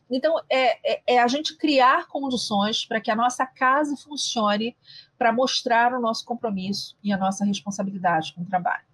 Então, 0.09 0.39
é, 0.49 0.93
é, 0.93 1.01
é, 1.07 1.19
a 1.19 1.27
gente 1.27 1.57
criar 1.57 2.07
condições 2.07 2.85
para 2.85 3.01
que 3.01 3.11
a 3.11 3.15
nossa 3.15 3.45
casa 3.45 3.95
funcione 3.97 4.75
para 5.17 5.31
mostrar 5.31 5.93
o 5.93 5.99
nosso 5.99 6.25
compromisso 6.25 6.97
e 7.03 7.11
a 7.11 7.17
nossa 7.17 7.43
responsabilidade 7.43 8.33
com 8.33 8.41
o 8.41 8.45
trabalho. 8.45 8.85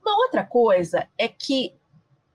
Uma 0.00 0.16
outra 0.18 0.44
coisa 0.44 1.08
é 1.18 1.28
que 1.28 1.74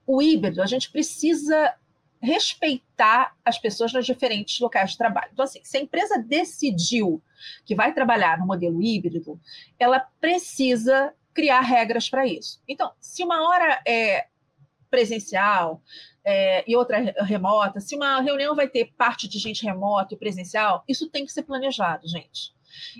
o 0.06 0.22
híbrido, 0.22 0.62
a 0.62 0.66
gente 0.66 0.92
precisa 0.92 1.76
respeitar 2.22 3.36
as 3.44 3.58
pessoas 3.58 3.94
nos 3.94 4.06
diferentes 4.06 4.60
locais 4.60 4.92
de 4.92 4.98
trabalho. 4.98 5.30
Então, 5.34 5.44
assim, 5.44 5.62
se 5.64 5.78
a 5.78 5.82
empresa 5.82 6.20
decidiu 6.20 7.22
que 7.66 7.74
vai 7.74 7.94
trabalhar 7.94 8.38
no 8.38 8.46
modelo 8.46 8.82
híbrido, 8.82 9.39
ela 9.80 10.00
precisa 10.20 11.14
criar 11.34 11.62
regras 11.62 12.10
para 12.10 12.28
isso. 12.28 12.62
Então, 12.68 12.92
se 13.00 13.24
uma 13.24 13.48
hora 13.48 13.82
é 13.88 14.28
presencial, 14.92 15.82
é, 16.24 16.64
e 16.70 16.76
outra 16.76 17.00
remota, 17.24 17.80
se 17.80 17.96
uma 17.96 18.22
reunião 18.22 18.56
vai 18.56 18.68
ter 18.68 18.94
parte 18.96 19.28
de 19.28 19.39
gente 19.39 19.66
remota 19.66 20.14
e 20.14 20.18
presencial, 20.18 20.84
isso 20.88 21.10
tem 21.10 21.26
que 21.26 21.32
ser 21.32 21.44
planejado, 21.44 22.08
gente. 22.08 22.54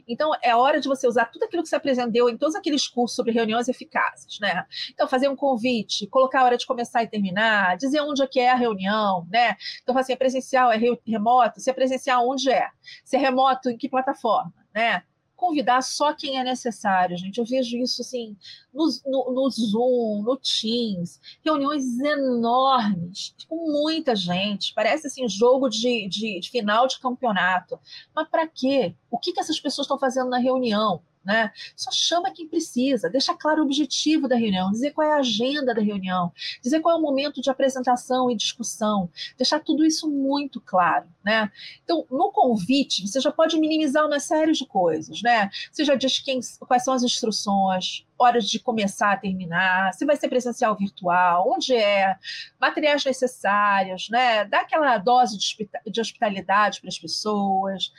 Então, 0.08 0.32
é 0.42 0.56
hora 0.56 0.82
de 0.82 0.88
você 0.88 1.08
usar 1.08 1.26
tudo 1.26 1.44
aquilo 1.44 1.64
que 1.64 1.70
você 1.70 1.76
aprendeu 1.76 2.30
em 2.30 2.38
todos 2.38 2.56
aqueles 2.56 2.88
cursos 2.88 3.16
sobre 3.16 3.32
reuniões 3.32 3.70
eficazes, 3.70 4.40
né? 4.40 4.66
Então, 4.90 5.08
fazer 5.08 5.30
um 5.30 5.36
convite, 5.36 6.08
colocar 6.08 6.42
a 6.42 6.44
hora 6.44 6.58
de 6.58 6.66
começar 6.66 7.04
e 7.04 7.08
terminar, 7.08 7.78
dizer 7.78 8.02
onde 8.02 8.22
é 8.22 8.28
que 8.28 8.40
é 8.40 8.52
a 8.52 8.56
reunião, 8.56 9.26
né? 9.30 9.56
Então, 9.82 9.98
assim, 9.98 10.14
é 10.14 10.16
presencial, 10.16 10.72
é 10.72 10.78
remoto, 11.06 11.62
se 11.62 11.70
é 11.70 11.74
presencial, 11.74 12.28
onde 12.28 12.52
é? 12.52 12.68
Se 13.06 13.16
é 13.16 13.20
remoto, 13.20 13.70
em 13.70 13.78
que 13.78 13.88
plataforma, 13.88 14.54
né? 14.74 15.04
Convidar 15.42 15.82
só 15.82 16.14
quem 16.14 16.38
é 16.38 16.44
necessário, 16.44 17.18
gente. 17.18 17.40
Eu 17.40 17.46
vejo 17.46 17.76
isso 17.78 18.04
assim 18.04 18.38
no, 18.72 18.88
no, 19.08 19.34
no 19.34 19.50
Zoom, 19.50 20.22
no 20.22 20.38
Teams, 20.38 21.20
reuniões 21.44 22.00
enormes, 22.00 23.36
com 23.50 23.72
muita 23.72 24.16
gente. 24.16 24.72
Parece 24.76 25.08
assim 25.08 25.28
jogo 25.28 25.68
de, 25.68 26.08
de, 26.08 26.40
de 26.40 26.50
final 26.52 26.86
de 26.86 27.00
campeonato. 27.00 27.80
Mas 28.16 28.30
para 28.30 28.48
quê? 28.48 28.96
O 29.10 29.18
que, 29.18 29.34
que 29.34 29.40
essas 29.40 29.60
pessoas 29.60 29.86
estão 29.86 29.98
fazendo 29.98 30.30
na 30.30 30.38
reunião? 30.38 31.02
Né? 31.24 31.52
Só 31.76 31.92
chama 31.92 32.32
quem 32.32 32.48
precisa, 32.48 33.10
deixa 33.10 33.36
claro 33.36 33.62
o 33.62 33.66
objetivo 33.66 34.28
da 34.28 34.36
reunião, 34.36 34.72
dizer 34.72 34.92
qual 34.92 35.08
é 35.08 35.14
a 35.14 35.18
agenda 35.18 35.74
da 35.74 35.82
reunião, 35.82 36.32
dizer 36.64 36.80
qual 36.80 36.96
é 36.96 36.98
o 36.98 37.02
momento 37.02 37.40
de 37.42 37.50
apresentação 37.50 38.32
e 38.32 38.36
discussão, 38.36 39.08
deixar 39.38 39.60
tudo 39.60 39.86
isso 39.86 40.10
muito 40.10 40.60
claro. 40.60 41.08
Né? 41.24 41.52
Então, 41.84 42.06
no 42.10 42.32
convite, 42.32 43.08
você 43.08 43.20
já 43.20 43.32
pode 43.32 43.60
minimizar 43.60 44.06
uma 44.08 44.20
série 44.20 44.54
de 44.54 44.66
coisas. 44.66 45.22
Né? 45.22 45.52
Você 45.72 45.86
já 45.86 45.94
diz 45.94 46.18
quem, 46.18 46.40
quais 46.68 46.84
são 46.84 46.94
as 46.94 47.04
instruções, 47.04 48.04
horas 48.18 48.50
de 48.50 48.60
começar 48.60 49.12
a 49.12 49.18
terminar, 49.18 49.94
se 49.94 50.06
vai 50.06 50.16
ser 50.16 50.28
presencial 50.28 50.72
ou 50.74 50.78
virtual, 50.78 51.52
onde 51.52 51.76
é, 51.76 52.16
materiais 52.60 53.04
necessários, 53.06 54.10
né? 54.10 54.46
dá 54.46 54.62
aquela 54.62 54.98
dose 54.98 55.38
de 55.38 56.02
hospitalidade 56.02 56.82
para 56.82 56.90
as 56.90 56.98
pessoas 57.00 57.92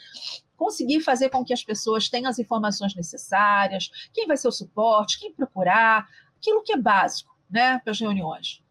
conseguir 0.62 1.00
fazer 1.00 1.28
com 1.28 1.44
que 1.44 1.52
as 1.52 1.64
pessoas 1.64 2.08
tenham 2.08 2.30
as 2.30 2.38
informações 2.38 2.94
necessárias, 2.94 3.90
quem 4.12 4.28
vai 4.28 4.36
ser 4.36 4.46
o 4.46 4.52
suporte, 4.52 5.18
quem 5.18 5.32
procurar, 5.32 6.08
aquilo 6.36 6.62
que 6.62 6.72
é 6.72 6.76
básico 6.76 7.36
né, 7.50 7.80
para 7.80 7.90
as 7.90 7.98
reuniões. 7.98 8.62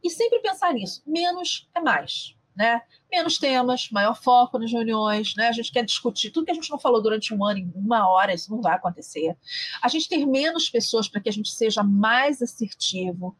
E 0.00 0.08
sempre 0.08 0.38
pensar 0.38 0.72
nisso, 0.72 1.02
menos 1.04 1.68
é 1.74 1.80
mais. 1.80 2.36
Né? 2.54 2.82
Menos 3.10 3.38
temas, 3.38 3.90
maior 3.90 4.14
foco 4.14 4.58
nas 4.58 4.70
reuniões, 4.70 5.34
né? 5.36 5.48
A 5.48 5.52
gente 5.52 5.72
quer 5.72 5.82
discutir 5.86 6.30
tudo 6.30 6.44
que 6.44 6.50
a 6.50 6.54
gente 6.54 6.70
não 6.70 6.78
falou 6.78 7.02
durante 7.02 7.32
um 7.32 7.42
ano 7.42 7.60
em 7.60 7.72
uma 7.74 8.06
hora, 8.06 8.34
isso 8.34 8.50
não 8.50 8.60
vai 8.60 8.74
acontecer. 8.74 9.34
A 9.80 9.88
gente 9.88 10.06
ter 10.06 10.26
menos 10.26 10.68
pessoas 10.68 11.08
para 11.08 11.22
que 11.22 11.30
a 11.30 11.32
gente 11.32 11.50
seja 11.50 11.82
mais 11.82 12.42
assertivo. 12.42 13.34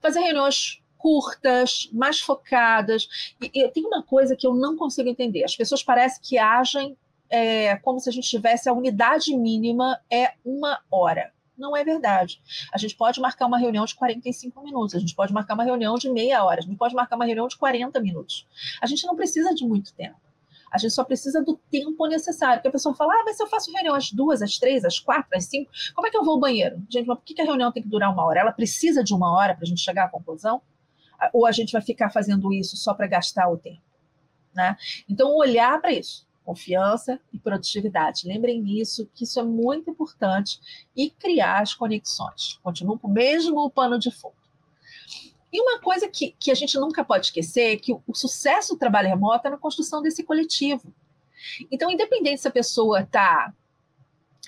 Fazer 0.00 0.18
reuniões 0.18 0.82
curtas, 0.98 1.88
mais 1.92 2.18
focadas. 2.18 3.06
E, 3.40 3.62
e 3.62 3.68
tem 3.68 3.86
uma 3.86 4.02
coisa 4.02 4.34
que 4.34 4.44
eu 4.46 4.54
não 4.54 4.76
consigo 4.76 5.08
entender: 5.08 5.44
as 5.44 5.54
pessoas 5.54 5.84
parecem 5.84 6.20
que 6.20 6.36
agem 6.36 6.96
é 7.32 7.76
como 7.76 7.98
se 7.98 8.10
a 8.10 8.12
gente 8.12 8.28
tivesse 8.28 8.68
a 8.68 8.72
unidade 8.74 9.34
mínima 9.34 9.98
é 10.10 10.34
uma 10.44 10.80
hora. 10.90 11.32
Não 11.56 11.74
é 11.74 11.82
verdade. 11.82 12.42
A 12.72 12.76
gente 12.76 12.94
pode 12.94 13.20
marcar 13.20 13.46
uma 13.46 13.58
reunião 13.58 13.86
de 13.86 13.94
45 13.94 14.62
minutos, 14.62 14.94
a 14.94 14.98
gente 14.98 15.14
pode 15.14 15.32
marcar 15.32 15.54
uma 15.54 15.64
reunião 15.64 15.94
de 15.94 16.10
meia 16.10 16.44
hora, 16.44 16.60
a 16.60 16.62
gente 16.62 16.76
pode 16.76 16.94
marcar 16.94 17.16
uma 17.16 17.24
reunião 17.24 17.48
de 17.48 17.56
40 17.56 17.98
minutos. 18.00 18.46
A 18.82 18.86
gente 18.86 19.06
não 19.06 19.16
precisa 19.16 19.54
de 19.54 19.64
muito 19.64 19.94
tempo. 19.94 20.20
A 20.70 20.76
gente 20.76 20.92
só 20.92 21.04
precisa 21.04 21.42
do 21.42 21.56
tempo 21.70 22.06
necessário. 22.06 22.56
Porque 22.56 22.68
a 22.68 22.72
pessoa 22.72 22.94
fala, 22.94 23.14
ah, 23.14 23.22
mas 23.24 23.36
se 23.36 23.42
eu 23.42 23.46
faço 23.46 23.72
reunião 23.72 23.94
às 23.94 24.10
duas, 24.10 24.42
às 24.42 24.58
três, 24.58 24.84
às 24.84 24.98
quatro, 24.98 25.36
às 25.36 25.44
cinco, 25.44 25.70
como 25.94 26.06
é 26.06 26.10
que 26.10 26.16
eu 26.16 26.24
vou 26.24 26.34
ao 26.34 26.40
banheiro? 26.40 26.82
Gente, 26.88 27.06
mas 27.06 27.18
por 27.18 27.24
que 27.24 27.40
a 27.40 27.44
reunião 27.44 27.70
tem 27.72 27.82
que 27.82 27.88
durar 27.88 28.10
uma 28.10 28.24
hora? 28.24 28.40
Ela 28.40 28.52
precisa 28.52 29.04
de 29.04 29.14
uma 29.14 29.34
hora 29.34 29.54
para 29.54 29.64
a 29.64 29.66
gente 29.66 29.80
chegar 29.80 30.04
à 30.04 30.08
conclusão? 30.08 30.62
Ou 31.32 31.46
a 31.46 31.52
gente 31.52 31.72
vai 31.72 31.82
ficar 31.82 32.10
fazendo 32.10 32.52
isso 32.52 32.76
só 32.76 32.94
para 32.94 33.06
gastar 33.06 33.48
o 33.50 33.58
tempo? 33.58 33.82
Né? 34.54 34.76
Então, 35.08 35.34
olhar 35.36 35.80
para 35.80 35.92
isso 35.92 36.26
confiança 36.44 37.20
e 37.32 37.38
produtividade. 37.38 38.26
Lembrem 38.26 38.62
disso, 38.62 39.08
que 39.14 39.24
isso 39.24 39.38
é 39.40 39.42
muito 39.42 39.90
importante 39.90 40.60
e 40.96 41.10
criar 41.10 41.62
as 41.62 41.74
conexões. 41.74 42.58
Continuo 42.62 42.98
com 42.98 43.08
o 43.08 43.12
mesmo 43.12 43.70
pano 43.70 43.98
de 43.98 44.10
fundo. 44.10 44.34
E 45.52 45.60
uma 45.60 45.80
coisa 45.80 46.08
que, 46.08 46.34
que 46.38 46.50
a 46.50 46.54
gente 46.54 46.78
nunca 46.78 47.04
pode 47.04 47.26
esquecer 47.26 47.74
é 47.74 47.76
que 47.76 47.92
o, 47.92 48.02
o 48.06 48.14
sucesso 48.14 48.74
do 48.74 48.78
trabalho 48.78 49.08
remoto 49.08 49.46
é 49.46 49.50
na 49.50 49.58
construção 49.58 50.00
desse 50.00 50.22
coletivo. 50.22 50.92
Então, 51.70 51.90
independente 51.90 52.40
se 52.40 52.48
a 52.48 52.52
pessoa 52.52 53.00
está 53.00 53.52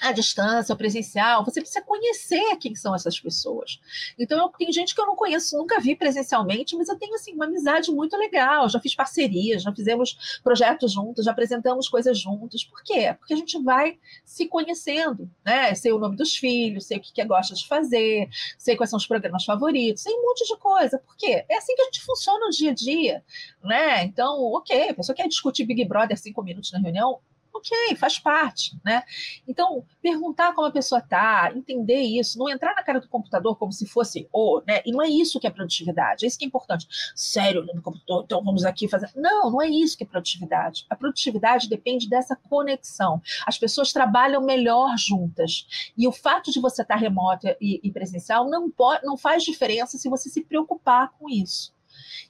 à 0.00 0.12
distância, 0.12 0.72
ao 0.72 0.76
presencial, 0.76 1.44
você 1.44 1.60
precisa 1.60 1.84
conhecer 1.84 2.56
quem 2.56 2.74
são 2.74 2.94
essas 2.94 3.18
pessoas. 3.18 3.80
Então, 4.18 4.38
eu, 4.38 4.48
tem 4.48 4.72
gente 4.72 4.94
que 4.94 5.00
eu 5.00 5.06
não 5.06 5.14
conheço, 5.14 5.56
nunca 5.56 5.80
vi 5.80 5.94
presencialmente, 5.94 6.76
mas 6.76 6.88
eu 6.88 6.98
tenho 6.98 7.14
assim 7.14 7.32
uma 7.32 7.44
amizade 7.44 7.90
muito 7.92 8.16
legal. 8.16 8.68
Já 8.68 8.80
fiz 8.80 8.94
parcerias, 8.94 9.62
já 9.62 9.72
fizemos 9.72 10.40
projetos 10.42 10.92
juntos, 10.92 11.24
já 11.24 11.30
apresentamos 11.30 11.88
coisas 11.88 12.18
juntos. 12.18 12.64
Por 12.64 12.82
quê? 12.82 13.14
Porque 13.18 13.34
a 13.34 13.36
gente 13.36 13.62
vai 13.62 13.98
se 14.24 14.46
conhecendo, 14.46 15.30
né? 15.44 15.74
Sei 15.74 15.92
o 15.92 15.98
nome 15.98 16.16
dos 16.16 16.36
filhos, 16.36 16.86
sei 16.86 16.98
o 16.98 17.00
que, 17.00 17.12
que 17.12 17.24
gosta 17.24 17.54
de 17.54 17.66
fazer, 17.66 18.28
sei 18.58 18.76
quais 18.76 18.90
são 18.90 18.96
os 18.96 19.06
programas 19.06 19.44
favoritos, 19.44 20.02
sei 20.02 20.12
um 20.12 20.22
monte 20.22 20.44
de 20.46 20.56
coisa. 20.58 20.98
Por 20.98 21.16
quê? 21.16 21.44
É 21.48 21.56
assim 21.56 21.74
que 21.74 21.82
a 21.82 21.84
gente 21.86 22.02
funciona 22.02 22.46
no 22.46 22.50
dia 22.50 22.72
a 22.72 22.74
dia, 22.74 23.24
né? 23.62 24.04
Então, 24.04 24.42
ok, 24.54 24.90
a 24.90 24.94
pessoa 24.94 25.14
quer 25.14 25.28
discutir 25.28 25.64
Big 25.64 25.84
Brother 25.84 26.18
cinco 26.18 26.42
minutos 26.42 26.72
na 26.72 26.80
reunião, 26.80 27.20
ok, 27.54 27.96
faz 27.96 28.18
parte, 28.18 28.76
né? 28.84 29.04
Então, 29.46 29.84
perguntar 30.02 30.52
como 30.54 30.66
a 30.66 30.72
pessoa 30.72 30.98
está, 30.98 31.52
entender 31.54 32.00
isso, 32.00 32.38
não 32.38 32.48
entrar 32.48 32.74
na 32.74 32.82
cara 32.82 33.00
do 33.00 33.08
computador 33.08 33.56
como 33.56 33.72
se 33.72 33.86
fosse 33.86 34.28
o, 34.32 34.58
oh, 34.58 34.62
né? 34.66 34.82
E 34.84 34.90
não 34.90 35.00
é 35.00 35.08
isso 35.08 35.38
que 35.38 35.46
é 35.46 35.50
produtividade, 35.50 36.24
é 36.24 36.28
isso 36.28 36.38
que 36.38 36.44
é 36.44 36.48
importante. 36.48 36.86
Sério, 37.14 37.64
no 37.64 37.80
computador, 37.80 38.24
então 38.24 38.42
vamos 38.42 38.64
aqui 38.64 38.88
fazer. 38.88 39.10
Não, 39.14 39.50
não 39.50 39.62
é 39.62 39.68
isso 39.68 39.96
que 39.96 40.02
é 40.02 40.06
produtividade. 40.06 40.84
A 40.90 40.96
produtividade 40.96 41.68
depende 41.68 42.08
dessa 42.08 42.34
conexão. 42.34 43.22
As 43.46 43.56
pessoas 43.56 43.92
trabalham 43.92 44.42
melhor 44.42 44.96
juntas. 44.98 45.92
E 45.96 46.08
o 46.08 46.12
fato 46.12 46.50
de 46.50 46.60
você 46.60 46.82
estar 46.82 46.96
remota 46.96 47.56
e, 47.60 47.80
e 47.82 47.92
presencial 47.92 48.48
não, 48.50 48.68
pode, 48.68 49.04
não 49.06 49.16
faz 49.16 49.44
diferença 49.44 49.96
se 49.96 50.08
você 50.08 50.28
se 50.28 50.42
preocupar 50.42 51.12
com 51.18 51.30
isso. 51.30 51.72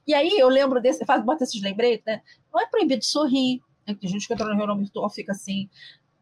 E 0.07 0.13
aí 0.13 0.39
eu 0.39 0.49
lembro 0.49 0.81
desse, 0.81 1.03
bota 1.25 1.45
esses 1.45 1.63
lembretes, 1.63 2.05
né? 2.05 2.21
Não 2.53 2.61
é 2.61 2.67
proibido 2.67 3.05
sorrir, 3.05 3.63
né? 3.87 3.95
Tem 3.95 4.09
gente 4.09 4.27
que 4.27 4.33
entra 4.33 4.47
na 4.47 4.55
reunião 4.55 4.79
virtual 4.79 5.09
fica 5.11 5.33
assim. 5.33 5.69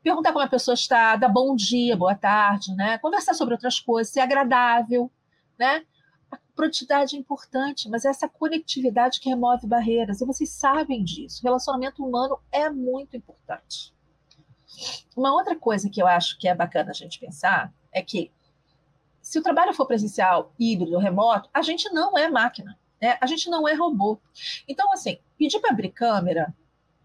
Perguntar 0.02 0.32
como 0.32 0.44
a 0.44 0.48
pessoa 0.48 0.74
está, 0.74 1.14
dar 1.14 1.28
bom 1.28 1.54
dia, 1.54 1.96
boa 1.96 2.14
tarde, 2.14 2.74
né? 2.74 2.98
Conversar 2.98 3.34
sobre 3.34 3.54
outras 3.54 3.78
coisas, 3.78 4.12
ser 4.12 4.20
agradável, 4.20 5.10
né? 5.58 5.84
A 6.30 6.38
produtividade 6.56 7.14
é 7.14 7.18
importante, 7.18 7.88
mas 7.88 8.04
é 8.04 8.08
essa 8.08 8.28
conectividade 8.28 9.20
que 9.20 9.28
remove 9.28 9.66
barreiras, 9.66 10.20
e 10.20 10.26
vocês 10.26 10.50
sabem 10.50 11.04
disso. 11.04 11.40
O 11.42 11.44
relacionamento 11.44 12.04
humano 12.04 12.38
é 12.50 12.68
muito 12.68 13.16
importante. 13.16 13.94
Uma 15.16 15.32
outra 15.32 15.54
coisa 15.56 15.88
que 15.88 16.02
eu 16.02 16.06
acho 16.06 16.38
que 16.38 16.48
é 16.48 16.54
bacana 16.54 16.90
a 16.90 16.94
gente 16.94 17.20
pensar 17.20 17.72
é 17.92 18.02
que 18.02 18.32
se 19.20 19.38
o 19.38 19.42
trabalho 19.42 19.72
for 19.72 19.86
presencial, 19.86 20.52
híbrido, 20.58 20.98
remoto, 20.98 21.48
a 21.54 21.62
gente 21.62 21.88
não 21.90 22.18
é 22.18 22.28
máquina, 22.28 22.76
né? 23.00 23.16
a 23.20 23.26
gente 23.26 23.48
não 23.48 23.68
é 23.68 23.74
robô. 23.74 24.18
Então, 24.66 24.92
assim, 24.92 25.18
pedir 25.38 25.60
para 25.60 25.70
abrir 25.70 25.90
câmera 25.90 26.52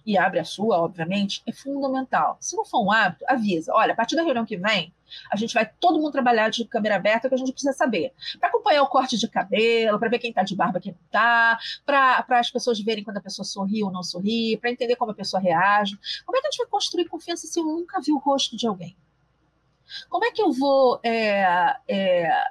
e 0.07 0.17
abre 0.17 0.39
a 0.39 0.45
sua, 0.45 0.79
obviamente, 0.79 1.43
é 1.45 1.51
fundamental. 1.51 2.37
Se 2.39 2.55
não 2.55 2.63
for 2.63 2.81
um 2.81 2.89
hábito, 2.89 3.25
avisa. 3.27 3.73
Olha, 3.73 3.91
a 3.91 3.95
partir 3.95 4.15
da 4.15 4.23
reunião 4.23 4.45
que 4.45 4.55
vem, 4.55 4.93
a 5.29 5.35
gente 5.35 5.53
vai 5.53 5.69
todo 5.81 5.99
mundo 5.99 6.13
trabalhar 6.13 6.49
de 6.49 6.63
câmera 6.63 6.95
aberta, 6.95 7.27
que 7.27 7.35
a 7.35 7.37
gente 7.37 7.51
precisa 7.51 7.73
saber. 7.73 8.13
Para 8.39 8.47
acompanhar 8.47 8.83
o 8.83 8.87
corte 8.87 9.17
de 9.17 9.27
cabelo, 9.27 9.99
para 9.99 10.07
ver 10.07 10.19
quem 10.19 10.29
está 10.29 10.43
de 10.43 10.55
barba, 10.55 10.79
quem 10.79 10.93
não 10.93 10.99
está, 11.05 11.59
para 11.85 12.39
as 12.39 12.49
pessoas 12.49 12.79
verem 12.79 13.03
quando 13.03 13.17
a 13.17 13.21
pessoa 13.21 13.43
sorri 13.43 13.83
ou 13.83 13.91
não 13.91 14.01
sorri, 14.01 14.55
para 14.55 14.71
entender 14.71 14.95
como 14.95 15.11
a 15.11 15.13
pessoa 15.13 15.41
reage. 15.41 15.99
Como 16.25 16.37
é 16.37 16.41
que 16.41 16.47
a 16.47 16.51
gente 16.51 16.59
vai 16.59 16.67
construir 16.67 17.09
confiança 17.09 17.45
se 17.45 17.59
eu 17.59 17.65
nunca 17.65 17.99
vi 17.99 18.13
o 18.13 18.17
rosto 18.17 18.55
de 18.55 18.65
alguém? 18.65 18.95
Como 20.09 20.23
é 20.23 20.31
que 20.31 20.41
eu 20.41 20.53
vou 20.53 21.01
é, 21.03 21.75
é, 21.85 22.43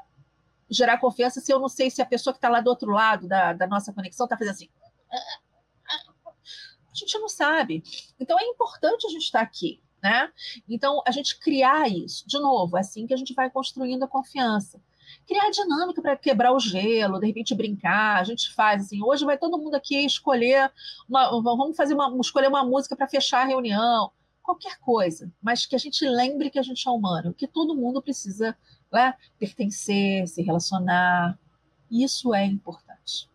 gerar 0.69 0.99
confiança 0.99 1.41
se 1.41 1.51
eu 1.51 1.59
não 1.59 1.71
sei 1.71 1.91
se 1.91 2.03
a 2.03 2.07
pessoa 2.07 2.35
que 2.35 2.39
está 2.39 2.51
lá 2.51 2.61
do 2.61 2.69
outro 2.69 2.91
lado 2.91 3.27
da, 3.27 3.55
da 3.55 3.67
nossa 3.67 3.95
conexão 3.95 4.27
está 4.27 4.37
fazendo 4.37 4.53
assim? 4.53 4.69
A 6.97 7.07
gente 7.07 7.19
não 7.19 7.29
sabe. 7.29 7.83
Então 8.19 8.39
é 8.39 8.45
importante 8.45 9.07
a 9.07 9.11
gente 9.11 9.23
estar 9.23 9.41
aqui, 9.41 9.81
né? 10.03 10.31
Então 10.69 11.03
a 11.07 11.11
gente 11.11 11.39
criar 11.39 11.89
isso. 11.89 12.27
De 12.27 12.39
novo, 12.39 12.77
é 12.77 12.81
assim 12.81 13.07
que 13.07 13.15
a 13.15 13.17
gente 13.17 13.35
vai 13.35 13.51
construindo 13.51 14.03
a 14.03 14.09
confiança. 14.09 14.81
Criar 15.27 15.51
dinâmica 15.51 16.03
para 16.03 16.17
quebrar 16.17 16.53
o 16.53 16.61
gelo, 16.61 17.21
de 17.21 17.27
repente 17.27 17.55
brincar. 17.55 18.21
A 18.21 18.25
gente 18.25 18.53
faz 18.55 18.87
assim. 18.87 19.03
Hoje 19.03 19.25
vai 19.25 19.39
todo 19.39 19.59
mundo 19.59 19.75
aqui 19.75 20.05
escolher 20.05 20.71
uma, 21.09 21.31
vamos 21.43 21.77
fazer 21.77 21.95
uma, 21.95 22.15
escolher 22.21 22.49
uma 22.49 22.65
música 22.65 22.97
para 22.97 23.09
fechar 23.09 23.43
a 23.43 23.47
reunião. 23.47 24.11
Qualquer 24.43 24.79
coisa, 24.79 25.33
mas 25.43 25.67
que 25.67 25.75
a 25.75 25.79
gente 25.79 26.09
lembre 26.09 26.51
que 26.51 26.59
a 26.59 26.63
gente 26.63 26.87
é 26.87 26.91
humano, 26.91 27.35
que 27.35 27.49
todo 27.49 27.75
mundo 27.75 28.01
precisa 28.01 28.57
né, 28.93 29.15
pertencer, 29.39 30.29
se 30.29 30.41
relacionar. 30.41 31.37
Isso 31.91 32.33
é 32.33 32.45
importante. 32.45 33.29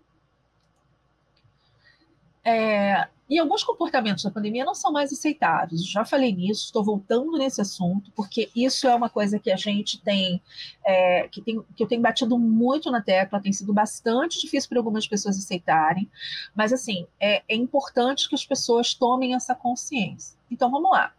É, 2.43 3.07
e 3.31 3.39
alguns 3.39 3.63
comportamentos 3.63 4.25
da 4.25 4.29
pandemia 4.29 4.65
não 4.65 4.75
são 4.75 4.91
mais 4.91 5.13
aceitáveis. 5.13 5.85
Já 5.87 6.03
falei 6.03 6.33
nisso, 6.33 6.65
estou 6.65 6.83
voltando 6.83 7.37
nesse 7.37 7.61
assunto, 7.61 8.11
porque 8.11 8.49
isso 8.53 8.89
é 8.89 8.93
uma 8.93 9.09
coisa 9.09 9.39
que 9.39 9.49
a 9.49 9.55
gente 9.55 10.01
tem, 10.01 10.41
é, 10.85 11.29
que, 11.29 11.41
tem 11.41 11.63
que 11.73 11.81
eu 11.81 11.87
tenho 11.87 12.01
batido 12.01 12.37
muito 12.37 12.91
na 12.91 13.01
tecla, 13.01 13.39
tem 13.39 13.53
sido 13.53 13.71
bastante 13.71 14.37
difícil 14.41 14.67
para 14.67 14.79
algumas 14.79 15.07
pessoas 15.07 15.37
aceitarem, 15.37 16.11
mas 16.53 16.73
assim, 16.73 17.07
é, 17.21 17.41
é 17.47 17.55
importante 17.55 18.27
que 18.27 18.35
as 18.35 18.45
pessoas 18.45 18.93
tomem 18.93 19.33
essa 19.33 19.55
consciência. 19.55 20.37
Então 20.51 20.69
vamos 20.69 20.91
lá. 20.91 21.13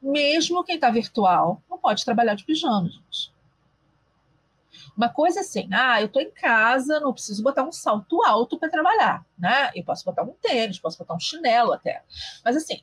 Mesmo 0.00 0.64
quem 0.64 0.76
está 0.76 0.90
virtual 0.90 1.62
não 1.68 1.76
pode 1.76 2.02
trabalhar 2.02 2.34
de 2.34 2.44
pijama, 2.44 2.88
gente. 2.88 3.30
Uma 4.96 5.08
coisa 5.08 5.40
assim, 5.40 5.68
ah, 5.72 6.00
eu 6.00 6.06
estou 6.06 6.22
em 6.22 6.30
casa, 6.30 7.00
não 7.00 7.12
preciso 7.12 7.42
botar 7.42 7.62
um 7.62 7.72
salto 7.72 8.22
alto 8.22 8.58
para 8.58 8.68
trabalhar, 8.68 9.24
né? 9.38 9.70
Eu 9.74 9.84
posso 9.84 10.04
botar 10.04 10.22
um 10.22 10.34
tênis, 10.40 10.78
posso 10.78 10.98
botar 10.98 11.14
um 11.14 11.20
chinelo 11.20 11.72
até. 11.72 12.02
Mas 12.44 12.56
assim, 12.56 12.82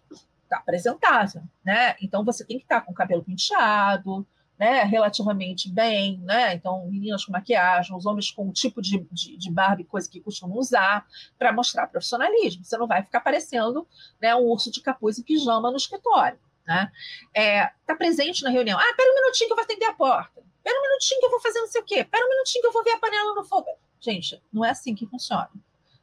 tá 0.50 0.58
apresentável, 0.58 1.44
né? 1.64 1.96
Então 2.02 2.24
você 2.24 2.46
tem 2.46 2.58
que 2.58 2.64
estar 2.64 2.82
tá 2.82 2.86
com 2.86 2.92
o 2.92 2.96
cabelo 2.96 3.24
penteado, 3.24 4.26
né, 4.58 4.84
relativamente 4.84 5.72
bem, 5.72 6.20
né? 6.24 6.56
Então, 6.56 6.88
meninas 6.88 7.24
com 7.24 7.32
maquiagem, 7.32 7.96
os 7.96 8.06
homens 8.06 8.32
com 8.32 8.50
o 8.50 8.52
tipo 8.52 8.82
de, 8.82 9.06
de, 9.12 9.38
de 9.38 9.52
barba 9.52 9.82
e 9.82 9.86
coisa 9.86 10.10
que 10.10 10.20
costumam 10.20 10.58
usar 10.58 11.06
para 11.38 11.54
mostrar 11.54 11.88
profissionalismo. 11.88 12.64
Você 12.64 12.76
não 12.78 12.88
vai 12.88 13.04
ficar 13.04 13.20
parecendo 13.20 13.88
né, 14.20 14.36
um 14.36 14.46
urso 14.46 14.72
de 14.72 14.82
capuz 14.82 15.18
e 15.20 15.24
pijama 15.24 15.70
no 15.70 15.78
escritório. 15.78 16.40
Né? 16.66 16.92
É, 17.34 17.72
tá 17.86 17.96
presente 17.96 18.44
na 18.44 18.50
reunião. 18.50 18.80
Ah, 18.80 18.94
pera 18.98 19.12
um 19.12 19.16
minutinho 19.16 19.48
que 19.48 19.54
eu 19.54 19.58
vou 19.58 19.64
atender 19.64 19.86
a 19.86 19.94
porta. 19.94 20.44
Pera 20.68 20.80
um 20.80 20.82
minutinho 20.82 21.22
que 21.22 21.26
eu 21.26 21.30
vou 21.30 21.40
fazer 21.40 21.62
não 21.62 21.68
sei 21.68 21.80
o 21.80 21.86
quê. 21.86 22.04
Pera 22.04 22.26
um 22.26 22.30
minutinho 22.30 22.62
que 22.62 22.68
eu 22.68 22.74
vou 22.74 22.84
ver 22.84 22.92
a 22.92 23.00
panela 23.00 23.34
no 23.34 23.46
fogo. 23.46 23.70
Gente, 24.02 24.44
não 24.52 24.66
é 24.66 24.72
assim 24.72 24.94
que 24.94 25.06
funciona. 25.06 25.50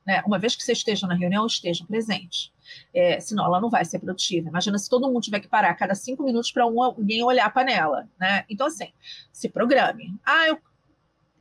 Né? 0.06 0.22
Uma 0.26 0.38
vez 0.38 0.56
que 0.56 0.62
você 0.62 0.72
esteja 0.72 1.06
na 1.06 1.14
reunião, 1.14 1.44
esteja 1.44 1.84
presente. 1.84 2.50
É, 2.94 3.20
senão 3.20 3.44
ela 3.44 3.60
não 3.60 3.68
vai 3.68 3.84
ser 3.84 3.98
produtiva. 3.98 4.48
Imagina 4.48 4.78
se 4.78 4.88
todo 4.88 5.06
mundo 5.06 5.20
tiver 5.20 5.40
que 5.40 5.48
parar 5.48 5.68
a 5.68 5.74
cada 5.74 5.94
cinco 5.94 6.22
minutos 6.22 6.50
para 6.50 6.66
um, 6.66 6.82
alguém 6.82 7.22
olhar 7.22 7.44
a 7.44 7.50
panela. 7.50 8.08
Né? 8.18 8.46
Então, 8.48 8.66
assim, 8.66 8.90
se 9.30 9.50
programe. 9.50 10.18
Ah, 10.24 10.48
eu, 10.48 10.58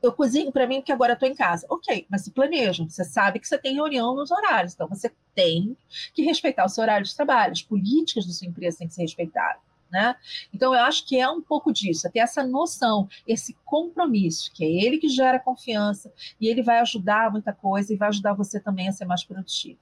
eu 0.02 0.12
cozinho 0.12 0.52
para 0.52 0.68
mim 0.68 0.82
porque 0.82 0.92
agora 0.92 1.14
estou 1.14 1.30
em 1.30 1.34
casa. 1.34 1.66
Ok, 1.70 2.06
mas 2.10 2.26
se 2.26 2.32
planeja. 2.32 2.84
Você 2.84 3.06
sabe 3.06 3.40
que 3.40 3.48
você 3.48 3.58
tem 3.58 3.76
reunião 3.76 4.14
nos 4.14 4.32
horários. 4.32 4.74
Então, 4.74 4.90
você 4.90 5.10
tem 5.34 5.78
que 6.14 6.24
respeitar 6.24 6.66
o 6.66 6.70
seu 6.70 6.82
horário 6.82 7.06
de 7.06 7.16
trabalho. 7.16 7.54
As 7.54 7.62
políticas 7.62 8.28
da 8.28 8.34
sua 8.34 8.50
empresa 8.50 8.80
têm 8.80 8.88
que 8.90 8.94
ser 8.94 9.04
respeitadas. 9.04 9.62
Né? 9.94 10.16
Então, 10.52 10.74
eu 10.74 10.82
acho 10.82 11.06
que 11.06 11.20
é 11.20 11.30
um 11.30 11.40
pouco 11.40 11.72
disso, 11.72 12.08
é 12.08 12.10
ter 12.10 12.18
essa 12.18 12.44
noção, 12.44 13.08
esse 13.28 13.56
compromisso, 13.64 14.52
que 14.52 14.66
é 14.66 14.68
ele 14.68 14.98
que 14.98 15.08
gera 15.08 15.40
confiança 15.40 16.12
e 16.42 16.48
ele 16.48 16.64
vai 16.64 16.80
ajudar 16.80 17.32
muita 17.32 17.54
coisa 17.54 17.94
e 17.94 17.96
vai 17.96 18.10
ajudar 18.10 18.34
você 18.34 18.60
também 18.60 18.88
a 18.88 18.92
ser 18.92 19.06
mais 19.06 19.24
produtivo. 19.24 19.78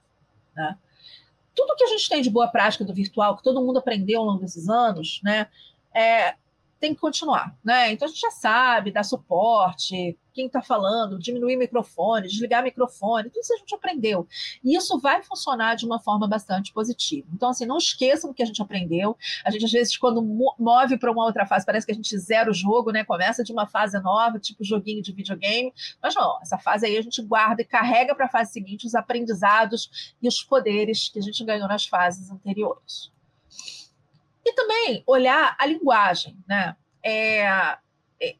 Né? 0.54 0.76
Tudo 1.54 1.74
que 1.76 1.84
a 1.84 1.86
gente 1.86 2.10
tem 2.10 2.20
de 2.20 2.28
boa 2.28 2.46
prática 2.46 2.84
do 2.84 2.92
virtual, 2.92 3.38
que 3.38 3.42
todo 3.42 3.64
mundo 3.64 3.78
aprendeu 3.78 4.20
ao 4.20 4.26
longo 4.26 4.40
desses 4.40 4.68
anos, 4.68 5.18
né, 5.24 5.48
é, 5.94 6.34
tem 6.82 6.92
que 6.92 7.00
continuar, 7.00 7.56
né? 7.62 7.92
Então 7.92 8.06
a 8.06 8.08
gente 8.08 8.20
já 8.20 8.32
sabe 8.32 8.90
dar 8.90 9.04
suporte, 9.04 10.18
quem 10.34 10.46
está 10.46 10.60
falando, 10.60 11.16
diminuir 11.16 11.54
o 11.54 11.58
microfone, 11.60 12.26
desligar 12.26 12.60
o 12.60 12.64
microfone, 12.64 13.30
tudo 13.30 13.40
isso 13.40 13.54
a 13.54 13.56
gente 13.56 13.72
aprendeu. 13.72 14.26
E 14.64 14.76
isso 14.76 14.98
vai 14.98 15.22
funcionar 15.22 15.76
de 15.76 15.86
uma 15.86 16.00
forma 16.00 16.26
bastante 16.26 16.72
positiva. 16.72 17.28
Então, 17.32 17.50
assim, 17.50 17.66
não 17.66 17.78
esqueçam 17.78 18.30
do 18.30 18.34
que 18.34 18.42
a 18.42 18.46
gente 18.46 18.60
aprendeu. 18.60 19.16
A 19.44 19.50
gente, 19.52 19.64
às 19.64 19.70
vezes, 19.70 19.96
quando 19.96 20.20
move 20.58 20.98
para 20.98 21.12
uma 21.12 21.24
outra 21.24 21.46
fase, 21.46 21.64
parece 21.64 21.86
que 21.86 21.92
a 21.92 21.94
gente 21.94 22.18
zera 22.18 22.50
o 22.50 22.54
jogo, 22.54 22.90
né? 22.90 23.04
Começa 23.04 23.44
de 23.44 23.52
uma 23.52 23.68
fase 23.68 23.96
nova, 24.00 24.40
tipo 24.40 24.64
joguinho 24.64 25.02
de 25.02 25.12
videogame. 25.12 25.72
Mas 26.02 26.16
não, 26.16 26.40
essa 26.42 26.58
fase 26.58 26.84
aí 26.84 26.96
a 26.96 27.02
gente 27.02 27.22
guarda 27.22 27.62
e 27.62 27.64
carrega 27.64 28.12
para 28.12 28.26
a 28.26 28.28
fase 28.28 28.50
seguinte 28.50 28.88
os 28.88 28.96
aprendizados 28.96 30.16
e 30.20 30.26
os 30.26 30.42
poderes 30.42 31.08
que 31.08 31.20
a 31.20 31.22
gente 31.22 31.44
ganhou 31.44 31.68
nas 31.68 31.86
fases 31.86 32.28
anteriores. 32.28 33.12
E 34.44 34.52
também 34.54 35.02
olhar 35.06 35.56
a 35.58 35.66
linguagem, 35.66 36.36
né? 36.48 36.76
É, 37.02 37.42
é, 38.20 38.36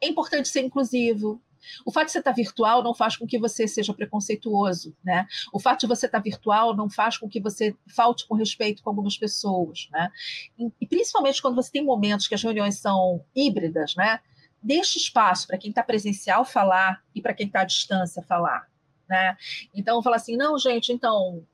é 0.00 0.08
importante 0.08 0.48
ser 0.48 0.60
inclusivo, 0.62 1.42
o 1.84 1.92
fato 1.92 2.06
de 2.06 2.12
você 2.12 2.18
estar 2.18 2.32
virtual 2.32 2.82
não 2.82 2.94
faz 2.94 3.16
com 3.16 3.26
que 3.26 3.38
você 3.38 3.66
seja 3.66 3.92
preconceituoso, 3.92 4.96
né? 5.04 5.26
O 5.52 5.58
fato 5.58 5.80
de 5.80 5.86
você 5.86 6.06
estar 6.06 6.20
virtual 6.20 6.76
não 6.76 6.88
faz 6.88 7.16
com 7.16 7.28
que 7.28 7.40
você 7.40 7.74
falte 7.94 8.26
com 8.26 8.34
respeito 8.34 8.82
com 8.82 8.90
algumas 8.90 9.16
pessoas, 9.16 9.88
né? 9.90 10.10
E, 10.58 10.70
e 10.80 10.86
principalmente 10.86 11.42
quando 11.42 11.56
você 11.56 11.70
tem 11.70 11.84
momentos 11.84 12.28
que 12.28 12.34
as 12.34 12.42
reuniões 12.42 12.78
são 12.78 13.24
híbridas, 13.34 13.94
né? 13.96 14.20
Deixe 14.62 14.98
espaço 14.98 15.46
para 15.46 15.58
quem 15.58 15.70
está 15.70 15.82
presencial 15.82 16.44
falar 16.44 17.02
e 17.14 17.20
para 17.20 17.34
quem 17.34 17.46
está 17.46 17.60
à 17.60 17.64
distância 17.64 18.22
falar, 18.22 18.68
né? 19.08 19.36
Então, 19.74 20.02
falar 20.02 20.16
assim, 20.16 20.36
não, 20.36 20.58
gente, 20.58 20.92
então 20.92 21.44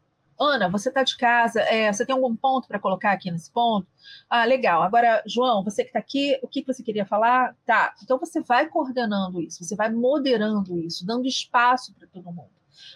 Ana, 0.43 0.69
você 0.69 0.89
está 0.89 1.03
de 1.03 1.17
casa, 1.17 1.61
é, 1.63 1.93
você 1.93 2.05
tem 2.05 2.15
algum 2.15 2.35
ponto 2.35 2.67
para 2.67 2.79
colocar 2.79 3.13
aqui 3.13 3.31
nesse 3.31 3.51
ponto? 3.51 3.87
Ah, 4.29 4.45
legal. 4.45 4.83
Agora, 4.83 5.23
João, 5.27 5.63
você 5.63 5.83
que 5.83 5.91
está 5.91 5.99
aqui, 5.99 6.39
o 6.43 6.49
que 6.49 6.65
você 6.65 6.83
queria 6.83 7.07
falar? 7.07 7.57
Tá. 7.65 7.95
Então 8.03 8.19
você 8.19 8.41
vai 8.41 8.69
coordenando 8.69 9.41
isso, 9.41 9.65
você 9.65 9.77
vai 9.77 9.91
moderando 9.91 10.79
isso, 10.79 11.07
dando 11.07 11.27
espaço 11.27 11.95
para 11.95 12.09
todo 12.09 12.33
mundo. 12.33 12.51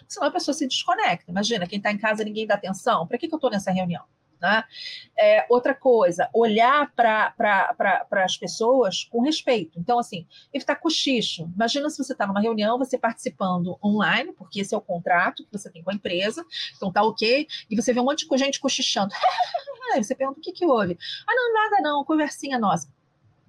Senão 0.07 0.27
a 0.27 0.31
pessoa 0.31 0.53
se 0.53 0.67
desconecta. 0.67 1.31
Imagina, 1.31 1.67
quem 1.67 1.77
está 1.77 1.91
em 1.91 1.97
casa, 1.97 2.23
ninguém 2.23 2.47
dá 2.47 2.55
atenção. 2.55 3.07
Para 3.07 3.17
que, 3.17 3.27
que 3.27 3.33
eu 3.33 3.37
estou 3.37 3.49
nessa 3.49 3.71
reunião? 3.71 4.03
Né? 4.39 4.63
É, 5.17 5.45
outra 5.49 5.73
coisa, 5.73 6.29
olhar 6.33 6.91
para 6.93 7.33
as 8.11 8.37
pessoas 8.37 9.03
com 9.05 9.21
respeito. 9.21 9.79
Então, 9.79 9.97
assim, 9.97 10.27
evitar 10.53 10.75
cochicho. 10.75 11.49
Imagina 11.55 11.89
se 11.89 11.97
você 11.97 12.13
está 12.13 12.27
numa 12.27 12.39
reunião, 12.39 12.77
você 12.77 12.97
participando 12.97 13.77
online, 13.83 14.31
porque 14.33 14.61
esse 14.61 14.75
é 14.75 14.77
o 14.77 14.81
contrato 14.81 15.43
que 15.43 15.51
você 15.51 15.71
tem 15.71 15.83
com 15.83 15.89
a 15.89 15.93
empresa, 15.93 16.45
então 16.75 16.91
tá 16.91 17.01
ok, 17.01 17.47
e 17.69 17.75
você 17.75 17.93
vê 17.93 17.99
um 17.99 18.05
monte 18.05 18.27
de 18.27 18.37
gente 18.37 18.59
cochichando. 18.59 19.13
Aí 19.93 20.03
você 20.03 20.13
pergunta 20.13 20.39
o 20.39 20.43
que, 20.43 20.51
que 20.51 20.65
houve. 20.65 20.97
Ah, 21.27 21.33
não, 21.33 21.53
nada 21.53 21.81
não, 21.81 22.03
conversinha 22.03 22.59
nossa 22.59 22.87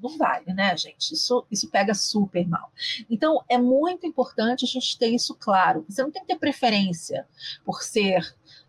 não 0.00 0.16
vale, 0.16 0.52
né, 0.52 0.76
gente? 0.76 1.12
Isso, 1.12 1.44
isso 1.50 1.68
pega 1.68 1.94
super 1.94 2.46
mal. 2.46 2.72
Então, 3.10 3.42
é 3.48 3.58
muito 3.58 4.06
importante 4.06 4.64
a 4.64 4.68
gente 4.68 4.96
ter 4.96 5.08
isso 5.08 5.34
claro. 5.34 5.84
Você 5.88 6.02
não 6.02 6.10
tem 6.10 6.22
que 6.22 6.28
ter 6.28 6.38
preferência 6.38 7.26
por 7.64 7.82
ser 7.82 8.22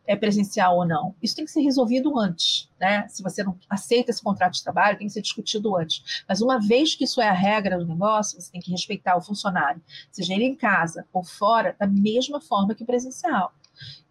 é 0.09 0.15
presencial 0.15 0.75
ou 0.75 0.87
não. 0.87 1.15
Isso 1.21 1.35
tem 1.35 1.45
que 1.45 1.51
ser 1.51 1.61
resolvido 1.61 2.17
antes, 2.17 2.67
né? 2.79 3.07
Se 3.09 3.21
você 3.21 3.43
não 3.43 3.55
aceita 3.69 4.09
esse 4.09 4.23
contrato 4.23 4.53
de 4.53 4.63
trabalho, 4.63 4.97
tem 4.97 5.05
que 5.05 5.13
ser 5.13 5.21
discutido 5.21 5.77
antes. 5.77 6.23
Mas 6.27 6.41
uma 6.41 6.59
vez 6.59 6.95
que 6.95 7.03
isso 7.03 7.21
é 7.21 7.29
a 7.29 7.33
regra 7.33 7.77
do 7.77 7.85
negócio, 7.85 8.41
você 8.41 8.51
tem 8.51 8.59
que 8.59 8.71
respeitar 8.71 9.15
o 9.15 9.21
funcionário, 9.21 9.79
seja 10.11 10.33
ele 10.33 10.45
em 10.45 10.55
casa 10.55 11.05
ou 11.13 11.23
fora, 11.23 11.75
da 11.79 11.85
mesma 11.85 12.41
forma 12.41 12.73
que 12.73 12.83
presencial. 12.83 13.53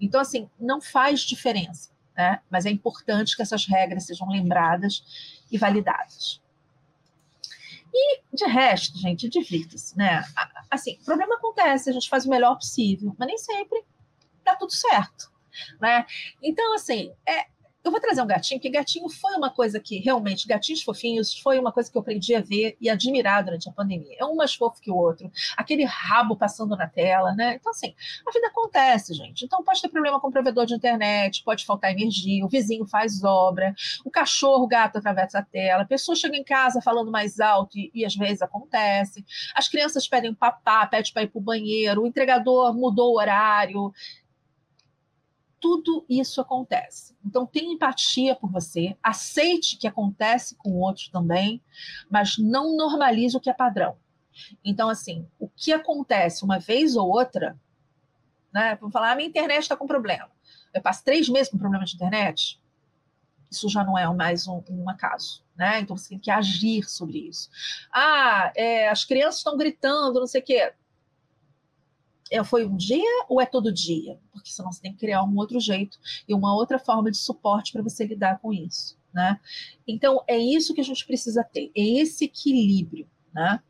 Então, 0.01 0.21
assim, 0.21 0.49
não 0.57 0.81
faz 0.81 1.23
diferença, 1.23 1.91
né? 2.17 2.39
Mas 2.49 2.65
é 2.65 2.71
importante 2.71 3.35
que 3.35 3.43
essas 3.43 3.67
regras 3.67 4.05
sejam 4.05 4.31
lembradas 4.31 5.03
e 5.51 5.59
validadas. 5.59 6.41
E 7.93 8.21
de 8.33 8.47
resto, 8.47 8.97
gente, 8.99 9.29
divirta-se, 9.29 9.99
né? 9.99 10.23
Assim, 10.71 10.97
o 11.03 11.05
problema 11.05 11.35
acontece, 11.35 11.91
a 11.91 11.93
gente 11.93 12.09
faz 12.09 12.25
o 12.25 12.31
melhor 12.31 12.55
possível, 12.55 13.17
mas 13.19 13.27
nem 13.27 13.37
sempre 13.37 13.83
dá 14.45 14.55
tudo 14.55 14.73
certo 14.73 15.37
né? 15.81 16.07
Então, 16.43 16.75
assim, 16.75 17.13
é, 17.27 17.47
eu 17.89 17.91
vou 17.91 18.01
trazer 18.01 18.21
um 18.21 18.27
gatinho, 18.27 18.61
que 18.61 18.69
gatinho 18.69 19.09
foi 19.09 19.35
uma 19.35 19.51
coisa 19.51 19.81
que 19.81 19.99
realmente, 19.99 20.47
gatinhos 20.47 20.83
fofinhos, 20.83 21.39
foi 21.39 21.59
uma 21.59 21.73
coisa 21.73 21.91
que 21.91 21.97
eu 21.97 22.03
aprendi 22.03 22.35
a 22.35 22.41
ver 22.41 22.77
e 22.81 22.91
admirar 22.91 23.43
durante 23.45 23.69
a 23.69 23.73
pandemia. 23.73 24.17
É 24.19 24.25
um 24.25 24.35
mais 24.35 24.55
fofo 24.55 24.81
que 24.81 24.91
o 24.91 24.97
outro, 24.97 25.31
aquele 25.57 25.85
rabo 25.85 26.37
passando 26.37 26.77
na 26.77 26.87
tela, 26.87 27.33
né? 27.35 27.55
Então, 27.55 27.71
assim, 27.71 27.95
a 28.27 28.31
vida 28.31 28.49
acontece, 28.49 29.15
gente. 29.15 29.45
Então, 29.45 29.63
pode 29.63 29.81
ter 29.81 29.89
problema 29.89 30.21
com 30.21 30.29
o 30.29 30.33
provedor 30.33 30.67
de 30.67 30.75
internet, 30.75 31.43
pode 31.45 31.65
faltar 31.65 31.93
energia, 31.93 32.45
o 32.45 32.49
vizinho 32.49 32.87
faz 32.87 33.23
obra, 33.25 33.75
o 34.05 34.11
cachorro, 34.11 34.65
o 34.65 34.69
gato 34.69 34.99
atravessa 34.99 35.39
a 35.39 35.43
tela, 35.43 35.83
a 35.83 35.87
pessoa 35.87 36.17
chega 36.17 36.37
em 36.37 36.45
casa 36.45 36.83
falando 36.83 37.11
mais 37.11 37.41
alto 37.41 37.79
e, 37.79 37.91
e 37.95 38.05
às 38.05 38.15
vezes 38.15 38.43
acontece, 38.43 39.25
as 39.55 39.69
crianças 39.69 40.07
pedem 40.07 40.35
papá, 40.35 40.87
pede 40.87 41.13
para 41.13 41.23
ir 41.23 41.29
para 41.29 41.39
o 41.39 41.43
banheiro, 41.43 42.03
o 42.03 42.07
entregador 42.07 42.75
mudou 42.75 43.13
o 43.13 43.19
horário 43.19 43.93
tudo 45.61 46.05
isso 46.09 46.41
acontece. 46.41 47.17
Então, 47.25 47.47
tenha 47.47 47.73
empatia 47.73 48.35
por 48.35 48.51
você, 48.51 48.97
aceite 49.03 49.77
que 49.77 49.87
acontece 49.87 50.55
com 50.57 50.81
outros 50.81 51.09
também, 51.09 51.63
mas 52.11 52.39
não 52.39 52.77
normalize 52.77 53.37
o 53.37 53.41
que 53.41 53.51
é 53.51 53.55
padrão. 53.55 53.97
Então, 54.65 54.89
assim, 54.89 55.27
o 55.39 55.49
que 55.49 55.73
acontece 55.73 56.45
uma 56.45 56.59
vez 56.59 56.97
ou 56.97 57.09
outra, 57.09 57.59
né? 58.53 58.77
Vamos 58.77 58.93
falar, 58.93 59.09
a 59.09 59.13
ah, 59.13 59.17
minha 59.17 59.29
internet 59.29 59.63
está 59.63 59.77
com 59.77 59.87
problema. 59.87 60.31
Eu 60.73 60.81
passo 60.81 61.05
três 61.05 61.29
meses 61.29 61.51
com 61.51 61.59
problema 61.59 61.85
de 61.85 61.95
internet. 61.95 62.61
Isso 63.51 63.69
já 63.69 63.83
não 63.83 63.99
é 63.99 64.07
mais 64.15 64.47
um, 64.47 64.63
um 64.69 64.89
acaso. 64.89 65.43
Né? 65.57 65.81
Então 65.81 65.97
você 65.97 66.11
tem 66.11 66.19
que 66.19 66.31
agir 66.31 66.85
sobre 66.85 67.19
isso. 67.29 67.51
Ah, 67.93 68.53
é, 68.55 68.89
as 68.89 69.05
crianças 69.05 69.39
estão 69.39 69.57
gritando, 69.57 70.21
não 70.21 70.27
sei 70.27 70.41
o 70.41 70.45
quê 70.45 70.73
é, 72.31 72.43
foi 72.45 72.67
um 72.67 72.77
dia 72.77 73.25
ou 73.29 73.41
é 73.41 73.47
todo 73.47 73.73
dia? 73.73 74.19
Porque 74.33 74.51
senão 74.51 74.73
você 74.73 74.81
tem 74.81 74.93
que 74.93 74.99
criar 74.99 75.23
um 75.23 75.37
outro 75.37 75.61
jeito 75.61 75.99
e 76.27 76.35
uma 76.35 76.55
outra 76.55 76.79
forma 76.79 77.11
de 77.11 77.19
suporte 77.19 77.73
para 77.73 77.83
você 77.83 78.05
lidar 78.05 78.39
com 78.39 78.53
isso. 78.53 78.99
Né? 79.13 79.41
Então, 79.87 80.23
é 80.27 80.37
isso 80.37 80.75
que 80.75 80.81
a 80.81 80.85
gente 80.85 81.07
precisa 81.07 81.43
ter, 81.43 81.71
é 81.77 82.01
esse 82.01 82.27
equilíbrio. 82.27 83.09
Né? 83.33 83.61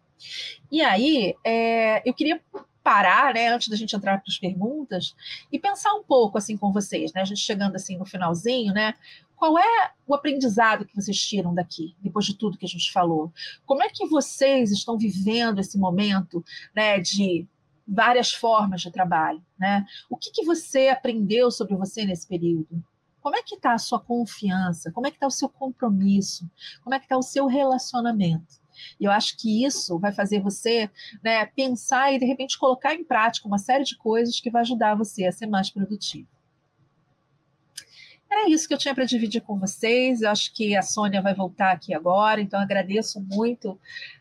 E 0.70 0.80
aí, 0.80 1.34
é, 1.44 2.08
eu 2.08 2.12
queria 2.12 2.40
parar, 2.82 3.34
né, 3.34 3.48
antes 3.48 3.68
da 3.68 3.76
gente 3.76 3.94
entrar 3.94 4.16
para 4.16 4.30
as 4.32 4.38
perguntas, 4.38 5.14
e 5.52 5.58
pensar 5.58 5.92
um 5.92 6.02
pouco 6.02 6.38
assim 6.38 6.56
com 6.56 6.72
vocês, 6.72 7.12
né? 7.12 7.20
A 7.20 7.24
gente 7.24 7.40
chegando 7.40 7.76
assim 7.76 7.98
no 7.98 8.06
finalzinho, 8.06 8.72
né? 8.72 8.94
Qual 9.36 9.58
é 9.58 9.92
o 10.06 10.14
aprendizado 10.14 10.86
que 10.86 10.96
vocês 10.96 11.18
tiram 11.18 11.54
daqui, 11.54 11.94
depois 12.00 12.24
de 12.24 12.34
tudo 12.34 12.56
que 12.56 12.64
a 12.64 12.68
gente 12.68 12.90
falou? 12.90 13.30
Como 13.66 13.82
é 13.82 13.90
que 13.90 14.06
vocês 14.06 14.72
estão 14.72 14.96
vivendo 14.96 15.60
esse 15.60 15.78
momento, 15.78 16.42
né, 16.74 16.98
de 16.98 17.46
várias 17.88 18.32
formas 18.32 18.82
de 18.82 18.90
trabalho, 18.90 19.42
né? 19.58 19.86
O 20.10 20.16
que, 20.16 20.30
que 20.30 20.44
você 20.44 20.88
aprendeu 20.88 21.50
sobre 21.50 21.74
você 21.74 22.04
nesse 22.04 22.28
período? 22.28 22.84
Como 23.20 23.34
é 23.34 23.42
que 23.42 23.54
está 23.54 23.72
a 23.72 23.78
sua 23.78 23.98
confiança? 23.98 24.92
Como 24.92 25.06
é 25.06 25.10
que 25.10 25.16
está 25.16 25.26
o 25.26 25.30
seu 25.30 25.48
compromisso? 25.48 26.48
Como 26.84 26.94
é 26.94 26.98
que 26.98 27.06
está 27.06 27.16
o 27.16 27.22
seu 27.22 27.46
relacionamento? 27.46 28.58
E 29.00 29.04
eu 29.04 29.10
acho 29.10 29.36
que 29.36 29.64
isso 29.64 29.98
vai 29.98 30.12
fazer 30.12 30.40
você 30.40 30.88
né, 31.22 31.44
pensar 31.46 32.12
e, 32.12 32.18
de 32.18 32.26
repente, 32.26 32.58
colocar 32.58 32.94
em 32.94 33.02
prática 33.02 33.48
uma 33.48 33.58
série 33.58 33.84
de 33.84 33.96
coisas 33.96 34.38
que 34.40 34.50
vai 34.50 34.62
ajudar 34.62 34.94
você 34.94 35.24
a 35.24 35.32
ser 35.32 35.46
mais 35.46 35.68
produtivo. 35.70 36.28
Era 38.30 38.48
isso 38.50 38.68
que 38.68 38.74
eu 38.74 38.78
tinha 38.78 38.94
para 38.94 39.04
dividir 39.04 39.40
com 39.40 39.58
vocês. 39.58 40.20
Eu 40.20 40.30
acho 40.30 40.52
que 40.52 40.76
a 40.76 40.82
Sônia 40.82 41.22
vai 41.22 41.34
voltar 41.34 41.72
aqui 41.72 41.94
agora, 41.94 42.40
então 42.40 42.60
agradeço 42.60 43.20
muito 43.20 43.78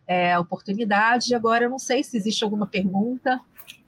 é, 0.07 0.33
a 0.33 0.39
oportunidade. 0.39 1.35
Agora, 1.35 1.65
eu 1.65 1.69
não 1.69 1.77
sei 1.79 2.03
se 2.03 2.15
existe 2.15 2.43
alguma 2.43 2.65
pergunta. 2.65 3.39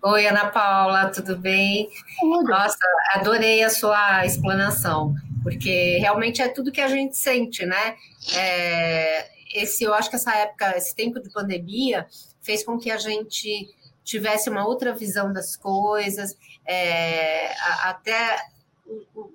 Oi, 0.01 0.27
Ana 0.27 0.49
Paula, 0.49 1.11
tudo 1.11 1.35
bem? 1.35 1.89
Tudo. 2.21 2.49
Nossa, 2.49 2.77
adorei 3.15 3.61
a 3.61 3.69
sua 3.69 4.25
explanação, 4.25 5.13
porque 5.43 5.97
realmente 5.97 6.41
é 6.41 6.47
tudo 6.47 6.71
que 6.71 6.79
a 6.79 6.87
gente 6.87 7.17
sente, 7.17 7.65
né? 7.65 7.97
É, 8.33 9.29
esse, 9.53 9.83
eu 9.83 9.93
acho 9.93 10.09
que 10.09 10.15
essa 10.15 10.33
época, 10.33 10.77
esse 10.77 10.95
tempo 10.95 11.19
de 11.19 11.29
pandemia, 11.29 12.07
fez 12.41 12.63
com 12.63 12.79
que 12.79 12.89
a 12.89 12.97
gente 12.97 13.67
tivesse 14.01 14.49
uma 14.49 14.65
outra 14.65 14.95
visão 14.95 15.33
das 15.33 15.57
coisas, 15.57 16.33
é, 16.65 17.51
até 17.83 18.39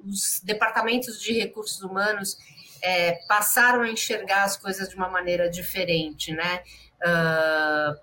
os 0.03 0.41
departamentos 0.43 1.21
de 1.21 1.35
recursos 1.35 1.83
humanos 1.83 2.39
é, 2.81 3.19
passaram 3.29 3.83
a 3.83 3.91
enxergar 3.91 4.45
as 4.45 4.57
coisas 4.57 4.89
de 4.89 4.97
uma 4.97 5.11
maneira 5.11 5.51
diferente, 5.51 6.33
né? 6.33 6.62
Uh, 7.03 8.01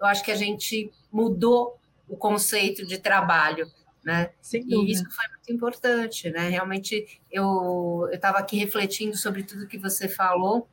eu 0.00 0.06
acho 0.06 0.22
que 0.22 0.30
a 0.30 0.36
gente 0.36 0.92
mudou 1.12 1.78
o 2.08 2.16
conceito 2.16 2.86
de 2.86 2.98
trabalho, 2.98 3.66
né? 4.04 4.30
E 4.52 4.90
isso 4.90 5.04
foi 5.10 5.28
muito 5.28 5.52
importante, 5.52 6.30
né? 6.30 6.48
Realmente 6.48 7.20
eu 7.30 8.08
estava 8.12 8.38
aqui 8.38 8.56
refletindo 8.56 9.16
sobre 9.16 9.42
tudo 9.42 9.68
que 9.68 9.78
você 9.78 10.08
falou 10.08 10.68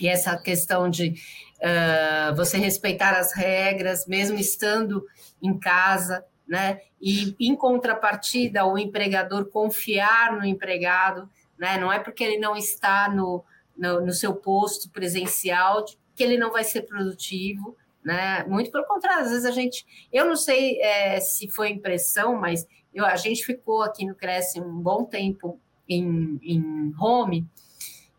e 0.00 0.08
essa 0.08 0.36
questão 0.36 0.90
de 0.90 1.14
uh, 1.60 2.34
você 2.34 2.58
respeitar 2.58 3.16
as 3.16 3.32
regras, 3.32 4.06
mesmo 4.06 4.36
estando 4.38 5.04
em 5.42 5.58
casa, 5.58 6.24
né? 6.46 6.80
E 7.00 7.34
em 7.40 7.54
contrapartida, 7.56 8.66
o 8.66 8.76
empregador 8.76 9.46
confiar 9.46 10.32
no 10.36 10.44
empregado, 10.44 11.28
né? 11.58 11.78
Não 11.78 11.92
é 11.92 11.98
porque 11.98 12.24
ele 12.24 12.38
não 12.38 12.56
está 12.56 13.08
no, 13.08 13.44
no, 13.76 14.00
no 14.04 14.12
seu 14.12 14.34
posto 14.34 14.90
presencial 14.90 15.84
que 16.14 16.22
ele 16.22 16.36
não 16.36 16.52
vai 16.52 16.64
ser 16.64 16.82
produtivo, 16.82 17.76
né? 18.04 18.44
Muito 18.44 18.70
pelo 18.70 18.84
contrário, 18.84 19.24
às 19.24 19.30
vezes 19.30 19.44
a 19.44 19.50
gente, 19.50 19.84
eu 20.12 20.24
não 20.24 20.36
sei 20.36 20.80
é, 20.80 21.18
se 21.20 21.48
foi 21.48 21.70
impressão, 21.70 22.36
mas 22.36 22.66
eu, 22.92 23.04
a 23.04 23.16
gente 23.16 23.44
ficou 23.44 23.82
aqui 23.82 24.04
no 24.06 24.14
Cresce 24.14 24.60
um 24.60 24.78
bom 24.78 25.04
tempo 25.04 25.58
em, 25.88 26.38
em 26.42 26.92
home, 27.00 27.46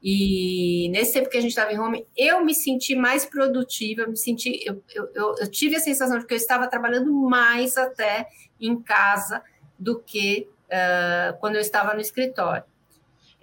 e 0.08 0.88
nesse 0.90 1.14
tempo 1.14 1.30
que 1.30 1.38
a 1.38 1.42
gente 1.42 1.50
estava 1.50 1.74
em 1.74 1.80
home, 1.80 2.06
eu 2.16 2.46
me 2.46 2.54
senti 2.54 2.96
mais 2.96 3.26
produtiva, 3.26 4.04
eu 4.04 4.10
me 4.10 4.16
senti, 4.16 4.62
eu, 4.64 4.84
eu, 4.94 5.36
eu, 5.40 5.50
tive 5.50 5.76
a 5.76 5.80
sensação 5.80 6.20
de 6.20 6.28
que 6.28 6.34
eu 6.34 6.38
estava 6.38 6.68
trabalhando 6.68 7.12
mais 7.12 7.76
até 7.76 8.28
em 8.62 8.80
casa 8.80 9.42
do 9.80 10.00
que 10.00 10.48
uh, 10.68 11.36
quando 11.40 11.56
eu 11.56 11.62
estava 11.62 11.96
no 11.96 12.02
escritório. 12.02 12.64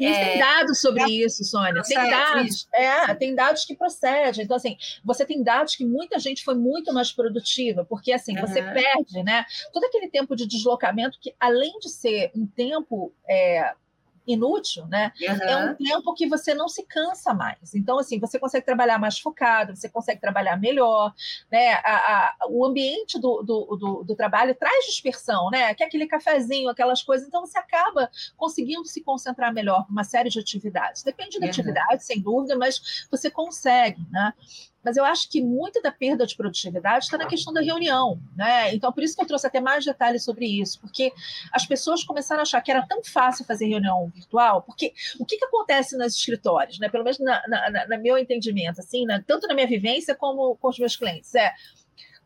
E 0.02 0.06
é, 0.06 0.24
tem 0.24 0.38
dados 0.38 0.80
sobre 0.80 1.02
é, 1.02 1.08
isso, 1.08 1.44
Sônia. 1.44 1.82
Tem 1.82 2.10
dados, 2.10 2.68
é, 2.74 3.14
tem 3.14 3.34
dados 3.34 3.64
que 3.64 3.76
procedem. 3.76 4.44
Então, 4.44 4.56
assim, 4.56 4.76
você 5.04 5.24
tem 5.24 5.42
dados 5.42 5.76
que 5.76 5.84
muita 5.84 6.18
gente 6.18 6.42
foi 6.42 6.54
muito 6.54 6.92
mais 6.92 7.12
produtiva, 7.12 7.84
porque 7.84 8.12
assim, 8.12 8.36
uhum. 8.36 8.46
você 8.46 8.62
perde, 8.62 9.22
né? 9.22 9.44
Todo 9.72 9.84
aquele 9.84 10.08
tempo 10.08 10.34
de 10.34 10.46
deslocamento 10.46 11.18
que, 11.20 11.34
além 11.38 11.78
de 11.78 11.88
ser 11.88 12.32
um 12.34 12.46
tempo 12.46 13.12
é, 13.28 13.74
inútil, 14.26 14.86
né? 14.86 15.12
Uhum. 15.20 15.48
É 15.48 15.56
um 15.56 15.74
tempo 15.74 16.14
que 16.14 16.28
você 16.28 16.54
não 16.54 16.68
se 16.68 16.84
cansa 16.84 17.34
mais. 17.34 17.74
Então, 17.74 17.98
assim, 17.98 18.18
você 18.18 18.38
consegue 18.38 18.64
trabalhar 18.64 18.98
mais 18.98 19.18
focado, 19.18 19.74
você 19.74 19.88
consegue 19.88 20.20
trabalhar 20.20 20.56
melhor, 20.56 21.12
né? 21.50 21.74
A, 21.84 21.94
a, 21.94 22.36
o 22.48 22.64
ambiente 22.64 23.18
do, 23.18 23.42
do, 23.42 23.76
do, 23.76 24.04
do, 24.04 24.16
trabalho 24.16 24.54
traz 24.54 24.86
dispersão, 24.86 25.50
né? 25.50 25.74
Que 25.74 25.82
é 25.82 25.86
aquele 25.86 26.06
cafezinho, 26.06 26.68
aquelas 26.68 27.02
coisas. 27.02 27.26
Então, 27.26 27.44
você 27.44 27.58
acaba 27.58 28.10
conseguindo 28.36 28.84
se 28.86 29.02
concentrar 29.02 29.52
melhor 29.52 29.84
para 29.84 29.92
uma 29.92 30.04
série 30.04 30.28
de 30.28 30.38
atividades. 30.38 31.02
Depende 31.02 31.38
da 31.38 31.46
uhum. 31.46 31.50
atividade, 31.50 32.04
sem 32.04 32.20
dúvida, 32.20 32.56
mas 32.56 33.06
você 33.10 33.30
consegue, 33.30 34.06
né? 34.10 34.32
Mas 34.84 34.96
eu 34.96 35.04
acho 35.04 35.28
que 35.30 35.40
muita 35.40 35.80
da 35.80 35.92
perda 35.92 36.26
de 36.26 36.36
produtividade 36.36 37.04
está 37.04 37.16
na 37.16 37.26
questão 37.26 37.52
da 37.52 37.60
reunião, 37.60 38.20
né? 38.36 38.74
Então, 38.74 38.92
por 38.92 39.02
isso 39.02 39.14
que 39.14 39.22
eu 39.22 39.26
trouxe 39.26 39.46
até 39.46 39.60
mais 39.60 39.84
detalhes 39.84 40.24
sobre 40.24 40.46
isso, 40.46 40.80
porque 40.80 41.12
as 41.52 41.66
pessoas 41.66 42.02
começaram 42.02 42.40
a 42.40 42.42
achar 42.42 42.60
que 42.60 42.70
era 42.70 42.86
tão 42.86 43.02
fácil 43.02 43.44
fazer 43.44 43.66
reunião 43.66 44.10
virtual, 44.14 44.62
porque 44.62 44.92
o 45.18 45.24
que, 45.24 45.38
que 45.38 45.44
acontece 45.44 45.96
nos 45.96 46.16
escritórios, 46.16 46.78
né? 46.78 46.88
Pelo 46.88 47.04
menos 47.04 47.18
na, 47.18 47.42
na, 47.46 47.70
na, 47.70 47.86
na 47.86 47.98
meu 47.98 48.18
entendimento, 48.18 48.80
assim, 48.80 49.06
né? 49.06 49.22
tanto 49.26 49.46
na 49.46 49.54
minha 49.54 49.66
vivência 49.66 50.14
como 50.14 50.56
com 50.56 50.68
os 50.68 50.78
meus 50.78 50.96
clientes, 50.96 51.34
é 51.34 51.52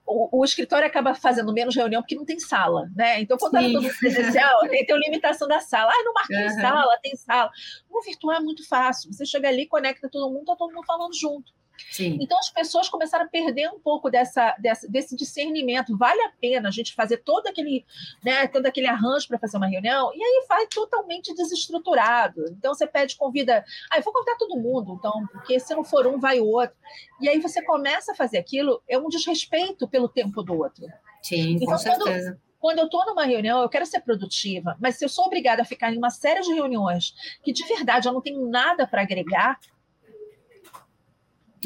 o, 0.07 0.41
o, 0.41 0.45
escritório 0.45 0.87
acaba 0.87 1.15
fazendo 1.15 1.53
menos 1.53 1.75
reunião 1.75 2.01
porque 2.01 2.15
não 2.15 2.25
tem 2.25 2.39
sala, 2.39 2.89
né? 2.95 3.21
Então, 3.21 3.37
quando 3.37 3.57
era 3.57 3.73
todo 3.73 3.99
presencial, 3.99 4.61
tem, 4.69 4.87
tem 4.87 4.95
uma 4.95 5.05
limitação 5.05 5.49
da 5.49 5.61
sala. 5.61 5.91
Ah, 5.93 6.05
não 6.05 6.13
marquei 6.13 6.47
uhum. 6.47 6.61
sala, 6.61 6.99
tem 7.03 7.17
sala. 7.17 7.51
No 7.91 8.01
virtual 8.03 8.37
é 8.37 8.41
muito 8.41 8.67
fácil. 8.69 9.13
Você 9.13 9.27
chega 9.27 9.49
ali, 9.49 9.67
conecta 9.67 10.09
todo 10.09 10.33
mundo, 10.33 10.45
tá 10.45 10.55
todo 10.55 10.73
mundo 10.73 10.87
falando 10.87 11.13
junto. 11.13 11.53
Sim. 11.91 12.19
Então 12.21 12.39
as 12.39 12.51
pessoas 12.51 12.89
começaram 12.89 13.25
a 13.25 13.29
perder 13.29 13.69
um 13.71 13.79
pouco 13.79 14.11
dessa, 14.11 14.55
dessa, 14.59 14.89
desse 14.89 15.17
discernimento. 15.17 15.97
Vale 15.97 16.21
a 16.23 16.33
pena 16.41 16.69
a 16.69 16.73
gente 16.73 16.95
fazer 16.95 17.19
todo 17.19 17.47
aquele, 17.47 17.85
né, 18.25 18.47
todo 18.47 18.67
aquele 18.67 18.87
arranjo 18.87 19.29
para 19.29 19.39
fazer 19.39 19.57
uma 19.57 19.67
reunião, 19.67 20.11
e 20.15 20.23
aí 20.23 20.47
vai 20.49 20.67
totalmente 20.67 21.35
desestruturado. 21.35 22.45
Então 22.51 22.75
você 22.75 22.87
pede, 22.87 23.17
convida, 23.17 23.65
ah, 23.91 23.99
eu 23.99 24.03
vou 24.03 24.13
convidar 24.13 24.37
todo 24.37 24.59
mundo, 24.59 24.97
então, 24.99 25.27
porque 25.33 25.59
se 25.59 25.75
não 25.75 25.85
for 25.85 26.07
um, 26.07 26.19
vai 26.19 26.41
o 26.41 26.47
outro. 26.47 26.77
E 27.21 27.29
aí 27.29 27.41
você 27.41 27.63
começa 27.63 28.13
a 28.13 28.15
fazer 28.15 28.39
aquilo, 28.39 28.83
é 28.89 28.99
um 28.99 29.09
desrespeito 29.09 29.89
pelo 29.89 30.09
tempo 30.09 30.43
do 30.43 30.59
outro. 30.59 30.87
Sim, 31.23 31.53
então, 31.53 31.69
com 31.69 31.79
certeza. 31.79 32.31
Quando, 32.33 32.47
quando 32.59 32.79
eu 32.79 32.85
estou 32.87 33.05
numa 33.07 33.25
reunião, 33.25 33.63
eu 33.63 33.69
quero 33.69 33.87
ser 33.87 34.01
produtiva, 34.01 34.77
mas 34.81 34.97
se 34.97 35.05
eu 35.05 35.09
sou 35.09 35.27
obrigada 35.27 35.63
a 35.63 35.65
ficar 35.65 35.93
em 35.93 35.99
uma 35.99 36.11
série 36.11 36.41
de 36.41 36.53
reuniões 36.53 37.15
que 37.43 37.53
de 37.53 37.65
verdade 37.67 38.09
eu 38.09 38.13
não 38.13 38.21
tenho 38.21 38.49
nada 38.49 38.87
para 38.87 39.03
agregar, 39.03 39.59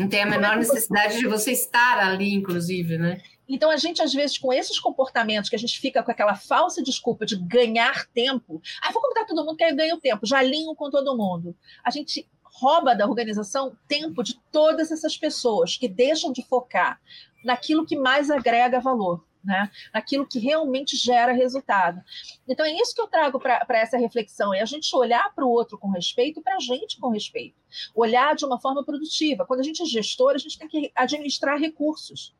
não 0.01 0.09
tem 0.09 0.23
a 0.23 0.27
menor 0.27 0.57
necessidade 0.57 1.19
de 1.19 1.27
você 1.27 1.53
estar 1.53 1.99
ali, 1.99 2.33
inclusive, 2.33 2.97
né? 2.97 3.21
Então, 3.47 3.71
a 3.71 3.77
gente, 3.77 4.01
às 4.01 4.15
vezes, 4.15 4.39
com 4.39 4.53
esses 4.53 4.79
comportamentos, 4.79 5.51
que 5.51 5.57
a 5.57 5.59
gente 5.59 5.79
fica 5.79 6.03
com 6.03 6.11
aquela 6.11 6.37
falsa 6.37 6.83
desculpa 6.83 7.27
de 7.27 7.37
ganhar 7.37 8.07
tempo, 8.15 8.63
ah, 8.81 8.93
vou 8.93 9.03
convidar 9.03 9.27
todo 9.27 9.45
mundo 9.45 9.57
que 9.57 9.65
aí 9.65 9.75
ganha 9.75 9.95
o 9.95 10.01
tempo, 10.01 10.25
já 10.25 10.39
alinho 10.39 10.75
com 10.75 10.89
todo 10.89 11.17
mundo. 11.17 11.55
A 11.85 11.91
gente 11.91 12.27
rouba 12.45 12.95
da 12.95 13.07
organização 13.07 13.77
tempo 13.89 14.23
de 14.23 14.39
todas 14.53 14.91
essas 14.91 15.17
pessoas 15.17 15.77
que 15.77 15.89
deixam 15.89 16.33
de 16.33 16.43
focar 16.47 17.01
naquilo 17.45 17.85
que 17.85 17.97
mais 17.97 18.31
agrega 18.31 18.81
valor 18.81 19.25
né? 19.43 19.71
naquilo 19.93 20.27
que 20.27 20.39
realmente 20.39 20.97
gera 20.97 21.33
resultado. 21.33 22.01
Então 22.47 22.65
é 22.65 22.73
isso 22.73 22.95
que 22.95 23.01
eu 23.01 23.09
trago 23.09 23.39
para 23.41 23.79
essa 23.79 23.97
reflexão, 23.97 24.53
é 24.53 24.61
a 24.61 24.67
gente 24.67 24.95
olhar 24.95 25.33
para 25.35 25.45
o 25.45 25.51
outro 25.51 25.79
com 25.79 25.89
respeito 25.89 26.41
e 26.41 26.43
para 26.43 26.57
a 26.57 26.61
gente 26.61 26.99
com 26.99 27.09
respeito. 27.09 27.57
Olhar 27.95 28.35
de 28.35 28.45
uma 28.45 28.61
forma 28.61 28.85
produtiva. 28.85 29.47
Quando 29.47 29.61
a 29.61 29.65
gente 29.65 29.83
é 29.83 29.87
gestor, 29.87 30.33
a 30.35 30.39
gente 30.39 30.59
tem 30.59 30.69
que 30.69 30.93
administrar 30.95 31.59
recursos. 31.59 32.35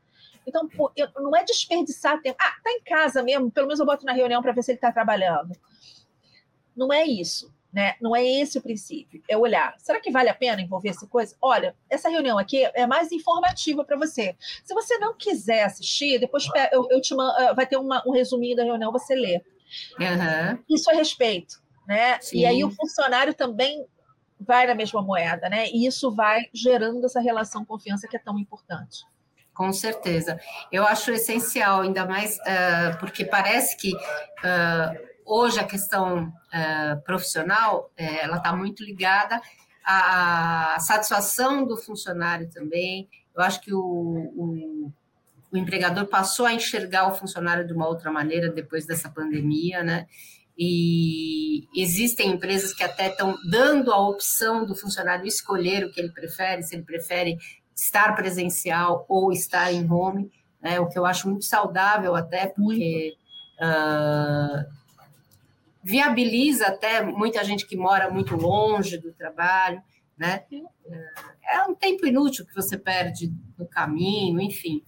Então, 0.45 0.67
pô, 0.67 0.91
eu, 0.95 1.07
não 1.15 1.35
é 1.35 1.43
desperdiçar 1.43 2.21
tempo. 2.21 2.37
Ah, 2.41 2.55
tá 2.63 2.71
em 2.71 2.81
casa 2.81 3.21
mesmo, 3.21 3.51
pelo 3.51 3.67
menos 3.67 3.79
eu 3.79 3.85
boto 3.85 4.05
na 4.05 4.13
reunião 4.13 4.41
para 4.41 4.51
ver 4.51 4.63
se 4.63 4.71
ele 4.71 4.77
está 4.77 4.91
trabalhando. 4.91 5.55
Não 6.75 6.91
é 6.91 7.05
isso. 7.05 7.53
Né? 7.71 7.95
Não 8.01 8.13
é 8.13 8.25
esse 8.25 8.57
o 8.57 8.61
princípio. 8.61 9.23
É 9.29 9.37
olhar. 9.37 9.75
Será 9.77 9.99
que 10.01 10.11
vale 10.11 10.29
a 10.29 10.33
pena 10.33 10.61
envolver 10.61 10.89
essa 10.89 11.07
coisa? 11.07 11.35
Olha, 11.41 11.73
essa 11.89 12.09
reunião 12.09 12.37
aqui 12.37 12.65
é 12.73 12.85
mais 12.85 13.11
informativa 13.11 13.85
para 13.85 13.97
você. 13.97 14.35
Se 14.63 14.73
você 14.73 14.97
não 14.97 15.15
quiser 15.15 15.63
assistir, 15.63 16.19
depois 16.19 16.45
eu, 16.71 16.87
eu 16.91 17.01
te 17.01 17.15
mando, 17.15 17.31
ah, 17.37 17.53
vai 17.53 17.65
ter 17.65 17.77
uma, 17.77 18.03
um 18.05 18.11
resuminho 18.11 18.57
da 18.57 18.63
reunião, 18.63 18.91
você 18.91 19.15
lê. 19.15 19.41
Uhum. 19.99 20.59
Isso 20.69 20.91
é 20.91 20.95
respeito. 20.95 21.61
Né? 21.87 22.19
E 22.33 22.45
aí 22.45 22.63
o 22.63 22.69
funcionário 22.69 23.33
também 23.33 23.85
vai 24.39 24.65
na 24.65 24.75
mesma 24.75 25.01
moeda, 25.01 25.47
né? 25.49 25.67
E 25.69 25.85
isso 25.85 26.11
vai 26.11 26.45
gerando 26.53 27.05
essa 27.05 27.19
relação 27.19 27.63
confiança 27.63 28.07
que 28.07 28.15
é 28.15 28.19
tão 28.19 28.37
importante. 28.39 29.05
Com 29.53 29.71
certeza. 29.71 30.39
Eu 30.71 30.85
acho 30.85 31.11
essencial, 31.11 31.81
ainda 31.81 32.05
mais 32.05 32.37
uh, 32.37 32.97
porque 32.99 33.25
parece 33.25 33.77
que 33.77 33.93
uh, 33.93 35.10
hoje 35.31 35.59
a 35.61 35.63
questão 35.63 36.27
uh, 36.27 37.01
profissional 37.05 37.89
uh, 37.97 38.03
ela 38.21 38.35
está 38.35 38.53
muito 38.53 38.83
ligada 38.83 39.41
à 39.85 40.75
satisfação 40.79 41.65
do 41.65 41.77
funcionário 41.77 42.49
também. 42.49 43.07
Eu 43.33 43.41
acho 43.41 43.61
que 43.61 43.73
o, 43.73 43.79
o, 43.79 44.91
o, 45.51 45.57
empregador 45.57 46.05
passou 46.05 46.45
a 46.45 46.53
enxergar 46.53 47.07
o 47.07 47.15
funcionário 47.15 47.65
de 47.65 47.73
uma 47.73 47.87
outra 47.87 48.11
maneira 48.11 48.51
depois 48.51 48.85
dessa 48.85 49.09
pandemia, 49.09 49.81
né? 49.81 50.05
E 50.57 51.65
existem 51.75 52.31
empresas 52.31 52.73
que 52.73 52.83
até 52.83 53.07
estão 53.07 53.35
dando 53.49 53.91
a 53.91 54.07
opção 54.07 54.65
do 54.65 54.75
funcionário 54.75 55.25
escolher 55.25 55.85
o 55.85 55.91
que 55.91 55.99
ele 55.99 56.11
prefere, 56.11 56.61
se 56.61 56.75
ele 56.75 56.83
prefere 56.83 57.37
estar 57.73 58.13
presencial 58.15 59.05
ou 59.07 59.31
estar 59.31 59.71
em 59.71 59.89
home, 59.89 60.29
né? 60.61 60.79
O 60.79 60.89
que 60.89 60.99
eu 60.99 61.05
acho 61.05 61.29
muito 61.29 61.45
saudável 61.45 62.15
até 62.15 62.47
porque 62.47 63.13
uh, 63.61 64.80
viabiliza 65.83 66.67
até 66.67 67.01
muita 67.03 67.43
gente 67.43 67.65
que 67.65 67.75
mora 67.75 68.09
muito 68.09 68.35
longe 68.35 68.97
do 68.97 69.11
trabalho, 69.11 69.81
né? 70.17 70.43
É 71.51 71.63
um 71.63 71.73
tempo 71.73 72.05
inútil 72.05 72.45
que 72.45 72.53
você 72.53 72.77
perde 72.77 73.33
no 73.57 73.67
caminho, 73.67 74.39
enfim. 74.39 74.83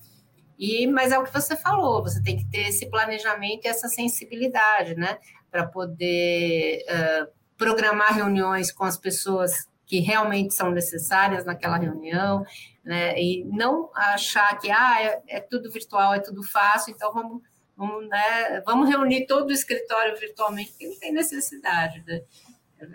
E, 0.58 0.86
mas 0.88 1.12
é 1.12 1.18
o 1.18 1.24
que 1.24 1.34
você 1.34 1.56
falou, 1.56 2.04
você 2.04 2.22
tem 2.22 2.38
que 2.38 2.46
ter 2.46 2.70
esse 2.70 2.86
planejamento 2.90 3.66
e 3.66 3.68
essa 3.68 3.88
sensibilidade, 3.88 4.96
né? 4.96 5.18
Para 5.50 5.68
poder 5.68 6.84
uh, 6.84 7.28
programar 7.58 8.14
reuniões 8.16 8.72
com 8.72 8.84
as 8.84 8.98
pessoas 8.98 9.68
que 9.86 10.00
realmente 10.00 10.54
são 10.54 10.72
necessárias 10.72 11.46
naquela 11.46 11.78
reunião, 11.78 12.46
né? 12.84 13.20
E 13.20 13.44
não 13.46 13.90
achar 13.96 14.58
que 14.60 14.72
ah, 14.72 15.02
é, 15.02 15.22
é 15.28 15.40
tudo 15.40 15.72
virtual, 15.72 16.14
é 16.14 16.20
tudo 16.20 16.44
fácil, 16.44 16.94
então 16.94 17.12
vamos 17.14 17.42
Vamos, 17.76 18.08
né, 18.08 18.62
vamos 18.66 18.90
reunir 18.90 19.26
todo 19.26 19.50
o 19.50 19.54
escritório 19.54 20.16
virtualmente, 20.18 20.72
porque 20.72 20.88
não 20.88 21.00
tem 21.00 21.12
necessidade. 21.12 22.04
Né? 22.06 22.22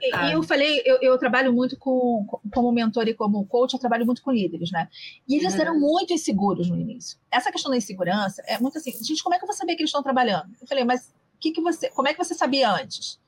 E 0.03 0.33
eu 0.33 0.43
falei, 0.43 0.83
eu, 0.85 0.99
eu, 1.01 1.19
trabalho 1.19 1.53
muito 1.53 1.77
com, 1.77 2.27
como 2.53 2.73
mentor 2.73 3.09
e 3.09 3.15
como 3.15 3.47
coach, 3.47 3.73
eu 3.73 3.81
trabalho 3.81 4.05
muito 4.05 4.23
com 4.23 4.31
líderes, 4.31 4.71
né? 4.71 4.89
E 5.27 5.37
eles 5.37 5.55
uhum. 5.55 5.61
eram 5.61 5.81
muito 5.81 6.13
inseguros 6.13 6.69
no 6.69 6.79
início. 6.79 7.19
Essa 7.31 7.51
questão 7.51 7.71
da 7.71 7.77
insegurança 7.77 8.43
é 8.47 8.59
muito 8.59 8.79
assim, 8.79 8.93
gente, 9.03 9.23
como 9.23 9.35
é 9.35 9.39
que 9.39 9.45
eu 9.45 9.49
vou 9.49 9.57
saber 9.57 9.75
que 9.75 9.83
eles 9.83 9.89
estão 9.89 10.03
trabalhando? 10.03 10.51
Eu 10.61 10.67
falei, 10.67 10.85
mas 10.85 11.13
que 11.41 11.53
que 11.53 11.61
você, 11.61 11.89
como 11.91 12.09
é 12.09 12.13
que 12.13 12.23
você 12.23 12.35
sabia 12.35 12.71
antes? 12.71 13.19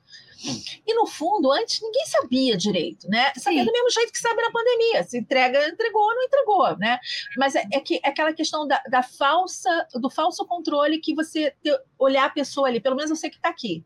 E 0.86 0.94
no 0.94 1.06
fundo, 1.06 1.52
antes 1.52 1.80
ninguém 1.80 2.06
sabia 2.06 2.56
direito, 2.56 3.08
né? 3.08 3.32
Sabia 3.36 3.60
Sim. 3.60 3.66
do 3.66 3.72
mesmo 3.72 3.90
jeito 3.90 4.12
que 4.12 4.18
sabe 4.18 4.40
na 4.40 4.50
pandemia. 4.50 5.04
Se 5.04 5.18
entrega, 5.18 5.68
entregou 5.68 6.02
ou 6.02 6.14
não 6.14 6.22
entregou, 6.22 6.76
né? 6.78 6.98
Mas 7.36 7.54
é, 7.54 7.64
é, 7.72 7.80
que, 7.80 8.00
é 8.02 8.08
aquela 8.08 8.32
questão 8.32 8.66
da, 8.66 8.82
da, 8.88 9.02
falsa, 9.02 9.86
do 9.94 10.10
falso 10.10 10.46
controle 10.46 11.00
que 11.00 11.14
você 11.14 11.54
olhar 11.98 12.26
a 12.26 12.30
pessoa 12.30 12.68
ali, 12.68 12.80
pelo 12.80 12.96
menos 12.96 13.10
eu 13.10 13.16
sei 13.16 13.30
que 13.30 13.36
está 13.36 13.48
aqui. 13.48 13.84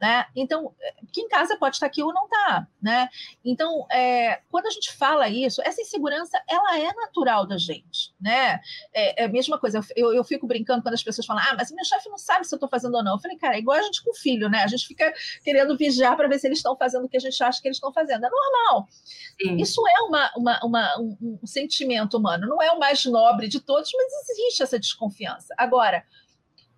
Né? 0.00 0.26
Então, 0.34 0.74
que 1.12 1.20
em 1.20 1.28
casa 1.28 1.56
pode 1.56 1.76
estar 1.76 1.86
aqui 1.86 2.02
ou 2.02 2.12
não 2.12 2.24
está, 2.24 2.66
né? 2.82 3.08
Então, 3.44 3.86
é, 3.90 4.40
quando 4.50 4.66
a 4.66 4.70
gente 4.70 4.92
fala 4.92 5.28
isso, 5.28 5.62
essa 5.62 5.80
insegurança, 5.80 6.38
ela 6.50 6.78
é 6.78 6.92
natural 6.92 7.46
da 7.46 7.56
gente, 7.56 8.12
né? 8.20 8.60
É, 8.92 9.22
é 9.22 9.24
a 9.24 9.28
mesma 9.28 9.58
coisa, 9.58 9.80
eu, 9.96 10.12
eu 10.12 10.24
fico 10.24 10.46
brincando 10.46 10.82
quando 10.82 10.94
as 10.94 11.02
pessoas 11.02 11.24
falam, 11.24 11.42
ah, 11.46 11.54
mas 11.56 11.70
meu 11.70 11.84
chefe 11.84 12.08
não 12.10 12.18
sabe 12.18 12.44
se 12.44 12.52
eu 12.54 12.56
estou 12.56 12.68
fazendo 12.68 12.96
ou 12.96 13.04
não. 13.04 13.14
Eu 13.14 13.20
falei, 13.20 13.38
cara, 13.38 13.54
é 13.54 13.60
igual 13.60 13.78
a 13.78 13.82
gente 13.82 14.02
com 14.02 14.12
filho, 14.12 14.50
né? 14.50 14.64
A 14.64 14.66
gente 14.66 14.86
fica 14.86 15.10
querendo 15.42 15.76
vigiar 15.76 15.93
para 16.16 16.28
ver 16.28 16.38
se 16.38 16.46
eles 16.46 16.58
estão 16.58 16.76
fazendo 16.76 17.04
o 17.04 17.08
que 17.08 17.16
a 17.16 17.20
gente 17.20 17.42
acha 17.42 17.60
que 17.60 17.68
eles 17.68 17.76
estão 17.76 17.92
fazendo. 17.92 18.24
É 18.24 18.30
normal. 18.30 18.88
Sim. 18.90 19.56
Isso 19.56 19.82
é 19.86 20.00
uma, 20.02 20.32
uma, 20.36 20.60
uma 20.64 21.00
um, 21.00 21.38
um 21.42 21.46
sentimento 21.46 22.16
humano, 22.16 22.46
não 22.46 22.62
é 22.62 22.70
o 22.70 22.78
mais 22.78 23.04
nobre 23.04 23.48
de 23.48 23.60
todos, 23.60 23.90
mas 23.94 24.30
existe 24.30 24.62
essa 24.62 24.78
desconfiança. 24.78 25.54
Agora, 25.58 26.04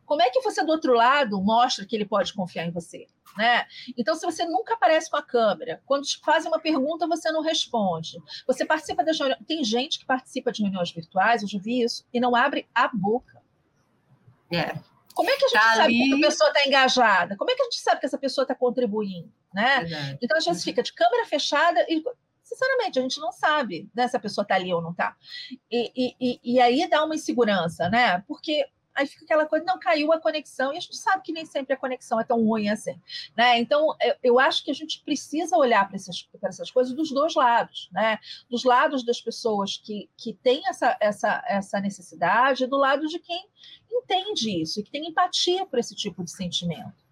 como 0.04 0.22
é 0.22 0.30
que 0.30 0.40
você 0.40 0.64
do 0.64 0.70
outro 0.70 0.94
lado 0.94 1.40
mostra 1.42 1.84
que 1.84 1.94
ele 1.94 2.06
pode 2.06 2.32
confiar 2.32 2.64
em 2.64 2.70
você? 2.70 3.06
Né? 3.36 3.66
Então, 3.98 4.14
se 4.14 4.24
você 4.24 4.46
nunca 4.46 4.74
aparece 4.74 5.10
com 5.10 5.16
a 5.18 5.22
câmera, 5.22 5.82
quando 5.84 6.04
te 6.04 6.18
fazem 6.20 6.50
uma 6.50 6.58
pergunta, 6.58 7.06
você 7.06 7.30
não 7.30 7.42
responde. 7.42 8.22
Você 8.46 8.64
participa 8.64 9.04
das 9.04 9.18
reuniões. 9.18 9.44
Tem 9.46 9.62
gente 9.62 9.98
que 9.98 10.06
participa 10.06 10.50
de 10.50 10.62
reuniões 10.62 10.90
virtuais, 10.90 11.42
eu 11.42 11.48
já 11.48 11.58
vi 11.58 11.82
isso, 11.82 12.06
e 12.14 12.18
não 12.18 12.34
abre 12.34 12.66
a 12.74 12.88
boca. 12.88 13.42
É. 14.50 14.78
Como 15.16 15.30
é 15.30 15.36
que 15.36 15.46
a 15.46 15.48
gente 15.48 15.58
tá 15.58 15.74
sabe 15.76 15.82
ali... 15.82 16.10
que 16.10 16.14
a 16.14 16.28
pessoa 16.28 16.50
está 16.50 16.62
engajada? 16.66 17.36
Como 17.38 17.50
é 17.50 17.54
que 17.54 17.62
a 17.62 17.64
gente 17.64 17.78
sabe 17.78 18.00
que 18.00 18.06
essa 18.06 18.18
pessoa 18.18 18.42
está 18.42 18.54
contribuindo? 18.54 19.32
Né? 19.52 20.18
Então, 20.20 20.36
a 20.36 20.40
gente 20.40 20.62
fica 20.62 20.82
de 20.82 20.92
câmera 20.92 21.24
fechada 21.24 21.80
e 21.88 22.04
sinceramente, 22.42 22.98
a 22.98 23.02
gente 23.02 23.18
não 23.18 23.32
sabe 23.32 23.88
né, 23.94 24.06
se 24.06 24.16
a 24.16 24.20
pessoa 24.20 24.42
está 24.42 24.54
ali 24.54 24.72
ou 24.72 24.82
não 24.82 24.90
está. 24.90 25.16
E, 25.70 26.14
e, 26.20 26.40
e, 26.44 26.60
aí 26.60 26.88
dá 26.88 27.02
uma 27.02 27.14
insegurança, 27.14 27.88
né? 27.88 28.22
Porque 28.28 28.64
aí 28.96 29.06
fica 29.06 29.24
aquela 29.24 29.46
coisa, 29.46 29.64
não, 29.64 29.78
caiu 29.78 30.12
a 30.12 30.20
conexão, 30.20 30.72
e 30.72 30.78
a 30.78 30.80
gente 30.80 30.96
sabe 30.96 31.22
que 31.22 31.32
nem 31.32 31.44
sempre 31.44 31.74
a 31.74 31.76
conexão 31.76 32.18
é 32.18 32.24
tão 32.24 32.42
ruim 32.42 32.68
assim. 32.68 32.98
Né? 33.36 33.58
Então, 33.58 33.94
eu 34.22 34.40
acho 34.40 34.64
que 34.64 34.70
a 34.70 34.74
gente 34.74 35.02
precisa 35.04 35.56
olhar 35.56 35.86
para 35.86 35.96
essas, 35.96 36.28
essas 36.42 36.70
coisas 36.70 36.94
dos 36.94 37.10
dois 37.10 37.34
lados, 37.34 37.88
né? 37.92 38.18
Dos 38.50 38.64
lados 38.64 39.04
das 39.04 39.20
pessoas 39.20 39.76
que, 39.76 40.08
que 40.16 40.32
têm 40.32 40.62
essa, 40.66 40.96
essa, 41.00 41.44
essa 41.46 41.80
necessidade, 41.80 42.66
do 42.66 42.76
lado 42.76 43.06
de 43.06 43.18
quem 43.18 43.48
entende 43.90 44.62
isso 44.62 44.80
e 44.80 44.82
que 44.82 44.90
tem 44.90 45.08
empatia 45.08 45.66
por 45.66 45.78
esse 45.78 45.94
tipo 45.94 46.24
de 46.24 46.30
sentimento. 46.30 47.05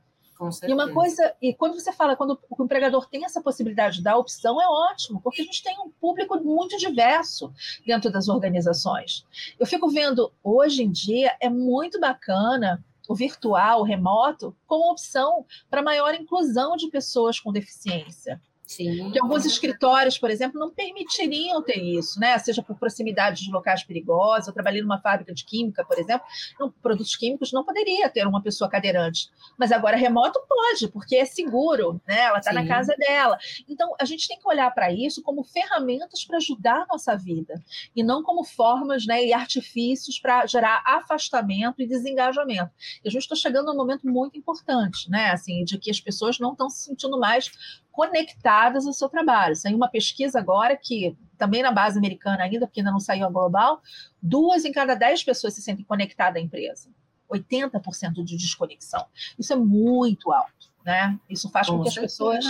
E 0.70 0.74
uma 0.74 0.93
coisa, 0.93 1.35
e 1.41 1.55
quando 1.55 1.74
você 1.74 1.93
fala, 1.93 2.16
quando 2.16 2.39
o 2.51 2.64
empregador 2.64 3.07
tem 3.09 3.24
essa 3.24 3.41
possibilidade 3.41 3.99
de 3.99 4.03
dar 4.03 4.16
opção, 4.16 4.61
é 4.61 4.66
ótimo, 4.66 5.20
porque 5.20 5.43
a 5.43 5.45
gente 5.45 5.62
tem 5.62 5.76
um 5.80 5.91
público 5.91 6.39
muito 6.41 6.76
diverso 6.76 7.53
dentro 7.87 8.11
das 8.11 8.28
organizações. 8.28 9.24
Eu 9.59 9.66
fico 9.66 9.89
vendo, 9.89 10.32
hoje 10.43 10.82
em 10.82 10.91
dia, 10.91 11.37
é 11.41 11.49
muito 11.49 12.01
bacana 12.01 12.85
o 13.09 13.14
virtual, 13.14 13.80
o 13.80 13.85
remoto, 13.85 14.57
como 14.66 14.91
opção 14.91 15.45
para 15.70 15.82
maior 15.82 16.14
inclusão 16.14 16.76
de 16.76 16.89
pessoas 16.89 17.39
com 17.39 17.53
deficiência. 17.53 18.41
Sim. 18.67 19.11
Que 19.12 19.21
alguns 19.21 19.45
escritórios, 19.45 20.19
por 20.19 20.31
exemplo, 20.31 20.59
não 20.59 20.71
permitiriam 20.71 21.62
ter 21.62 21.79
isso, 21.79 22.19
né? 22.19 22.39
Seja 22.39 22.62
por 22.62 22.79
proximidade 22.79 23.45
de 23.45 23.51
locais 23.51 23.85
perigosos. 23.85 24.49
Eu 24.49 24.55
trabalhei 24.55 24.81
numa 24.81 25.01
fábrica 25.01 25.35
de 25.35 25.45
química, 25.45 25.85
por 25.85 25.99
exemplo, 25.99 26.27
não, 26.59 26.71
produtos 26.71 27.15
químicos 27.15 27.53
não 27.53 27.65
poderia 27.65 28.09
ter 28.09 28.27
uma 28.27 28.43
pessoa 28.43 28.69
cadeirante. 28.71 29.29
Mas 29.59 29.71
agora 29.71 29.97
remoto 29.97 30.41
pode, 30.49 30.89
porque 30.89 31.17
é 31.17 31.25
seguro, 31.25 32.01
né? 32.07 32.21
Ela 32.21 32.39
está 32.39 32.53
na 32.53 32.67
casa 32.67 32.95
dela. 32.97 33.39
Então, 33.69 33.95
a 34.01 34.05
gente 34.05 34.27
tem 34.27 34.39
que 34.39 34.49
olhar 34.49 34.71
para 34.73 34.91
isso 34.91 35.23
como 35.23 35.45
ferramentas 35.45 36.25
para 36.25 36.39
ajudar 36.39 36.83
a 36.83 36.87
nossa 36.87 37.17
vida, 37.17 37.62
e 37.95 38.03
não 38.03 38.23
como 38.23 38.45
formas 38.45 39.07
né, 39.07 39.25
e 39.25 39.33
artifícios 39.33 40.19
para 40.19 40.47
gerar 40.47 40.83
afastamento 40.87 41.83
e 41.83 41.87
desengajamento. 41.87 42.71
E 43.05 43.09
a 43.09 43.11
gente 43.11 43.23
está 43.23 43.37
chegando 43.37 43.69
a 43.69 43.73
um 43.73 43.77
momento 43.77 44.07
muito 44.07 44.39
importante, 44.39 45.11
né? 45.11 45.31
Assim, 45.31 45.65
de 45.65 45.79
que 45.79 45.91
as 45.91 46.01
pessoas 46.01 46.39
não 46.39 46.53
estão 46.53 46.71
se 46.71 46.85
sentindo 46.85 47.19
mais 47.19 47.51
conectadas 47.95 48.87
ao 48.87 48.93
seu 48.93 49.09
trabalho. 49.09 49.55
Saiu 49.55 49.77
uma 49.77 49.89
pesquisa 49.89 50.39
agora 50.39 50.77
que, 50.77 51.17
também 51.39 51.63
na 51.63 51.71
base 51.71 51.97
americana 51.97 52.43
ainda, 52.43 52.67
porque 52.67 52.81
ainda 52.81 52.91
não 52.91 52.99
saiu 52.99 53.25
a 53.25 53.31
global, 53.31 53.81
duas 54.21 54.65
em 54.65 54.73
cada 54.73 54.95
dez 54.95 55.23
pessoas 55.23 55.55
se 55.55 55.63
sentem 55.63 55.85
conectadas 55.85 56.43
à 56.43 56.45
empresa. 56.45 56.91
80% 57.31 58.25
de 58.25 58.37
desconexão. 58.37 59.07
Isso 59.39 59.53
é 59.53 59.57
muito 59.57 60.33
alto, 60.33 60.71
né? 60.85 61.19
Isso 61.31 61.49
faz 61.51 61.69
com, 61.69 61.77
com 61.77 61.83
que 61.85 61.89
as 61.89 61.95
pessoas 61.95 62.45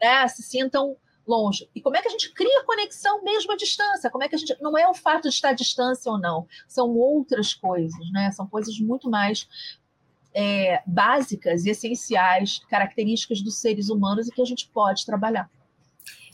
né, 0.00 0.26
se 0.28 0.42
sintam 0.42 0.96
longe. 1.26 1.68
E 1.74 1.82
como 1.82 1.96
é 1.96 2.00
que 2.00 2.08
a 2.08 2.10
gente 2.10 2.32
cria 2.32 2.64
conexão 2.64 3.22
mesmo 3.22 3.52
à 3.52 3.56
distância? 3.56 4.10
Como 4.10 4.24
é 4.24 4.28
que 4.28 4.34
a 4.34 4.38
gente 4.38 4.56
não 4.60 4.76
é 4.76 4.88
o 4.88 4.94
fato 4.94 5.24
de 5.24 5.34
estar 5.34 5.50
à 5.50 5.52
distância 5.52 6.10
ou 6.10 6.18
não, 6.18 6.48
são 6.66 6.88
outras 6.96 7.52
coisas, 7.52 8.10
né? 8.10 8.30
São 8.32 8.46
coisas 8.46 8.78
muito 8.80 9.10
mais 9.10 9.46
é, 10.34 10.82
básicas 10.86 11.64
e 11.64 11.70
essenciais, 11.70 12.60
características 12.70 13.42
dos 13.42 13.60
seres 13.60 13.88
humanos 13.88 14.28
e 14.28 14.32
que 14.32 14.42
a 14.42 14.44
gente 14.44 14.68
pode 14.68 15.04
trabalhar. 15.04 15.50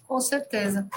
Com 0.06 0.20
certeza. 0.20 0.88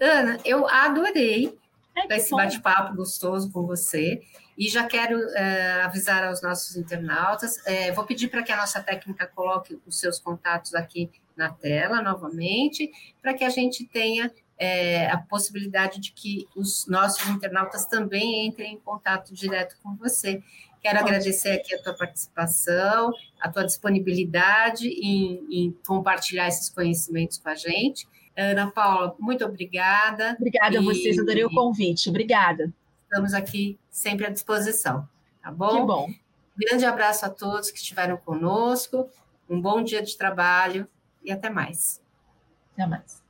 Ana, 0.00 0.38
eu 0.44 0.68
adorei 0.68 1.58
é, 1.96 2.16
esse 2.16 2.30
bate-papo 2.30 2.96
gostoso 2.96 3.50
com 3.52 3.66
você. 3.66 4.20
E 4.56 4.68
já 4.68 4.86
quero 4.86 5.18
é, 5.30 5.82
avisar 5.82 6.24
aos 6.24 6.40
nossos 6.40 6.76
internautas. 6.76 7.58
É, 7.66 7.90
vou 7.92 8.04
pedir 8.04 8.28
para 8.28 8.42
que 8.42 8.52
a 8.52 8.56
nossa 8.56 8.80
técnica 8.80 9.26
coloque 9.26 9.80
os 9.84 9.98
seus 9.98 10.18
contatos 10.20 10.74
aqui 10.74 11.10
na 11.36 11.50
tela 11.50 12.00
novamente, 12.00 12.90
para 13.20 13.34
que 13.34 13.42
a 13.42 13.48
gente 13.48 13.84
tenha 13.86 14.32
é, 14.56 15.10
a 15.10 15.18
possibilidade 15.18 16.00
de 16.00 16.12
que 16.12 16.46
os 16.54 16.86
nossos 16.86 17.28
internautas 17.28 17.86
também 17.86 18.46
entrem 18.46 18.74
em 18.74 18.80
contato 18.80 19.34
direto 19.34 19.76
com 19.82 19.96
você. 19.96 20.40
Quero 20.84 20.98
agradecer 20.98 21.52
aqui 21.52 21.74
a 21.74 21.82
tua 21.82 21.94
participação, 21.94 23.10
a 23.40 23.50
tua 23.50 23.64
disponibilidade 23.64 24.86
em, 24.86 25.46
em, 25.50 25.78
compartilhar 25.86 26.46
esses 26.46 26.68
conhecimentos 26.68 27.38
com 27.38 27.48
a 27.48 27.54
gente. 27.54 28.06
Ana 28.36 28.70
Paula, 28.70 29.16
muito 29.18 29.42
obrigada. 29.46 30.36
Obrigada 30.38 30.74
e, 30.74 30.76
a 30.76 30.82
vocês, 30.82 31.18
adorei 31.18 31.42
o 31.42 31.48
convite. 31.48 32.10
Obrigada. 32.10 32.70
Estamos 33.04 33.32
aqui 33.32 33.78
sempre 33.90 34.26
à 34.26 34.28
disposição, 34.28 35.08
tá 35.42 35.50
bom? 35.50 35.80
Que 35.80 35.86
bom. 35.86 36.10
Grande 36.54 36.84
abraço 36.84 37.24
a 37.24 37.30
todos 37.30 37.70
que 37.70 37.78
estiveram 37.78 38.18
conosco, 38.18 39.08
um 39.48 39.58
bom 39.58 39.82
dia 39.82 40.02
de 40.02 40.14
trabalho 40.18 40.86
e 41.24 41.32
até 41.32 41.48
mais. 41.48 42.02
Até 42.74 42.86
mais. 42.86 43.24